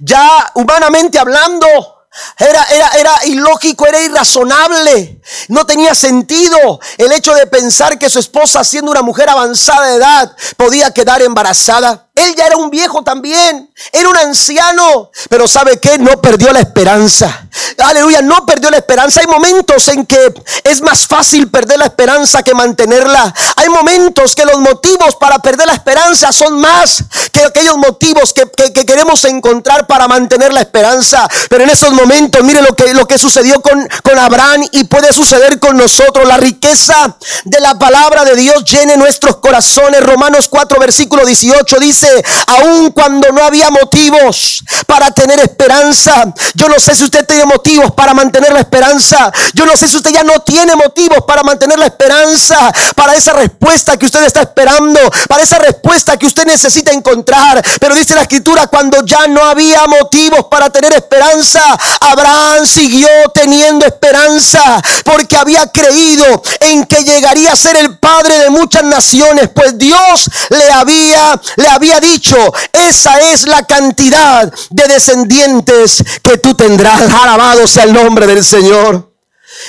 ya 0.00 0.50
humanamente 0.56 1.16
hablando, 1.16 1.99
era, 2.38 2.64
era, 2.64 2.88
era 2.98 3.26
ilógico, 3.26 3.86
era 3.86 4.00
irrazonable. 4.00 5.20
No 5.48 5.64
tenía 5.64 5.94
sentido 5.94 6.80
el 6.98 7.12
hecho 7.12 7.34
de 7.34 7.46
pensar 7.46 7.98
que 7.98 8.10
su 8.10 8.18
esposa, 8.18 8.64
siendo 8.64 8.90
una 8.90 9.02
mujer 9.02 9.28
avanzada 9.28 9.86
de 9.86 9.96
edad, 9.96 10.36
podía 10.56 10.92
quedar 10.92 11.22
embarazada. 11.22 12.09
Él 12.14 12.34
ya 12.36 12.46
era 12.46 12.56
un 12.56 12.70
viejo 12.70 13.02
también, 13.02 13.72
era 13.92 14.08
un 14.08 14.16
anciano, 14.16 15.10
pero 15.28 15.46
¿sabe 15.46 15.78
qué? 15.78 15.96
No 15.98 16.20
perdió 16.20 16.52
la 16.52 16.60
esperanza. 16.60 17.46
Aleluya, 17.78 18.20
no 18.20 18.44
perdió 18.44 18.70
la 18.70 18.78
esperanza. 18.78 19.20
Hay 19.20 19.26
momentos 19.26 19.88
en 19.88 20.04
que 20.04 20.32
es 20.64 20.82
más 20.82 21.06
fácil 21.06 21.48
perder 21.48 21.78
la 21.78 21.86
esperanza 21.86 22.42
que 22.42 22.52
mantenerla. 22.52 23.32
Hay 23.56 23.68
momentos 23.68 24.34
que 24.34 24.44
los 24.44 24.58
motivos 24.58 25.16
para 25.16 25.38
perder 25.38 25.66
la 25.66 25.74
esperanza 25.74 26.32
son 26.32 26.60
más 26.60 27.04
que 27.32 27.44
aquellos 27.44 27.76
motivos 27.76 28.34
que, 28.34 28.50
queremos 28.84 29.24
encontrar 29.24 29.86
para 29.86 30.08
mantener 30.08 30.52
la 30.52 30.60
esperanza. 30.60 31.28
Pero 31.48 31.64
en 31.64 31.70
esos 31.70 31.92
momentos, 31.92 32.42
mire 32.42 32.60
lo 32.60 32.74
que, 32.74 32.92
lo 32.92 33.06
que 33.06 33.18
sucedió 33.18 33.60
con, 33.62 33.88
con 34.02 34.18
Abraham 34.18 34.66
y 34.72 34.84
puede 34.84 35.12
suceder 35.12 35.58
con 35.58 35.76
nosotros. 35.76 36.26
La 36.26 36.36
riqueza 36.36 37.16
de 37.44 37.60
la 37.60 37.78
palabra 37.78 38.24
de 38.24 38.36
Dios 38.36 38.64
llene 38.64 38.96
nuestros 38.96 39.36
corazones. 39.36 40.02
Romanos 40.02 40.48
4, 40.48 40.78
versículo 40.78 41.24
18 41.24 41.78
dice, 41.78 41.99
aun 42.46 42.90
cuando 42.92 43.30
no 43.32 43.42
había 43.42 43.70
motivos 43.70 44.62
para 44.86 45.10
tener 45.10 45.40
esperanza. 45.40 46.32
Yo 46.54 46.68
no 46.68 46.78
sé 46.80 46.94
si 46.94 47.04
usted 47.04 47.26
tiene 47.26 47.44
motivos 47.44 47.92
para 47.92 48.14
mantener 48.14 48.52
la 48.52 48.60
esperanza. 48.60 49.32
Yo 49.54 49.66
no 49.66 49.76
sé 49.76 49.88
si 49.88 49.96
usted 49.96 50.10
ya 50.10 50.22
no 50.22 50.40
tiene 50.40 50.74
motivos 50.76 51.18
para 51.26 51.42
mantener 51.42 51.78
la 51.78 51.86
esperanza, 51.86 52.72
para 52.94 53.14
esa 53.14 53.32
respuesta 53.32 53.96
que 53.96 54.06
usted 54.06 54.24
está 54.24 54.42
esperando, 54.42 55.00
para 55.28 55.42
esa 55.42 55.58
respuesta 55.58 56.16
que 56.16 56.26
usted 56.26 56.44
necesita 56.44 56.92
encontrar. 56.92 57.62
Pero 57.80 57.94
dice 57.94 58.14
la 58.14 58.22
escritura, 58.22 58.66
cuando 58.66 59.04
ya 59.04 59.26
no 59.26 59.44
había 59.44 59.86
motivos 59.86 60.46
para 60.50 60.70
tener 60.70 60.92
esperanza, 60.92 61.78
Abraham 62.00 62.66
siguió 62.66 63.08
teniendo 63.34 63.86
esperanza 63.86 64.82
porque 65.04 65.36
había 65.36 65.66
creído 65.66 66.42
en 66.60 66.84
que 66.84 67.04
llegaría 67.04 67.52
a 67.52 67.56
ser 67.56 67.76
el 67.76 67.98
padre 67.98 68.38
de 68.38 68.50
muchas 68.50 68.84
naciones, 68.84 69.48
pues 69.54 69.76
Dios 69.78 70.30
le 70.50 70.70
había 70.70 71.40
le 71.56 71.68
había 71.68 71.89
dicho, 71.98 72.36
esa 72.72 73.18
es 73.32 73.46
la 73.48 73.64
cantidad 73.64 74.52
de 74.70 74.86
descendientes 74.86 76.04
que 76.22 76.38
tú 76.38 76.54
tendrás. 76.54 77.10
Alabado 77.12 77.66
sea 77.66 77.84
el 77.84 77.92
nombre 77.92 78.26
del 78.26 78.44
Señor. 78.44 79.10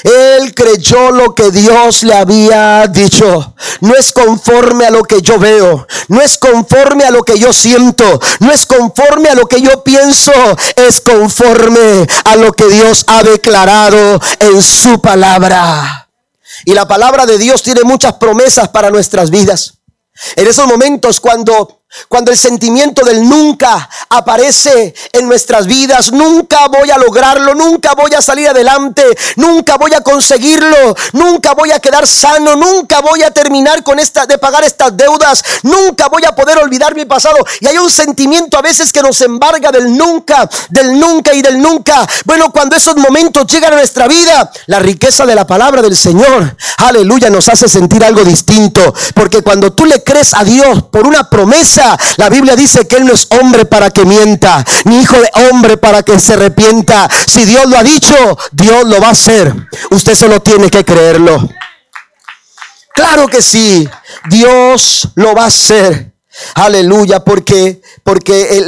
Él 0.04 0.54
creyó 0.56 1.12
lo 1.12 1.36
que 1.36 1.52
Dios 1.52 2.04
le 2.04 2.14
había 2.14 2.88
dicho. 2.88 3.56
No 3.82 3.96
es 3.96 4.12
conforme 4.12 4.86
a 4.86 4.90
lo 4.90 5.04
que 5.04 5.22
yo 5.22 5.38
veo. 5.38 5.88
No 6.08 6.22
es 6.22 6.38
conforme 6.38 7.04
a 7.04 7.12
lo 7.12 7.24
que 7.24 7.38
yo 7.38 7.54
siento. 7.54 8.20
No 8.40 8.52
es 8.52 8.66
conforme 8.66 9.30
a 9.30 9.36
lo 9.36 9.48
que 9.48 9.62
yo 9.62 9.84
pienso. 9.84 10.32
Es 10.76 11.02
conforme 11.02 12.08
a 12.24 12.36
lo 12.36 12.54
que 12.54 12.68
Dios 12.68 13.06
ha 13.08 13.24
declarado 13.24 14.20
en 14.40 14.62
su 14.62 15.02
palabra. 15.02 16.10
Y 16.66 16.74
la 16.74 16.88
palabra 16.88 17.26
de 17.26 17.38
Dios 17.38 17.64
tiene 17.64 17.84
muchas 17.84 18.14
promesas 18.14 18.70
para 18.70 18.90
nuestras 18.90 19.30
vidas. 19.30 19.76
En 20.36 20.48
esos 20.48 20.68
momentos 20.68 21.20
cuando 21.20 21.81
Cuando 22.08 22.32
el 22.32 22.38
sentimiento 22.38 23.04
del 23.04 23.28
nunca 23.28 23.90
aparece 24.10 24.94
en 25.12 25.28
nuestras 25.28 25.68
vidas, 25.68 26.14
nunca 26.14 26.68
voy 26.68 26.90
a 26.90 26.98
lograrlo, 26.98 27.54
nunca 27.54 27.94
voy 27.96 28.14
a 28.14 28.22
salir 28.22 28.48
adelante, 28.48 29.04
nunca 29.36 29.76
voy 29.76 29.94
a 29.94 30.00
conseguirlo, 30.00 30.96
nunca 31.12 31.54
voy 31.54 31.72
a 31.72 31.80
quedar 31.80 32.08
sano, 32.08 32.56
nunca 32.56 33.02
voy 33.02 33.24
a 33.24 33.32
terminar 33.32 33.84
con 33.84 34.00
esta 34.00 34.26
de 34.26 34.38
pagar 34.38 34.64
estas 34.64 34.96
deudas, 34.96 35.44
nunca 35.64 36.08
voy 36.08 36.24
a 36.24 36.34
poder 36.34 36.60
olvidar 36.60 36.96
mi 36.96 37.04
pasado. 37.04 37.38
Y 37.60 37.68
hay 37.68 37.78
un 37.78 37.92
sentimiento 37.92 38.58
a 38.58 38.62
veces 38.62 38.94
que 38.94 39.02
nos 39.02 39.20
embarga 39.20 39.70
del 39.70 39.96
nunca, 39.98 40.50
del 40.70 40.98
nunca 40.98 41.34
y 41.34 41.42
del 41.42 41.62
nunca. 41.62 42.08
Bueno, 42.24 42.54
cuando 42.54 42.78
esos 42.78 42.96
momentos 42.96 43.46
llegan 43.48 43.74
a 43.74 43.78
nuestra 43.78 44.08
vida, 44.08 44.50
la 44.68 44.80
riqueza 44.80 45.26
de 45.26 45.36
la 45.36 45.46
palabra 45.46 45.82
del 45.82 45.98
Señor, 45.98 46.56
aleluya, 46.78 47.30
nos 47.30 47.50
hace 47.50 47.68
sentir 47.68 48.02
algo 48.06 48.24
distinto, 48.24 48.94
porque 49.14 49.42
cuando 49.42 49.74
tú 49.74 49.86
le 49.86 50.02
crees 50.04 50.34
a 50.34 50.46
Dios 50.46 50.84
por 50.84 51.06
una 51.06 51.30
promesa 51.30 51.81
la 52.18 52.30
Biblia 52.30 52.56
dice 52.56 52.88
que 52.88 52.98
Él 52.98 53.06
no 53.06 53.14
es 53.14 53.28
hombre 53.30 53.66
para 53.66 53.90
que 53.90 54.06
mienta, 54.06 54.64
ni 54.86 55.02
hijo 55.02 55.18
de 55.20 55.30
hombre 55.50 55.78
para 55.78 56.04
que 56.04 56.20
se 56.20 56.34
arrepienta. 56.34 57.10
Si 57.28 57.46
Dios 57.46 57.68
lo 57.68 57.78
ha 57.78 57.84
dicho, 57.84 58.16
Dios 58.52 58.86
lo 58.86 59.00
va 59.02 59.08
a 59.08 59.12
hacer. 59.12 59.54
Usted 59.90 60.16
solo 60.16 60.42
tiene 60.42 60.70
que 60.70 60.84
creerlo. 60.86 61.50
Claro 62.94 63.28
que 63.28 63.42
sí, 63.42 63.88
Dios 64.30 65.08
lo 65.16 65.34
va 65.34 65.46
a 65.46 65.48
hacer. 65.48 66.12
Aleluya, 66.56 67.24
porque 67.24 67.82
porque 68.04 68.64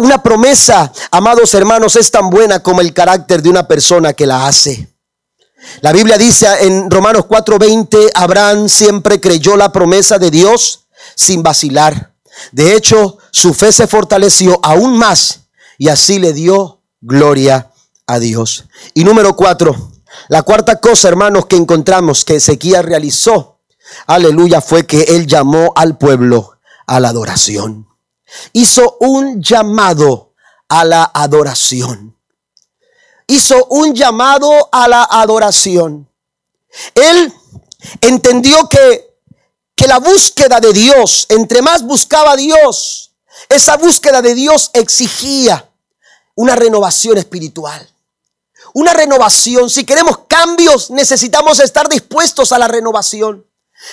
una 0.00 0.22
promesa, 0.22 0.92
amados 1.10 1.54
hermanos, 1.54 1.96
es 1.96 2.10
tan 2.10 2.30
buena 2.30 2.60
como 2.60 2.80
el 2.80 2.92
carácter 2.92 3.42
de 3.42 3.50
una 3.50 3.66
persona 3.66 4.12
que 4.12 4.26
la 4.26 4.46
hace. 4.46 4.88
La 5.80 5.92
Biblia 5.92 6.18
dice 6.18 6.46
en 6.60 6.90
Romanos 6.90 7.24
4:20, 7.28 8.10
Abraham 8.14 8.68
siempre 8.68 9.20
creyó 9.20 9.56
la 9.56 9.72
promesa 9.72 10.18
de 10.18 10.30
Dios 10.30 10.86
sin 11.14 11.42
vacilar. 11.42 12.13
De 12.52 12.74
hecho, 12.74 13.18
su 13.30 13.54
fe 13.54 13.72
se 13.72 13.86
fortaleció 13.86 14.58
aún 14.62 14.98
más 14.98 15.40
y 15.78 15.88
así 15.88 16.18
le 16.18 16.32
dio 16.32 16.82
gloria 17.00 17.70
a 18.06 18.18
Dios. 18.18 18.64
Y 18.94 19.04
número 19.04 19.36
cuatro, 19.36 19.92
la 20.28 20.42
cuarta 20.42 20.80
cosa, 20.80 21.08
hermanos, 21.08 21.46
que 21.46 21.56
encontramos 21.56 22.24
que 22.24 22.36
Ezequiel 22.36 22.82
realizó, 22.84 23.60
aleluya, 24.06 24.60
fue 24.60 24.86
que 24.86 25.02
él 25.02 25.26
llamó 25.26 25.72
al 25.76 25.98
pueblo 25.98 26.58
a 26.86 27.00
la 27.00 27.08
adoración. 27.08 27.88
Hizo 28.52 28.96
un 29.00 29.42
llamado 29.42 30.34
a 30.68 30.84
la 30.84 31.10
adoración. 31.12 32.16
Hizo 33.26 33.66
un 33.70 33.94
llamado 33.94 34.68
a 34.72 34.88
la 34.88 35.04
adoración. 35.04 36.10
Él 36.94 37.32
entendió 38.00 38.68
que 38.68 39.13
que 39.74 39.86
la 39.86 39.98
búsqueda 39.98 40.60
de 40.60 40.72
Dios, 40.72 41.26
entre 41.28 41.62
más 41.62 41.82
buscaba 41.82 42.32
a 42.32 42.36
Dios, 42.36 43.12
esa 43.48 43.76
búsqueda 43.76 44.22
de 44.22 44.34
Dios 44.34 44.70
exigía 44.72 45.70
una 46.34 46.56
renovación 46.56 47.18
espiritual. 47.18 47.90
Una 48.72 48.92
renovación. 48.92 49.70
Si 49.70 49.84
queremos 49.84 50.18
cambios, 50.26 50.90
necesitamos 50.90 51.60
estar 51.60 51.88
dispuestos 51.88 52.52
a 52.52 52.58
la 52.58 52.68
renovación. 52.68 53.46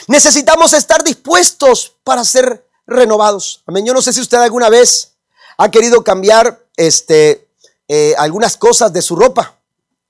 Necesitamos 0.08 0.74
estar 0.74 1.04
dispuestos 1.04 1.94
para 2.04 2.24
ser 2.24 2.66
renovados. 2.88 3.64
Amén. 3.66 3.86
Yo 3.86 3.94
no 3.94 4.02
sé 4.02 4.14
si 4.14 4.22
usted 4.22 4.38
alguna 4.38 4.70
vez 4.70 5.14
ha 5.58 5.70
querido 5.70 6.04
cambiar 6.04 6.66
este, 6.78 7.48
eh, 7.88 8.16
algunas 8.18 8.58
cosas 8.58 8.92
de 8.94 9.02
su 9.02 9.16
ropa. 9.16 9.60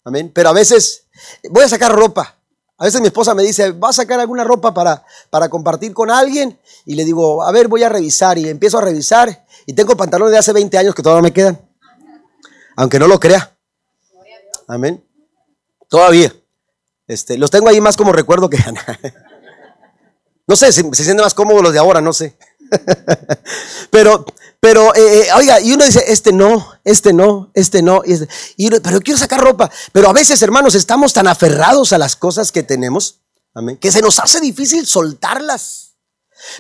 Amén. 0.04 0.32
Pero 0.34 0.50
a 0.50 0.54
veces 0.54 1.04
voy 1.50 1.64
a 1.64 1.70
sacar 1.70 1.94
ropa. 1.94 2.38
A 2.82 2.86
veces 2.86 3.00
mi 3.00 3.06
esposa 3.06 3.36
me 3.36 3.44
dice, 3.44 3.74
¿va 3.74 3.90
a 3.90 3.94
sacar 3.94 4.20
alguna 4.20 4.44
ropa 4.44 4.74
para, 4.74 5.06
para 5.30 5.50
compartir 5.50 5.94
con 5.94 6.10
alguien? 6.10 6.60
Y 6.84 6.96
le 6.96 7.06
digo, 7.06 7.44
a 7.44 7.52
ver, 7.52 7.68
voy 7.68 7.84
a 7.84 7.90
revisar. 7.90 8.40
Y 8.40 8.50
empiezo 8.50 8.80
a 8.80 8.82
revisar. 8.82 9.46
Y 9.68 9.74
tengo 9.74 9.96
pantalones 9.96 10.32
de 10.32 10.40
hace 10.40 10.52
20 10.52 10.80
años 10.80 10.96
que 10.96 11.04
todavía 11.04 11.22
me 11.22 11.32
quedan. 11.32 11.62
Aunque 12.76 12.98
no 12.98 13.08
lo 13.08 13.20
crea. 13.20 13.56
Amén. 14.68 15.06
Todavía. 15.90 16.34
Este, 17.06 17.38
los 17.38 17.52
tengo 17.52 17.70
ahí 17.70 17.80
más 17.80 17.96
como 17.96 18.14
recuerdo 18.14 18.50
que... 18.50 18.58
no 20.48 20.56
sé, 20.56 20.72
si 20.72 20.82
se 20.82 21.04
sienten 21.04 21.24
más 21.24 21.36
cómodos 21.36 21.62
los 21.62 21.74
de 21.74 21.78
ahora, 21.78 22.02
no 22.02 22.14
sé. 22.14 22.36
pero, 23.90 24.26
pero, 24.60 24.96
eh, 24.96 25.22
eh, 25.22 25.28
oiga, 25.36 25.60
y 25.60 25.74
uno 25.74 25.86
dice, 25.86 26.04
este 26.08 26.32
no, 26.32 26.74
este 26.84 27.14
no, 27.14 27.52
este 27.54 27.82
no, 27.82 28.04
este, 28.04 28.28
y 28.58 28.70
pero 28.70 29.02
quiero 29.02 29.18
sacar 29.18 29.42
ropa. 29.42 29.70
Pero 29.92 30.10
a 30.10 30.14
veces, 30.14 30.42
hermanos, 30.42 30.76
estamos 30.76 31.14
tan 31.14 31.28
aferrados 31.28 31.94
a 31.94 31.98
las 31.98 32.16
cosas 32.16 32.52
que 32.52 32.64
tenemos, 32.64 33.20
que 33.80 33.92
se 33.92 34.02
nos 34.02 34.20
hace 34.20 34.40
difícil 34.40 34.86
soltarlas. 34.86 35.96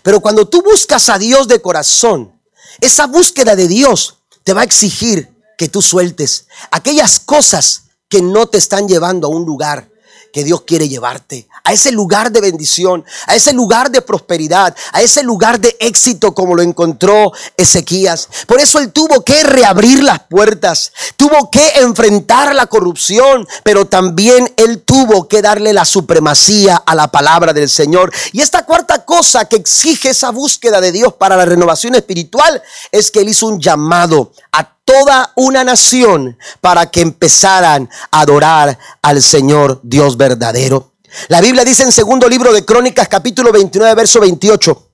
Pero 0.03 0.20
cuando 0.20 0.47
tú 0.47 0.62
buscas 0.62 1.09
a 1.09 1.18
Dios 1.18 1.47
de 1.47 1.62
corazón, 1.62 2.39
esa 2.80 3.07
búsqueda 3.07 3.55
de 3.55 3.68
Dios 3.68 4.18
te 4.43 4.53
va 4.53 4.62
a 4.62 4.66
exigir 4.66 5.30
que 5.57 5.70
tú 5.70 5.82
sueltes 5.82 6.47
aquellas 6.72 7.20
cosas 7.20 7.84
que 8.09 8.22
no 8.22 8.47
te 8.47 8.57
están 8.57 8.88
llevando 8.88 9.28
a 9.28 9.30
un 9.30 9.45
lugar 9.45 9.90
que 10.32 10.43
Dios 10.43 10.61
quiere 10.61 10.89
llevarte, 10.89 11.47
a 11.63 11.73
ese 11.73 11.91
lugar 11.91 12.32
de 12.32 12.41
bendición, 12.41 13.05
a 13.27 13.36
ese 13.36 13.53
lugar 13.53 13.91
de 13.91 14.01
prosperidad, 14.01 14.75
a 14.93 15.01
ese 15.01 15.23
lugar 15.23 15.59
de 15.59 15.75
éxito 15.79 16.34
como 16.34 16.55
lo 16.55 16.61
encontró 16.61 17.32
Ezequías. 17.57 18.29
Por 18.47 18.59
eso 18.59 18.79
él 18.79 18.91
tuvo 18.91 19.23
que 19.23 19.43
reabrir 19.43 20.03
las 20.03 20.21
puertas, 20.23 20.91
tuvo 21.15 21.49
que 21.51 21.65
enfrentar 21.77 22.53
la 22.55 22.67
corrupción, 22.67 23.47
pero 23.63 23.86
también 23.86 24.51
él 24.57 24.82
tuvo 24.82 25.27
que 25.27 25.41
darle 25.41 25.73
la 25.73 25.86
supremacía 25.86 26.75
a 26.77 26.95
la 26.95 27.09
palabra 27.09 27.53
del 27.53 27.69
Señor. 27.69 28.11
Y 28.32 28.41
esta 28.41 28.65
cuarta 28.65 29.05
cosa 29.05 29.45
que 29.45 29.55
exige 29.55 30.09
esa 30.09 30.32
búsqueda 30.32 30.82
de 30.82 30.91
Dios 30.91 31.13
para 31.13 31.38
la 31.38 31.45
renovación 31.45 31.95
espiritual 31.95 32.61
es 32.91 33.11
que 33.11 33.19
él 33.19 33.29
hizo 33.29 33.47
un 33.47 33.59
llamado 33.59 34.32
a 34.51 34.75
toda 34.86 35.32
una 35.36 35.63
nación 35.63 36.38
para 36.59 36.89
que 36.89 37.01
empezaran 37.01 37.89
a 38.11 38.21
adorar 38.21 38.77
al 39.01 39.21
Señor 39.21 39.79
Dios 39.84 40.17
verdadero. 40.22 40.93
La 41.30 41.41
Biblia 41.41 41.65
dice 41.65 41.84
en 41.84 41.91
segundo 41.91 42.30
libro 42.30 42.53
de 42.53 42.63
Crónicas 42.63 43.07
capítulo 43.07 43.51
29 43.51 43.95
verso 43.95 44.19
28. 44.19 44.91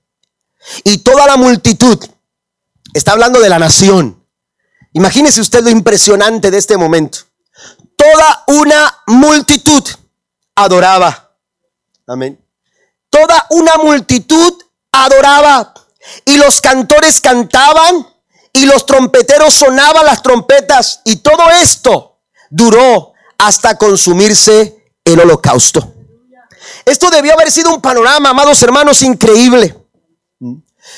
Y 0.84 0.98
toda 0.98 1.26
la 1.26 1.36
multitud, 1.36 1.98
está 2.94 3.12
hablando 3.12 3.38
de 3.40 3.48
la 3.48 3.58
nación. 3.58 4.24
Imagínese 4.92 5.40
usted 5.40 5.62
lo 5.62 5.70
impresionante 5.70 6.50
de 6.50 6.58
este 6.58 6.76
momento. 6.76 7.18
Toda 7.94 8.44
una 8.46 9.02
multitud 9.06 9.84
adoraba. 10.54 11.36
Amén. 12.06 12.42
Toda 13.10 13.46
una 13.50 13.76
multitud 13.76 14.54
adoraba. 14.90 15.74
Y 16.24 16.38
los 16.38 16.60
cantores 16.60 17.20
cantaban 17.20 18.06
y 18.52 18.64
los 18.64 18.86
trompeteros 18.86 19.52
sonaban 19.54 20.06
las 20.06 20.22
trompetas 20.22 21.02
y 21.04 21.16
todo 21.16 21.50
esto 21.60 22.20
duró 22.48 23.12
hasta 23.36 23.76
consumirse 23.76 24.77
el 25.12 25.20
holocausto. 25.20 25.94
Esto 26.84 27.10
debió 27.10 27.34
haber 27.34 27.50
sido 27.50 27.74
un 27.74 27.80
panorama, 27.80 28.30
amados 28.30 28.62
hermanos, 28.62 29.02
increíble. 29.02 29.76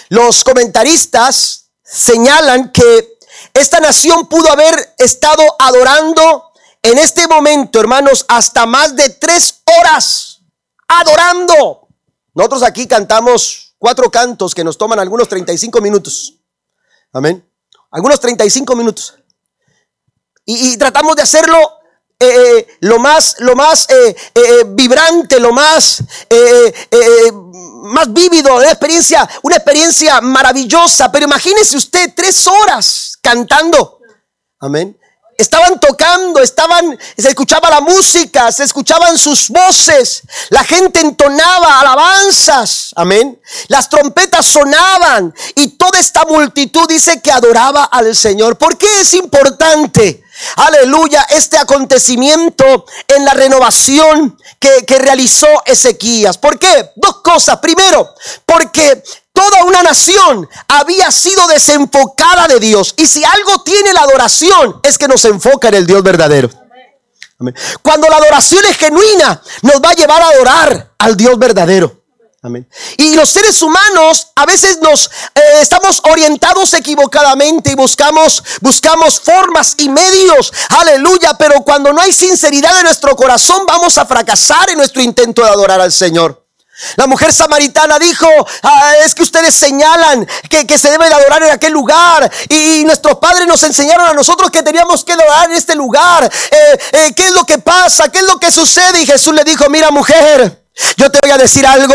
Los 0.08 0.44
comentaristas 0.44 1.70
señalan 1.82 2.70
que 2.70 3.18
esta 3.52 3.80
nación 3.80 4.28
pudo 4.28 4.50
haber 4.50 4.94
estado 4.98 5.42
adorando 5.58 6.52
en 6.82 6.98
este 6.98 7.26
momento, 7.26 7.80
hermanos, 7.80 8.24
hasta 8.28 8.66
más 8.66 8.96
de 8.96 9.11
tres 9.11 9.62
horas 9.64 10.40
adorando. 10.88 11.88
Nosotros 12.34 12.62
aquí 12.62 12.86
cantamos 12.86 13.74
cuatro 13.78 14.11
cantos 14.11 14.54
que 14.54 14.64
nos 14.64 14.78
toman 14.78 14.98
algunos 14.98 15.28
35 15.28 15.80
minutos. 15.80 16.34
Amén. 17.12 17.44
Algunos 17.90 18.20
35 18.20 18.76
minutos. 18.76 19.14
Y, 20.46 20.76
tratamos 20.78 21.14
de 21.16 21.22
hacerlo 21.22 21.56
eh, 22.23 22.59
eh, 22.59 22.77
lo 22.81 22.99
más, 22.99 23.37
lo 23.39 23.57
más 23.57 23.87
eh, 23.89 24.14
vibrante, 24.66 25.41
lo 25.41 25.53
más, 25.53 26.03
más 27.85 28.12
vívido, 28.12 28.57
una 28.57 28.66
experiencia, 28.68 29.27
una 29.43 29.57
experiencia 29.57 30.21
maravillosa. 30.21 31.11
Pero 31.11 31.25
imagínese 31.25 31.79
usted 31.79 32.12
tres 32.14 32.47
horas 32.47 33.18
cantando. 33.23 34.01
Amén. 34.61 34.95
Estaban 35.39 35.81
tocando, 35.81 36.41
estaban, 36.41 36.99
se 37.16 37.31
escuchaba 37.31 37.71
la 37.71 37.81
música, 37.81 38.53
se 38.53 38.64
escuchaban 38.64 39.16
sus 39.16 39.49
voces, 39.49 40.21
la 40.51 40.62
gente 40.62 41.01
entonaba 41.01 41.81
alabanzas, 41.81 42.93
amén. 42.95 43.41
Las 43.68 43.89
trompetas 43.89 44.45
sonaban 44.45 45.35
y 45.55 45.68
toda 45.68 45.99
esta 45.99 46.27
multitud 46.27 46.87
dice 46.87 47.23
que 47.23 47.33
adoraba 47.33 47.85
al 47.85 48.14
Señor. 48.14 48.59
¿Por 48.59 48.77
qué 48.77 49.01
es 49.01 49.14
importante? 49.14 50.23
Aleluya, 50.57 51.26
este 51.30 51.59
acontecimiento 51.59 52.86
en 53.09 53.24
la 53.24 53.34
renovación 53.34 54.38
que, 54.59 54.84
que 54.86 54.99
realizó 54.99 55.47
Ezequías. 55.64 56.38
¿Por 56.38 56.59
qué? 56.59 56.91
Dos 56.97 57.20
cosas. 57.22 57.59
Primero, 57.59 58.09
porque 58.47 59.03
toda 59.32 59.64
una 59.64 59.82
nación 59.82 60.49
había 60.68 61.11
sido 61.11 61.47
desenfocada 61.49 62.49
de 62.49 62.61
Dios. 62.61 62.95
Y 62.97 63.07
si 63.07 63.24
algo 63.24 63.62
tiene 63.62 63.93
la 63.93 64.03
adoración, 64.03 64.80
es 64.82 64.99
que 64.99 65.09
nos 65.09 65.24
enfoca 65.24 65.68
en 65.68 65.74
el 65.74 65.86
Dios 65.86 66.03
verdadero. 66.03 66.51
Cuando 67.82 68.09
la 68.09 68.16
adoración 68.16 68.64
es 68.66 68.76
genuina, 68.76 69.41
nos 69.62 69.76
va 69.76 69.91
a 69.91 69.95
llevar 69.95 70.22
a 70.22 70.28
adorar 70.28 70.93
al 70.99 71.16
Dios 71.16 71.38
verdadero. 71.38 71.99
Amén. 72.43 72.66
Y 72.97 73.16
los 73.16 73.28
seres 73.28 73.61
humanos 73.61 74.28
a 74.34 74.47
veces 74.47 74.78
nos 74.80 75.11
eh, 75.34 75.41
estamos 75.61 76.01
orientados 76.11 76.72
equivocadamente 76.72 77.72
y 77.72 77.74
buscamos 77.74 78.43
buscamos 78.62 79.20
formas 79.20 79.74
y 79.76 79.91
medios. 79.91 80.51
Aleluya, 80.70 81.34
pero 81.34 81.61
cuando 81.61 81.93
no 81.93 82.01
hay 82.01 82.14
sinceridad 82.14 82.78
en 82.78 82.84
nuestro 82.84 83.14
corazón 83.14 83.66
vamos 83.66 83.99
a 83.99 84.07
fracasar 84.07 84.70
en 84.70 84.78
nuestro 84.78 85.03
intento 85.03 85.43
de 85.43 85.51
adorar 85.51 85.82
al 85.82 85.93
Señor. 85.93 86.47
La 86.97 87.07
mujer 87.07 87.30
samaritana 87.30 87.99
dijo, 87.99 88.26
ah, 88.62 88.95
es 89.05 89.14
que 89.14 89.22
ustedes 89.22 89.55
señalan 89.55 90.26
que, 90.49 90.78
se 90.78 90.91
debe 90.91 91.09
de 91.09 91.14
adorar 91.14 91.43
en 91.43 91.51
aquel 91.51 91.74
lugar 91.74 92.30
y, 92.49 92.84
nuestros 92.84 93.18
padres 93.18 93.47
nos 93.47 93.62
enseñaron 93.64 94.07
a 94.07 94.14
nosotros 94.14 94.51
que 94.51 94.62
teníamos 94.62 95.05
que 95.05 95.12
adorar 95.12 95.51
en 95.51 95.57
este 95.57 95.74
lugar. 95.74 96.24
Eh, 96.24 96.78
eh, 96.93 97.14
¿Qué 97.14 97.26
es 97.26 97.32
lo 97.32 97.45
que 97.45 97.59
pasa? 97.59 98.11
¿Qué 98.11 98.20
es 98.20 98.24
lo 98.24 98.38
que 98.38 98.51
sucede? 98.51 99.03
Y 99.03 99.07
Jesús 99.07 99.34
le 99.34 99.45
dijo, 99.45 99.68
mira 99.68 99.91
mujer, 99.91 100.61
yo 100.97 101.11
te 101.11 101.18
voy 101.20 101.31
a 101.31 101.39
decir 101.39 101.66
algo, 101.66 101.95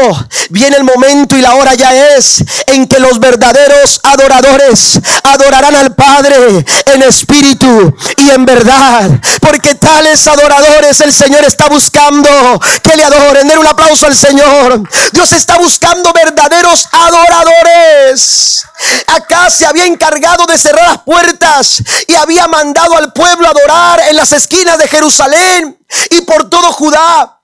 viene 0.50 0.78
el 0.78 0.84
momento 0.84 1.36
y 1.36 1.42
la 1.42 1.56
hora 1.56 1.74
ya 1.74 2.16
es 2.16 2.44
en 2.68 2.88
que 2.88 3.00
los 3.00 3.20
verdaderos 3.20 4.00
adoradores 4.04 5.00
adorarán 5.24 5.76
al 5.76 5.96
Padre 5.96 6.66
en 6.86 7.04
espíritu 7.04 7.96
y 8.18 8.30
en 8.30 8.46
verdad, 8.46 9.10
porque 9.42 9.76
tales 9.76 10.26
adoradores 10.28 11.00
el 11.00 11.14
Señor 11.14 11.44
está 11.46 11.68
buscando 11.68 12.60
que 12.84 12.96
le 12.96 13.04
adoren. 13.04 13.48
Den 13.48 13.58
un 13.58 13.68
aplauso 13.68 14.06
al 14.06 14.16
Señor. 14.16 14.82
Dios 15.12 15.32
está 15.32 15.58
buscando 15.58 16.12
verdaderos 16.14 16.88
adoradores. 16.92 18.66
Acá 19.08 19.50
se 19.50 19.66
había 19.66 19.86
encargado 19.86 20.46
de 20.46 20.58
cerrar 20.58 20.88
las 20.88 21.02
puertas 21.02 21.84
y 22.08 22.16
había 22.16 22.48
mandado 22.48 22.98
al 22.98 23.14
pueblo 23.14 23.48
adorar 23.48 24.02
en 24.10 24.16
las 24.16 24.32
esquinas 24.32 24.78
de 24.78 24.88
Jerusalén 24.88 25.78
y 26.12 26.22
por 26.22 26.50
todo 26.50 26.72
Judá 26.74 27.35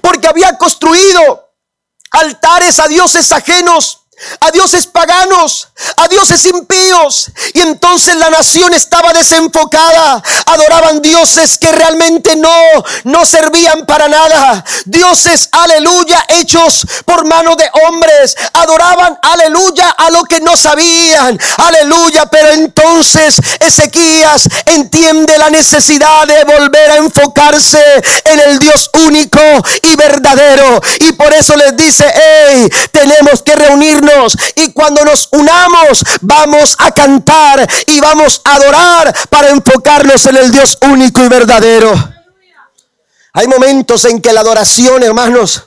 porque 0.00 0.28
había 0.28 0.56
construido 0.56 1.52
altares 2.10 2.78
a 2.78 2.88
dioses 2.88 3.30
ajenos 3.32 4.03
a 4.40 4.50
dioses 4.50 4.86
paganos, 4.86 5.68
a 5.96 6.08
dioses 6.08 6.44
impíos. 6.46 7.30
Y 7.52 7.60
entonces 7.60 8.14
la 8.16 8.30
nación 8.30 8.72
estaba 8.74 9.12
desenfocada. 9.12 10.22
Adoraban 10.46 11.02
dioses 11.02 11.58
que 11.58 11.72
realmente 11.72 12.36
no, 12.36 12.56
no 13.04 13.24
servían 13.24 13.86
para 13.86 14.08
nada. 14.08 14.64
Dioses, 14.84 15.48
aleluya, 15.52 16.24
hechos 16.28 16.86
por 17.04 17.24
mano 17.24 17.56
de 17.56 17.68
hombres. 17.86 18.36
Adoraban, 18.52 19.18
aleluya, 19.22 19.90
a 19.90 20.10
lo 20.10 20.24
que 20.24 20.40
no 20.40 20.56
sabían. 20.56 21.38
Aleluya. 21.58 22.26
Pero 22.26 22.50
entonces 22.50 23.36
Ezequías 23.60 24.48
entiende 24.66 25.38
la 25.38 25.50
necesidad 25.50 26.26
de 26.26 26.44
volver 26.44 26.90
a 26.90 26.96
enfocarse 26.96 27.82
en 28.24 28.40
el 28.40 28.58
Dios 28.58 28.90
único 29.06 29.40
y 29.82 29.96
verdadero. 29.96 30.80
Y 31.00 31.12
por 31.12 31.32
eso 31.32 31.56
les 31.56 31.76
dice, 31.76 32.04
hey, 32.14 32.68
tenemos 32.92 33.42
que 33.42 33.54
reunirnos 33.54 34.03
y 34.56 34.72
cuando 34.72 35.04
nos 35.04 35.28
unamos 35.32 36.04
vamos 36.20 36.76
a 36.78 36.92
cantar 36.92 37.68
y 37.86 38.00
vamos 38.00 38.40
a 38.44 38.54
adorar 38.54 39.14
para 39.28 39.50
enfocarnos 39.50 40.26
en 40.26 40.36
el 40.36 40.50
Dios 40.50 40.78
único 40.82 41.22
y 41.22 41.28
verdadero. 41.28 41.92
Hay 43.32 43.48
momentos 43.48 44.04
en 44.04 44.20
que 44.20 44.32
la 44.32 44.40
adoración, 44.40 45.02
hermanos, 45.02 45.64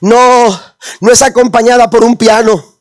no, 0.00 0.60
no 1.00 1.12
es 1.12 1.22
acompañada 1.22 1.88
por 1.88 2.04
un 2.04 2.16
piano. 2.16 2.75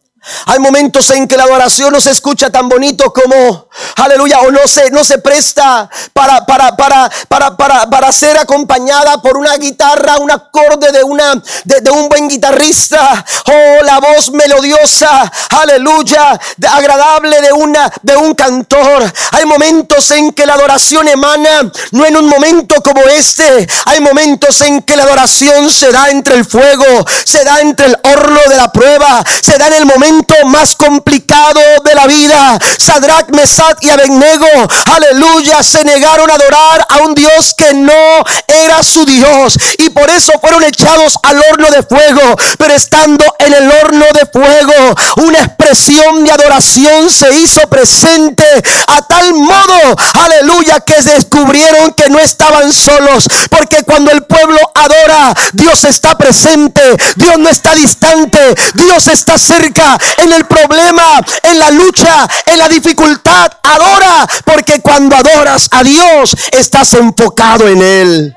Hay 0.47 0.59
momentos 0.59 1.09
en 1.11 1.27
que 1.27 1.37
la 1.37 1.43
adoración 1.43 1.93
no 1.93 2.01
se 2.01 2.11
escucha 2.11 2.49
tan 2.49 2.67
bonito 2.67 3.13
como, 3.13 3.67
aleluya, 3.97 4.39
o 4.39 4.51
no 4.51 4.67
se, 4.67 4.89
no 4.91 5.03
se 5.03 5.19
presta 5.19 5.89
para, 6.13 6.45
para, 6.45 6.75
para, 6.75 7.09
para, 7.27 7.55
para, 7.55 7.89
para 7.89 8.11
ser 8.11 8.37
acompañada 8.37 9.21
por 9.21 9.37
una 9.37 9.55
guitarra, 9.55 10.17
un 10.17 10.31
acorde 10.31 10.91
de, 10.91 11.03
una, 11.03 11.41
de, 11.63 11.91
un 11.91 12.09
buen 12.09 12.27
guitarrista, 12.27 13.23
oh, 13.45 13.83
la 13.83 13.99
voz 13.99 14.31
melodiosa, 14.31 15.31
aleluya, 15.49 16.39
agradable 16.69 17.41
de, 17.41 17.53
una, 17.53 17.91
de 18.01 18.17
un 18.17 18.33
cantor. 18.33 19.11
Hay 19.31 19.45
momentos 19.45 20.09
en 20.11 20.31
que 20.31 20.45
la 20.45 20.53
adoración 20.53 21.07
emana, 21.07 21.71
no 21.91 22.05
en 22.05 22.17
un 22.17 22.27
momento 22.27 22.75
como 22.83 23.01
este, 23.01 23.67
hay 23.85 23.99
momentos 23.99 24.59
en 24.61 24.81
que 24.81 24.95
la 24.95 25.03
adoración 25.03 25.71
se 25.71 25.91
da 25.91 26.09
entre 26.09 26.35
el 26.35 26.45
fuego, 26.45 27.05
se 27.25 27.43
da 27.43 27.61
entre 27.61 27.87
el 27.87 27.97
horno 28.03 28.39
de 28.49 28.55
la 28.55 28.71
prueba, 28.71 29.23
se 29.41 29.57
da 29.57 29.67
en 29.67 29.73
el 29.73 29.85
momento 29.85 30.14
más 30.45 30.75
complicado 30.75 31.59
de 31.83 31.95
la 31.95 32.07
vida. 32.07 32.59
Sadrach, 32.77 33.29
Mesach 33.29 33.77
y 33.81 33.89
Abednego, 33.89 34.47
aleluya, 34.85 35.63
se 35.63 35.83
negaron 35.83 36.29
a 36.29 36.35
adorar 36.35 36.85
a 36.89 36.97
un 36.99 37.15
Dios 37.15 37.53
que 37.57 37.73
no 37.73 38.23
era 38.47 38.83
su 38.83 39.05
Dios. 39.05 39.57
Y 39.79 39.89
por 39.89 40.09
eso 40.09 40.31
fueron 40.39 40.63
echados 40.63 41.15
al 41.23 41.41
horno 41.51 41.69
de 41.71 41.83
fuego. 41.83 42.35
Pero 42.57 42.73
estando 42.73 43.23
en 43.39 43.53
el 43.53 43.71
horno 43.71 44.05
de 44.13 44.25
fuego, 44.25 44.95
una 45.17 45.39
expresión 45.39 46.23
de 46.23 46.31
adoración 46.31 47.09
se 47.09 47.33
hizo 47.35 47.67
presente 47.69 48.45
a 48.87 49.01
tal 49.07 49.33
modo, 49.33 49.95
aleluya, 50.13 50.79
que 50.81 51.01
descubrieron 51.01 51.93
que 51.93 52.09
no 52.09 52.19
estaban 52.19 52.71
solos. 52.73 53.27
Porque 53.49 53.83
cuando 53.83 54.11
el 54.11 54.23
pueblo 54.23 54.59
adora, 54.73 55.33
Dios 55.53 55.83
está 55.83 56.17
presente, 56.17 56.81
Dios 57.15 57.37
no 57.37 57.49
está 57.49 57.73
distante, 57.73 58.39
Dios 58.75 59.07
está 59.07 59.37
cerca 59.37 59.97
en 60.17 60.31
el 60.33 60.45
problema, 60.45 61.23
en 61.43 61.59
la 61.59 61.71
lucha, 61.71 62.27
en 62.45 62.57
la 62.57 62.67
dificultad. 62.67 63.51
Adora, 63.63 64.27
porque 64.45 64.81
cuando 64.81 65.15
adoras 65.15 65.67
a 65.71 65.83
Dios, 65.83 66.35
estás 66.51 66.93
enfocado 66.93 67.67
en 67.67 67.81
Él. 67.81 68.35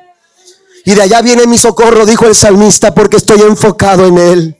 Y 0.84 0.94
de 0.94 1.02
allá 1.02 1.20
viene 1.20 1.46
mi 1.46 1.58
socorro, 1.58 2.06
dijo 2.06 2.26
el 2.26 2.34
salmista, 2.34 2.94
porque 2.94 3.18
estoy 3.18 3.42
enfocado 3.42 4.06
en 4.06 4.18
Él. 4.18 4.58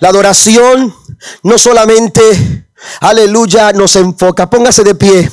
La 0.00 0.08
adoración 0.08 0.94
no 1.42 1.58
solamente, 1.58 2.66
aleluya, 3.00 3.72
nos 3.72 3.96
enfoca. 3.96 4.48
Póngase 4.48 4.84
de 4.84 4.94
pie. 4.94 5.30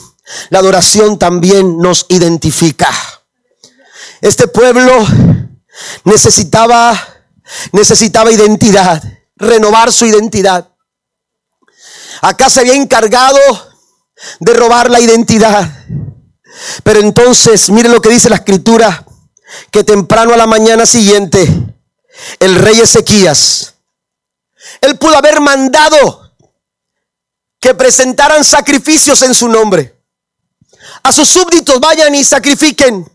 La 0.49 0.59
adoración 0.59 1.17
también 1.17 1.77
nos 1.77 2.05
identifica. 2.09 2.89
Este 4.21 4.47
pueblo 4.47 4.91
necesitaba, 6.03 6.99
necesitaba 7.71 8.31
identidad, 8.31 9.01
renovar 9.37 9.91
su 9.91 10.05
identidad. 10.05 10.68
Acá 12.21 12.49
se 12.49 12.61
había 12.61 12.75
encargado 12.75 13.39
de 14.39 14.53
robar 14.53 14.89
la 14.89 14.99
identidad. 14.99 15.85
Pero 16.83 16.99
entonces, 16.99 17.69
mire 17.69 17.89
lo 17.89 18.01
que 18.01 18.09
dice 18.09 18.29
la 18.29 18.37
escritura, 18.37 19.05
que 19.71 19.83
temprano 19.83 20.33
a 20.33 20.37
la 20.37 20.47
mañana 20.47 20.85
siguiente, 20.85 21.47
el 22.39 22.55
rey 22.55 22.79
Ezequías, 22.79 23.75
él 24.81 24.97
pudo 24.97 25.17
haber 25.17 25.39
mandado 25.39 26.35
que 27.59 27.73
presentaran 27.73 28.43
sacrificios 28.43 29.21
en 29.21 29.33
su 29.33 29.47
nombre. 29.47 29.95
A 31.03 31.11
sus 31.11 31.29
súbditos 31.29 31.79
vayan 31.79 32.15
y 32.15 32.23
sacrifiquen. 32.23 33.09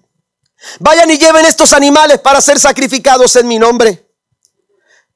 Vayan 0.80 1.10
y 1.10 1.18
lleven 1.18 1.44
estos 1.44 1.72
animales 1.72 2.20
para 2.20 2.40
ser 2.40 2.58
sacrificados 2.58 3.36
en 3.36 3.48
mi 3.48 3.58
nombre. 3.58 4.06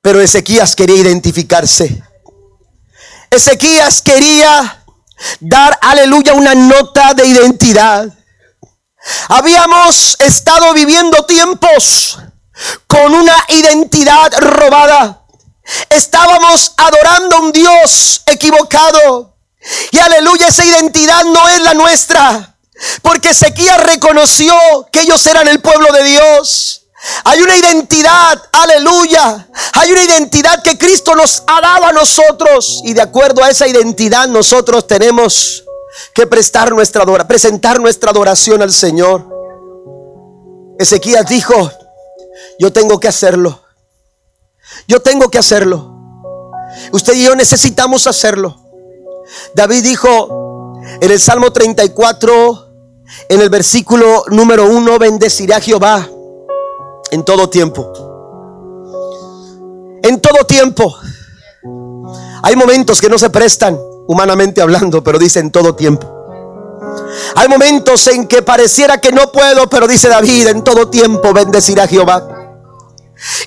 Pero 0.00 0.20
Ezequías 0.20 0.76
quería 0.76 0.96
identificarse. 0.96 2.02
Ezequías 3.30 4.02
quería 4.02 4.84
dar, 5.40 5.78
aleluya, 5.82 6.34
una 6.34 6.54
nota 6.54 7.14
de 7.14 7.26
identidad. 7.26 8.08
Habíamos 9.28 10.16
estado 10.20 10.72
viviendo 10.72 11.24
tiempos 11.24 12.18
con 12.86 13.14
una 13.14 13.36
identidad 13.48 14.32
robada. 14.38 15.22
Estábamos 15.90 16.72
adorando 16.76 17.36
a 17.36 17.40
un 17.40 17.52
Dios 17.52 18.22
equivocado. 18.26 19.36
Y 19.90 19.98
aleluya, 19.98 20.48
esa 20.48 20.64
identidad 20.64 21.24
no 21.24 21.48
es 21.48 21.60
la 21.60 21.74
nuestra. 21.74 22.56
Porque 23.02 23.30
Ezequías 23.30 23.82
reconoció 23.82 24.54
que 24.92 25.02
ellos 25.02 25.24
eran 25.26 25.48
el 25.48 25.60
pueblo 25.60 25.92
de 25.92 26.04
Dios. 26.04 26.86
Hay 27.24 27.40
una 27.40 27.56
identidad, 27.56 28.42
aleluya. 28.52 29.48
Hay 29.74 29.92
una 29.92 30.02
identidad 30.02 30.62
que 30.62 30.76
Cristo 30.76 31.14
nos 31.14 31.42
ha 31.46 31.60
dado 31.60 31.86
a 31.86 31.92
nosotros. 31.92 32.82
Y 32.84 32.94
de 32.94 33.02
acuerdo 33.02 33.42
a 33.42 33.50
esa 33.50 33.68
identidad 33.68 34.28
nosotros 34.28 34.86
tenemos 34.86 35.64
que 36.14 36.26
prestar 36.26 36.72
nuestra 36.72 37.04
presentar 37.26 37.80
nuestra 37.80 38.10
adoración 38.10 38.62
al 38.62 38.72
Señor. 38.72 39.26
Ezequías 40.78 41.28
dijo, 41.28 41.70
yo 42.58 42.72
tengo 42.72 42.98
que 43.00 43.08
hacerlo. 43.08 43.62
Yo 44.86 45.00
tengo 45.00 45.30
que 45.30 45.38
hacerlo. 45.38 45.96
Usted 46.92 47.14
y 47.14 47.24
yo 47.24 47.34
necesitamos 47.34 48.06
hacerlo. 48.06 48.64
David 49.54 49.82
dijo 49.82 50.80
en 51.00 51.10
el 51.10 51.20
Salmo 51.20 51.52
34, 51.52 52.68
en 53.28 53.40
el 53.40 53.50
versículo 53.50 54.24
número 54.28 54.66
1, 54.66 54.98
bendeciré 54.98 55.54
a 55.54 55.60
Jehová 55.60 56.08
en 57.10 57.24
todo 57.24 57.48
tiempo. 57.48 57.92
En 60.02 60.20
todo 60.20 60.44
tiempo. 60.44 60.94
Hay 62.42 62.56
momentos 62.56 63.00
que 63.00 63.08
no 63.08 63.18
se 63.18 63.30
prestan, 63.30 63.78
humanamente 64.06 64.60
hablando, 64.60 65.02
pero 65.02 65.18
dice 65.18 65.40
en 65.40 65.50
todo 65.50 65.74
tiempo. 65.74 66.14
Hay 67.36 67.48
momentos 67.48 68.06
en 68.08 68.26
que 68.26 68.42
pareciera 68.42 69.00
que 69.00 69.12
no 69.12 69.30
puedo, 69.32 69.68
pero 69.68 69.86
dice 69.86 70.08
David, 70.08 70.48
en 70.48 70.64
todo 70.64 70.88
tiempo 70.88 71.32
bendecirá 71.32 71.86
Jehová. 71.86 72.34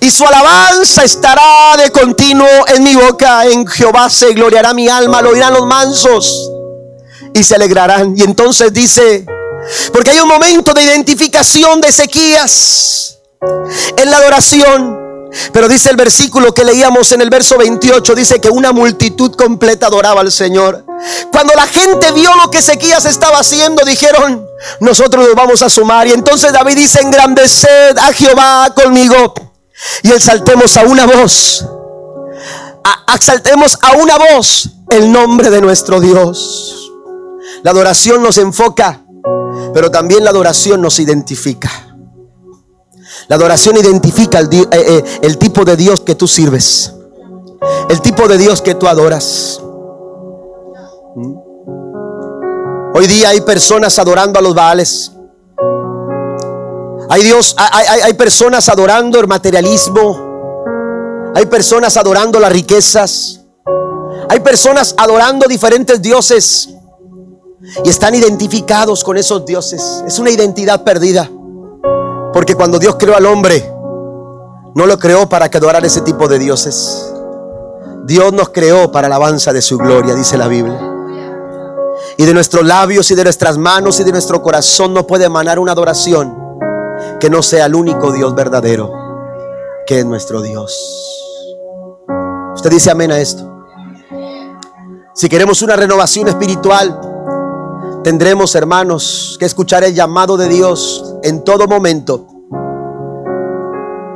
y 0.02 0.12
su 0.12 0.26
alabanza 0.26 1.06
estará 1.06 1.78
de 1.78 1.92
continuo 1.92 2.68
en 2.68 2.84
mi 2.84 2.96
boca. 2.96 3.46
En 3.46 3.66
Jehová 3.66 4.10
se 4.10 4.34
gloriará 4.34 4.74
mi 4.74 4.90
alma, 4.90 5.22
lo 5.22 5.30
oirán 5.30 5.54
los 5.54 5.66
mansos 5.66 6.52
y 7.34 7.44
se 7.44 7.56
alegrarán. 7.56 8.14
Y 8.18 8.24
entonces 8.24 8.74
dice, 8.74 9.26
porque 9.94 10.12
hay 10.12 10.20
un 10.20 10.28
momento 10.28 10.74
de 10.74 10.84
identificación 10.84 11.80
de 11.80 11.88
Ezequías 11.88 13.21
en 13.42 14.10
la 14.10 14.18
adoración. 14.18 15.00
Pero 15.54 15.70
dice 15.70 15.90
el 15.90 15.96
versículo 15.96 16.54
que 16.54 16.66
leíamos 16.66 17.12
en 17.14 17.22
el 17.22 17.30
verso 17.30 17.58
28, 17.58 18.16
dice 18.16 18.42
que 18.42 18.50
una 18.50 18.74
multitud 18.74 19.34
completa 19.36 19.88
adoraba 19.88 20.22
al 20.22 20.32
Señor. 20.32 20.86
Cuando 21.32 21.54
la 21.54 21.68
gente 21.68 22.12
vio 22.12 22.36
lo 22.36 22.52
que 22.52 22.58
Ezequías 22.60 23.06
estaba 23.06 23.40
haciendo, 23.40 23.86
dijeron, 23.86 24.46
nosotros 24.82 25.26
nos 25.26 25.36
vamos 25.36 25.62
a 25.62 25.70
sumar. 25.70 26.06
Y 26.08 26.12
entonces 26.12 26.52
David 26.52 26.76
dice, 26.76 27.00
engrandeced 27.00 27.98
a 27.98 28.12
Jehová 28.12 28.74
conmigo. 28.76 29.34
Y 30.04 30.12
exaltemos 30.12 30.76
a 30.76 30.84
una 30.84 31.06
voz. 31.06 31.66
exaltemos 33.16 33.78
a 33.82 33.94
una 33.94 34.18
voz 34.18 34.70
el 34.90 35.12
nombre 35.12 35.50
de 35.50 35.62
nuestro 35.62 36.02
Dios. 36.02 36.92
La 37.64 37.72
adoración 37.72 38.22
nos 38.22 38.38
enfoca, 38.38 39.02
pero 39.74 39.90
también 39.90 40.26
la 40.26 40.32
adoración 40.32 40.82
nos 40.82 41.00
identifica. 41.00 41.91
La 43.28 43.36
adoración 43.36 43.78
identifica 43.78 44.40
el, 44.40 44.48
eh, 44.54 44.68
eh, 44.72 45.04
el, 45.22 45.38
tipo 45.38 45.64
de 45.64 45.76
Dios 45.76 46.02
que 46.02 46.16
tú 46.16 46.28
sirves. 46.28 46.94
El 47.90 48.02
tipo 48.02 48.28
de 48.28 48.38
Dios 48.38 48.62
que 48.62 48.76
tú 48.76 48.88
adoras. 48.88 49.62
¿Mm? 51.16 51.36
Hoy 52.94 53.08
día 53.08 53.30
hay 53.30 53.42
personas 53.42 53.98
adorando 54.00 54.40
a 54.40 54.42
los 54.42 54.54
Baales. 54.54 55.12
Hay, 57.10 57.24
Dios, 57.24 57.56
hay, 57.58 58.02
hay 58.02 58.14
personas 58.14 58.68
adorando 58.70 59.20
el 59.20 59.28
materialismo. 59.28 60.32
Hay 61.36 61.46
personas 61.46 61.96
adorando 61.98 62.40
las 62.40 62.52
riquezas. 62.52 63.42
Hay 64.30 64.40
personas 64.40 64.94
adorando 64.98 65.48
diferentes 65.48 66.02
dioses. 66.02 66.70
Y 67.84 67.90
están 67.90 68.16
identificados 68.16 69.04
con 69.04 69.18
esos 69.18 69.46
dioses. 69.46 70.04
Es 70.06 70.20
una 70.20 70.32
identidad 70.32 70.84
perdida. 70.84 71.30
Porque 72.34 72.56
cuando 72.56 72.80
Dios 72.80 72.96
creó 72.98 73.16
al 73.16 73.26
hombre, 73.26 73.72
no 74.74 74.86
lo 74.86 74.98
creó 74.98 75.28
para 75.28 75.50
que 75.50 75.58
adorara 75.58 75.86
ese 75.86 76.02
tipo 76.02 76.28
de 76.28 76.40
dioses. 76.40 77.12
Dios 78.06 78.34
nos 78.34 78.50
creó 78.50 78.92
para 78.92 79.08
alabanza 79.08 79.54
de 79.54 79.62
su 79.62 79.78
gloria, 79.78 80.16
dice 80.16 80.38
la 80.38 80.48
Biblia. 80.48 80.80
Y 82.18 82.26
de 82.26 82.34
nuestros 82.34 82.66
labios 82.66 83.10
y 83.12 83.16
de 83.16 83.24
nuestras 83.24 83.58
manos 83.58 84.00
y 84.00 84.04
de 84.04 84.12
nuestro 84.12 84.42
corazón 84.42 84.94
no 84.94 85.06
puede 85.06 85.26
emanar 85.26 85.60
una 85.60 85.74
adoración 85.74 86.38
que 87.20 87.30
no 87.30 87.42
sea 87.42 87.66
el 87.66 87.76
único 87.76 88.12
Dios 88.12 88.34
verdadero, 88.34 88.92
que 89.86 90.00
es 90.00 90.06
nuestro 90.06 90.42
Dios. 90.42 90.74
Usted 92.56 92.70
dice 92.70 92.92
amén 92.92 93.12
a 93.12 93.20
esto. 93.20 93.48
Si 95.14 95.30
queremos 95.30 95.62
una 95.62 95.76
renovación 95.76 96.28
espiritual, 96.28 97.00
tendremos, 98.04 98.56
hermanos, 98.56 99.38
que 99.40 99.46
escuchar 99.46 99.84
el 99.84 99.94
llamado 99.94 100.38
de 100.38 100.48
Dios 100.48 101.16
en 101.24 101.44
todo 101.44 101.68
momento 101.68 102.28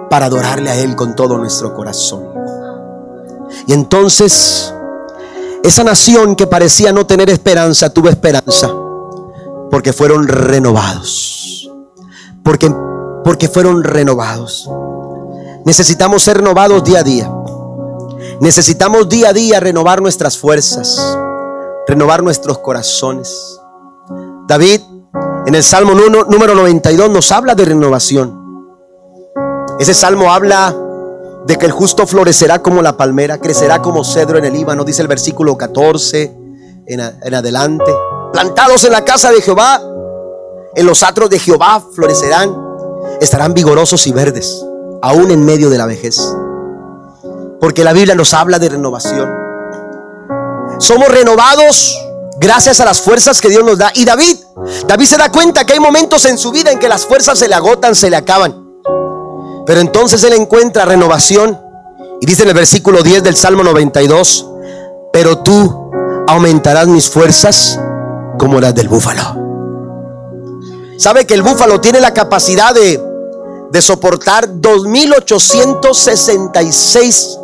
para 0.10 0.28
adorarle 0.28 0.70
a 0.70 0.76
Él 0.76 0.96
con 0.96 1.16
todo 1.16 1.38
nuestro 1.38 1.74
corazón. 1.74 2.26
Y 3.68 3.74
entonces, 3.74 4.74
esa 5.64 5.84
nación 5.84 6.36
que 6.36 6.48
parecía 6.48 6.92
no 6.92 7.06
tener 7.06 7.30
esperanza, 7.30 7.90
tuvo 7.90 8.10
esperanza, 8.10 8.72
porque 9.72 9.94
fueron 9.94 10.28
renovados. 10.28 11.72
Porque, 12.44 12.74
porque 13.24 13.48
fueron 13.48 13.84
renovados. 13.84 14.70
Necesitamos 15.66 16.24
ser 16.24 16.38
renovados 16.38 16.84
día 16.84 17.00
a 17.00 17.04
día. 17.04 17.32
Necesitamos 18.40 19.10
día 19.10 19.30
a 19.30 19.34
día 19.34 19.60
renovar 19.60 20.02
nuestras 20.02 20.38
fuerzas, 20.38 21.18
renovar 21.88 22.22
nuestros 22.22 22.60
corazones. 22.60 23.60
David 24.48 24.82
en 25.48 25.56
el 25.56 25.64
Salmo 25.64 25.93
número 25.93 26.56
92 26.56 27.10
nos 27.10 27.32
habla 27.32 27.56
de 27.56 27.66
renovación. 27.66 28.43
Ese 29.80 29.93
salmo 29.93 30.32
habla 30.32 30.76
de 31.46 31.58
que 31.58 31.66
el 31.66 31.72
justo 31.72 32.08
florecerá 32.08 32.62
como 32.62 32.82
la 32.82 32.98
palmera, 32.98 33.39
crecerá 33.39 33.82
como 33.82 34.04
cedro 34.04 34.38
en 34.38 34.46
el 34.46 34.54
Líbano, 34.54 34.84
dice 34.84 35.02
el 35.02 35.08
versículo 35.08 35.58
14 35.58 36.36
en, 36.88 37.00
en 37.00 37.34
adelante. 37.34 37.91
Plantados 38.34 38.84
en 38.86 38.91
la 38.91 39.04
casa 39.04 39.32
de 39.32 39.41
Jehová, 39.41 39.82
en 40.76 40.86
los 40.86 41.04
atros 41.04 41.30
de 41.30 41.39
Jehová 41.39 41.84
florecerán, 41.93 42.56
estarán 43.22 43.54
vigorosos 43.54 44.06
y 44.08 44.12
verdes, 44.12 44.66
aún 45.02 45.32
en 45.32 45.46
medio 45.46 45.70
de 45.70 45.78
la 45.78 45.86
vejez. 45.86 46.20
Porque 47.60 47.84
la 47.84 47.93
Biblia 47.93 48.16
nos 48.16 48.34
habla 48.34 48.60
de 48.60 48.70
renovación. 48.70 49.30
Somos 50.80 51.08
renovados 51.10 52.05
gracias 52.38 52.80
a 52.80 52.86
las 52.86 53.02
fuerzas 53.02 53.42
que 53.42 53.50
Dios 53.50 53.64
nos 53.64 53.78
da. 53.78 53.92
Y 53.96 54.06
David, 54.06 54.38
David 54.88 55.06
se 55.06 55.18
da 55.18 55.32
cuenta 55.32 55.66
que 55.66 55.74
hay 55.74 55.80
momentos 55.80 56.26
en 56.26 56.38
su 56.38 56.52
vida 56.52 56.72
en 56.72 56.80
que 56.80 56.90
las 56.90 57.06
fuerzas 57.06 57.40
se 57.40 57.48
le 57.48 57.56
agotan, 57.56 57.96
se 57.96 58.10
le 58.10 58.18
acaban. 58.18 58.64
Pero 59.66 59.82
entonces 59.82 60.24
él 60.24 60.34
encuentra 60.34 60.86
renovación. 60.86 61.60
Y 62.22 62.26
dice 62.26 62.44
en 62.44 62.50
el 62.50 62.56
versículo 62.56 63.04
10 63.04 63.24
del 63.24 63.36
Salmo 63.36 63.64
92, 63.64 64.46
pero 65.12 65.40
tú 65.40 65.92
aumentarás 66.28 66.88
mis 66.88 67.10
fuerzas 67.10 67.80
como 68.38 68.62
las 68.62 68.76
del 68.76 68.88
búfalo. 68.88 69.44
¿Sabe 70.98 71.26
que 71.26 71.34
el 71.34 71.42
búfalo 71.42 71.82
tiene 71.82 72.00
la 72.00 72.14
capacidad 72.14 72.74
de, 72.74 73.04
de 73.70 73.82
soportar 73.82 74.48
2.866 74.48 77.40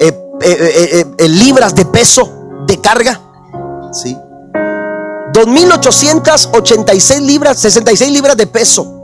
eh, 0.00 0.12
eh, 0.42 1.04
eh, 1.16 1.28
libras 1.28 1.74
de 1.74 1.86
peso 1.86 2.30
de 2.66 2.78
carga? 2.80 3.27
¿Sí? 3.92 4.16
2.886 5.32 7.20
libras, 7.20 7.58
66 7.58 8.10
libras 8.12 8.36
de 8.36 8.46
peso. 8.46 8.94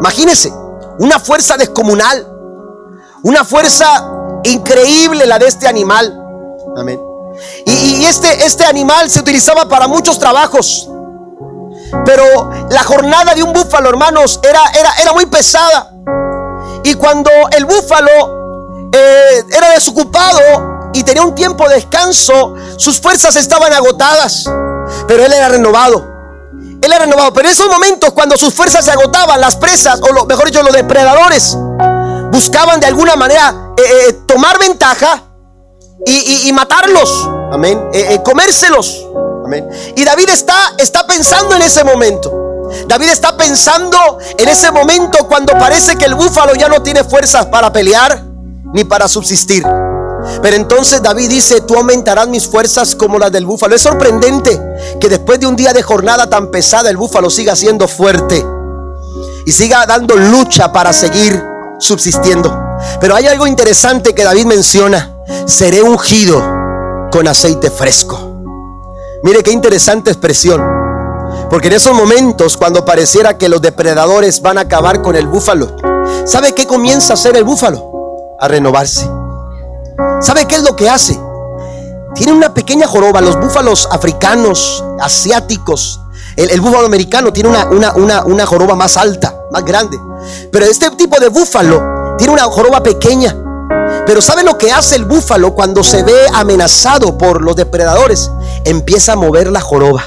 Imagínense, 0.00 0.52
una 0.98 1.18
fuerza 1.18 1.56
descomunal, 1.56 2.26
una 3.22 3.44
fuerza 3.44 4.10
increíble 4.44 5.26
la 5.26 5.38
de 5.38 5.46
este 5.46 5.68
animal. 5.68 6.20
Amén. 6.76 7.00
Y, 7.66 8.04
este, 8.04 8.44
este 8.44 8.64
animal 8.64 9.10
se 9.10 9.20
utilizaba 9.20 9.68
para 9.68 9.88
muchos 9.88 10.18
trabajos. 10.18 10.88
Pero 12.04 12.50
la 12.70 12.82
jornada 12.82 13.34
de 13.34 13.42
un 13.42 13.52
búfalo, 13.52 13.88
hermanos, 13.88 14.40
era, 14.42 14.60
era, 14.78 14.92
era 15.00 15.12
muy 15.12 15.26
pesada. 15.26 15.92
Y 16.82 16.94
cuando 16.94 17.30
el 17.56 17.64
búfalo 17.64 18.90
eh, 18.92 19.44
era 19.56 19.70
desocupado, 19.70 20.73
y 20.94 21.02
tenía 21.02 21.22
un 21.22 21.34
tiempo 21.34 21.68
de 21.68 21.74
descanso, 21.74 22.54
sus 22.76 23.00
fuerzas 23.00 23.36
estaban 23.36 23.72
agotadas, 23.72 24.44
pero 25.06 25.24
él 25.24 25.32
era 25.32 25.48
renovado. 25.48 26.14
Él 26.80 26.92
era 26.92 27.04
renovado, 27.04 27.32
pero 27.32 27.48
en 27.48 27.52
esos 27.52 27.68
momentos 27.68 28.12
cuando 28.12 28.36
sus 28.36 28.54
fuerzas 28.54 28.84
se 28.84 28.90
agotaban, 28.90 29.40
las 29.40 29.56
presas, 29.56 30.00
o 30.02 30.12
lo, 30.12 30.24
mejor 30.26 30.46
dicho, 30.46 30.62
los 30.62 30.74
depredadores, 30.74 31.56
buscaban 32.30 32.78
de 32.78 32.86
alguna 32.86 33.16
manera 33.16 33.72
eh, 33.76 33.82
eh, 34.08 34.12
tomar 34.26 34.58
ventaja 34.58 35.22
y, 36.06 36.52
matarlos, 36.52 37.28
amén, 37.50 37.88
eh, 37.92 38.20
comérselos, 38.22 39.06
amén. 39.44 39.68
Y 39.96 40.04
David 40.04 40.28
está, 40.28 40.74
está 40.76 41.06
pensando 41.06 41.56
en 41.56 41.62
ese 41.62 41.82
momento. 41.82 42.44
David 42.86 43.08
está 43.08 43.36
pensando 43.36 44.18
en 44.36 44.48
ese 44.48 44.70
momento 44.70 45.26
cuando 45.26 45.54
parece 45.54 45.96
que 45.96 46.04
el 46.04 46.14
búfalo 46.14 46.54
ya 46.54 46.68
no 46.68 46.82
tiene 46.82 47.02
fuerzas 47.02 47.46
para 47.46 47.72
pelear 47.72 48.22
ni 48.74 48.84
para 48.84 49.08
subsistir. 49.08 49.64
Pero 50.42 50.56
entonces 50.56 51.02
David 51.02 51.28
dice, 51.28 51.60
tú 51.62 51.76
aumentarás 51.76 52.28
mis 52.28 52.46
fuerzas 52.46 52.94
como 52.94 53.18
las 53.18 53.32
del 53.32 53.46
búfalo. 53.46 53.74
Es 53.74 53.82
sorprendente 53.82 54.60
que 55.00 55.08
después 55.08 55.40
de 55.40 55.46
un 55.46 55.56
día 55.56 55.72
de 55.72 55.82
jornada 55.82 56.28
tan 56.28 56.50
pesada 56.50 56.90
el 56.90 56.96
búfalo 56.96 57.30
siga 57.30 57.56
siendo 57.56 57.88
fuerte 57.88 58.44
y 59.46 59.52
siga 59.52 59.86
dando 59.86 60.16
lucha 60.16 60.72
para 60.72 60.92
seguir 60.92 61.42
subsistiendo. 61.78 62.56
Pero 63.00 63.14
hay 63.14 63.26
algo 63.26 63.46
interesante 63.46 64.14
que 64.14 64.24
David 64.24 64.46
menciona. 64.46 65.16
Seré 65.46 65.82
ungido 65.82 66.42
con 67.10 67.28
aceite 67.28 67.70
fresco. 67.70 68.18
Mire 69.22 69.42
qué 69.42 69.52
interesante 69.52 70.10
expresión. 70.10 70.62
Porque 71.50 71.68
en 71.68 71.74
esos 71.74 71.94
momentos, 71.94 72.56
cuando 72.56 72.84
pareciera 72.84 73.38
que 73.38 73.48
los 73.48 73.62
depredadores 73.62 74.42
van 74.42 74.58
a 74.58 74.62
acabar 74.62 75.02
con 75.02 75.16
el 75.16 75.26
búfalo, 75.26 75.76
¿sabe 76.26 76.52
qué 76.52 76.66
comienza 76.66 77.12
a 77.12 77.14
hacer 77.14 77.36
el 77.36 77.44
búfalo? 77.44 78.36
A 78.40 78.48
renovarse. 78.48 79.08
¿Sabe 80.20 80.46
qué 80.46 80.56
es 80.56 80.62
lo 80.62 80.76
que 80.76 80.88
hace? 80.88 81.18
Tiene 82.14 82.32
una 82.32 82.54
pequeña 82.54 82.86
joroba. 82.86 83.20
Los 83.20 83.38
búfalos 83.38 83.88
africanos, 83.90 84.84
asiáticos, 85.00 86.00
el, 86.36 86.60
búfalo 86.60 86.86
americano 86.86 87.32
tiene 87.32 87.48
una, 87.48 87.92
una, 87.94 88.24
una, 88.24 88.46
joroba 88.46 88.74
más 88.74 88.96
alta, 88.96 89.34
más 89.52 89.64
grande. 89.64 89.98
Pero 90.50 90.64
este 90.64 90.90
tipo 90.92 91.18
de 91.20 91.28
búfalo 91.28 92.16
tiene 92.18 92.32
una 92.32 92.44
joroba 92.44 92.82
pequeña. 92.82 93.36
Pero 94.06 94.20
¿sabe 94.20 94.42
lo 94.42 94.58
que 94.58 94.70
hace 94.70 94.96
el 94.96 95.04
búfalo 95.04 95.54
cuando 95.54 95.84
se 95.84 96.02
ve 96.02 96.26
amenazado 96.34 97.16
por 97.16 97.42
los 97.42 97.56
depredadores? 97.56 98.30
Empieza 98.64 99.12
a 99.12 99.16
mover 99.16 99.50
la 99.50 99.60
joroba. 99.60 100.04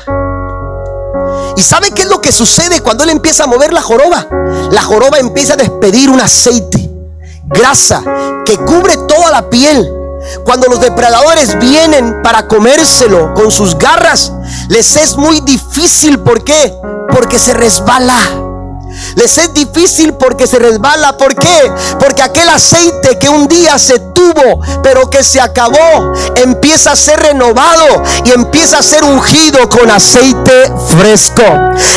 ¿Y 1.56 1.62
sabe 1.64 1.92
qué 1.92 2.04
es 2.04 2.10
lo 2.10 2.22
que 2.22 2.32
sucede 2.32 2.82
cuando 2.82 3.04
él 3.04 3.10
empieza 3.10 3.46
a 3.46 3.48
mover 3.48 3.74
la 3.74 3.82
joroba? 3.82 4.28
La 4.72 4.84
joroba 4.84 5.18
empieza 5.20 5.54
a 5.54 5.58
despedir 5.58 6.10
un 6.10 6.20
aceite 6.20 6.97
grasa 7.48 8.04
que 8.46 8.58
cubre 8.58 8.98
toda 9.08 9.32
la 9.32 9.50
piel. 9.50 9.94
Cuando 10.44 10.68
los 10.68 10.82
depredadores 10.82 11.58
vienen 11.60 12.22
para 12.22 12.48
comérselo 12.48 13.34
con 13.34 13.52
sus 13.52 13.78
garras, 13.78 14.32
les 14.68 14.96
es 14.96 15.16
muy 15.16 15.42
difícil. 15.42 16.20
¿Por 16.20 16.44
qué? 16.44 16.74
Porque 17.10 17.40
se 17.40 17.54
resbala. 17.54 18.47
Les 19.16 19.38
es 19.38 19.54
difícil 19.54 20.14
porque 20.14 20.48
se 20.48 20.60
resbala. 20.60 21.18
¿Por 21.18 21.36
qué? 21.36 21.72
Porque 22.00 22.22
aquel 22.22 22.50
aceite 22.50 23.18
que 23.20 23.30
un 23.30 23.48
día 23.48 23.78
se 23.80 24.00
tuvo, 24.00 24.62
pero 24.84 25.10
que 25.10 25.24
se 25.24 25.40
acabó, 25.40 26.14
empieza 26.36 26.92
a 26.92 26.96
ser 26.96 27.20
renovado 27.20 28.04
y 28.26 28.32
empieza 28.32 28.80
a 28.80 28.84
ser 28.84 29.04
ungido 29.04 29.70
con 29.70 29.90
aceite 29.90 30.72
fresco. 30.98 31.44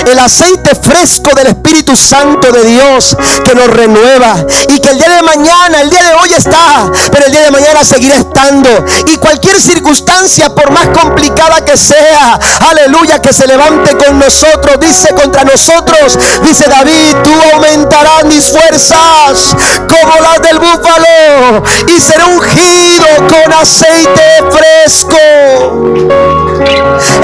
El 0.06 0.18
aceite 0.18 0.74
fresco 0.74 1.34
del 1.34 1.48
Espíritu 1.48 1.96
Santo 1.96 2.52
de 2.52 2.64
Dios 2.64 3.16
que 3.44 3.54
nos 3.54 3.68
renueva 3.68 4.36
y 4.68 4.80
que 4.80 4.90
el 4.90 4.98
día 4.98 5.10
de 5.10 5.22
mañana, 5.22 5.80
el 5.82 5.90
día 5.90 6.02
de 6.02 6.14
hoy 6.14 6.32
está, 6.32 6.90
pero 7.10 7.26
el 7.26 7.32
día 7.32 7.44
de 7.44 7.50
mañana 7.50 7.84
seguirá 7.84 8.16
estando. 8.16 8.68
Y 9.06 9.16
cualquier 9.16 9.60
circunstancia, 9.60 10.54
por 10.54 10.70
más 10.70 10.88
complicada 10.88 11.64
que 11.64 11.76
sea, 11.76 12.38
aleluya, 12.70 13.20
que 13.20 13.32
se 13.32 13.46
levante 13.46 13.96
con 13.96 14.18
nosotros, 14.18 14.78
dice 14.80 15.14
contra 15.14 15.44
nosotros, 15.44 16.18
dice 16.42 16.64
David 16.68 16.99
tú 17.22 17.30
aumentarás 17.54 18.24
mis 18.24 18.46
fuerzas 18.48 19.56
como 19.88 20.20
las 20.20 20.42
del 20.42 20.58
búfalo 20.58 21.62
y 21.88 22.00
seré 22.00 22.24
ungido 22.24 23.06
con 23.28 23.52
aceite 23.52 24.22
fresco. 24.50 25.16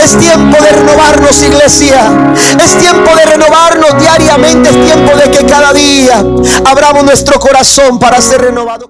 Es 0.03 0.19
tiempo 0.19 0.63
de 0.63 0.73
renovarnos, 0.73 1.43
iglesia. 1.43 2.35
Es 2.63 2.79
tiempo 2.79 3.15
de 3.15 3.25
renovarnos 3.27 3.99
diariamente. 4.01 4.71
Es 4.71 4.85
tiempo 4.85 5.17
de 5.17 5.31
que 5.31 5.47
cada 5.47 5.73
día 5.73 6.25
abramos 6.65 7.05
nuestro 7.05 7.39
corazón 7.39 7.99
para 7.99 8.21
ser 8.21 8.41
renovado. 8.41 8.89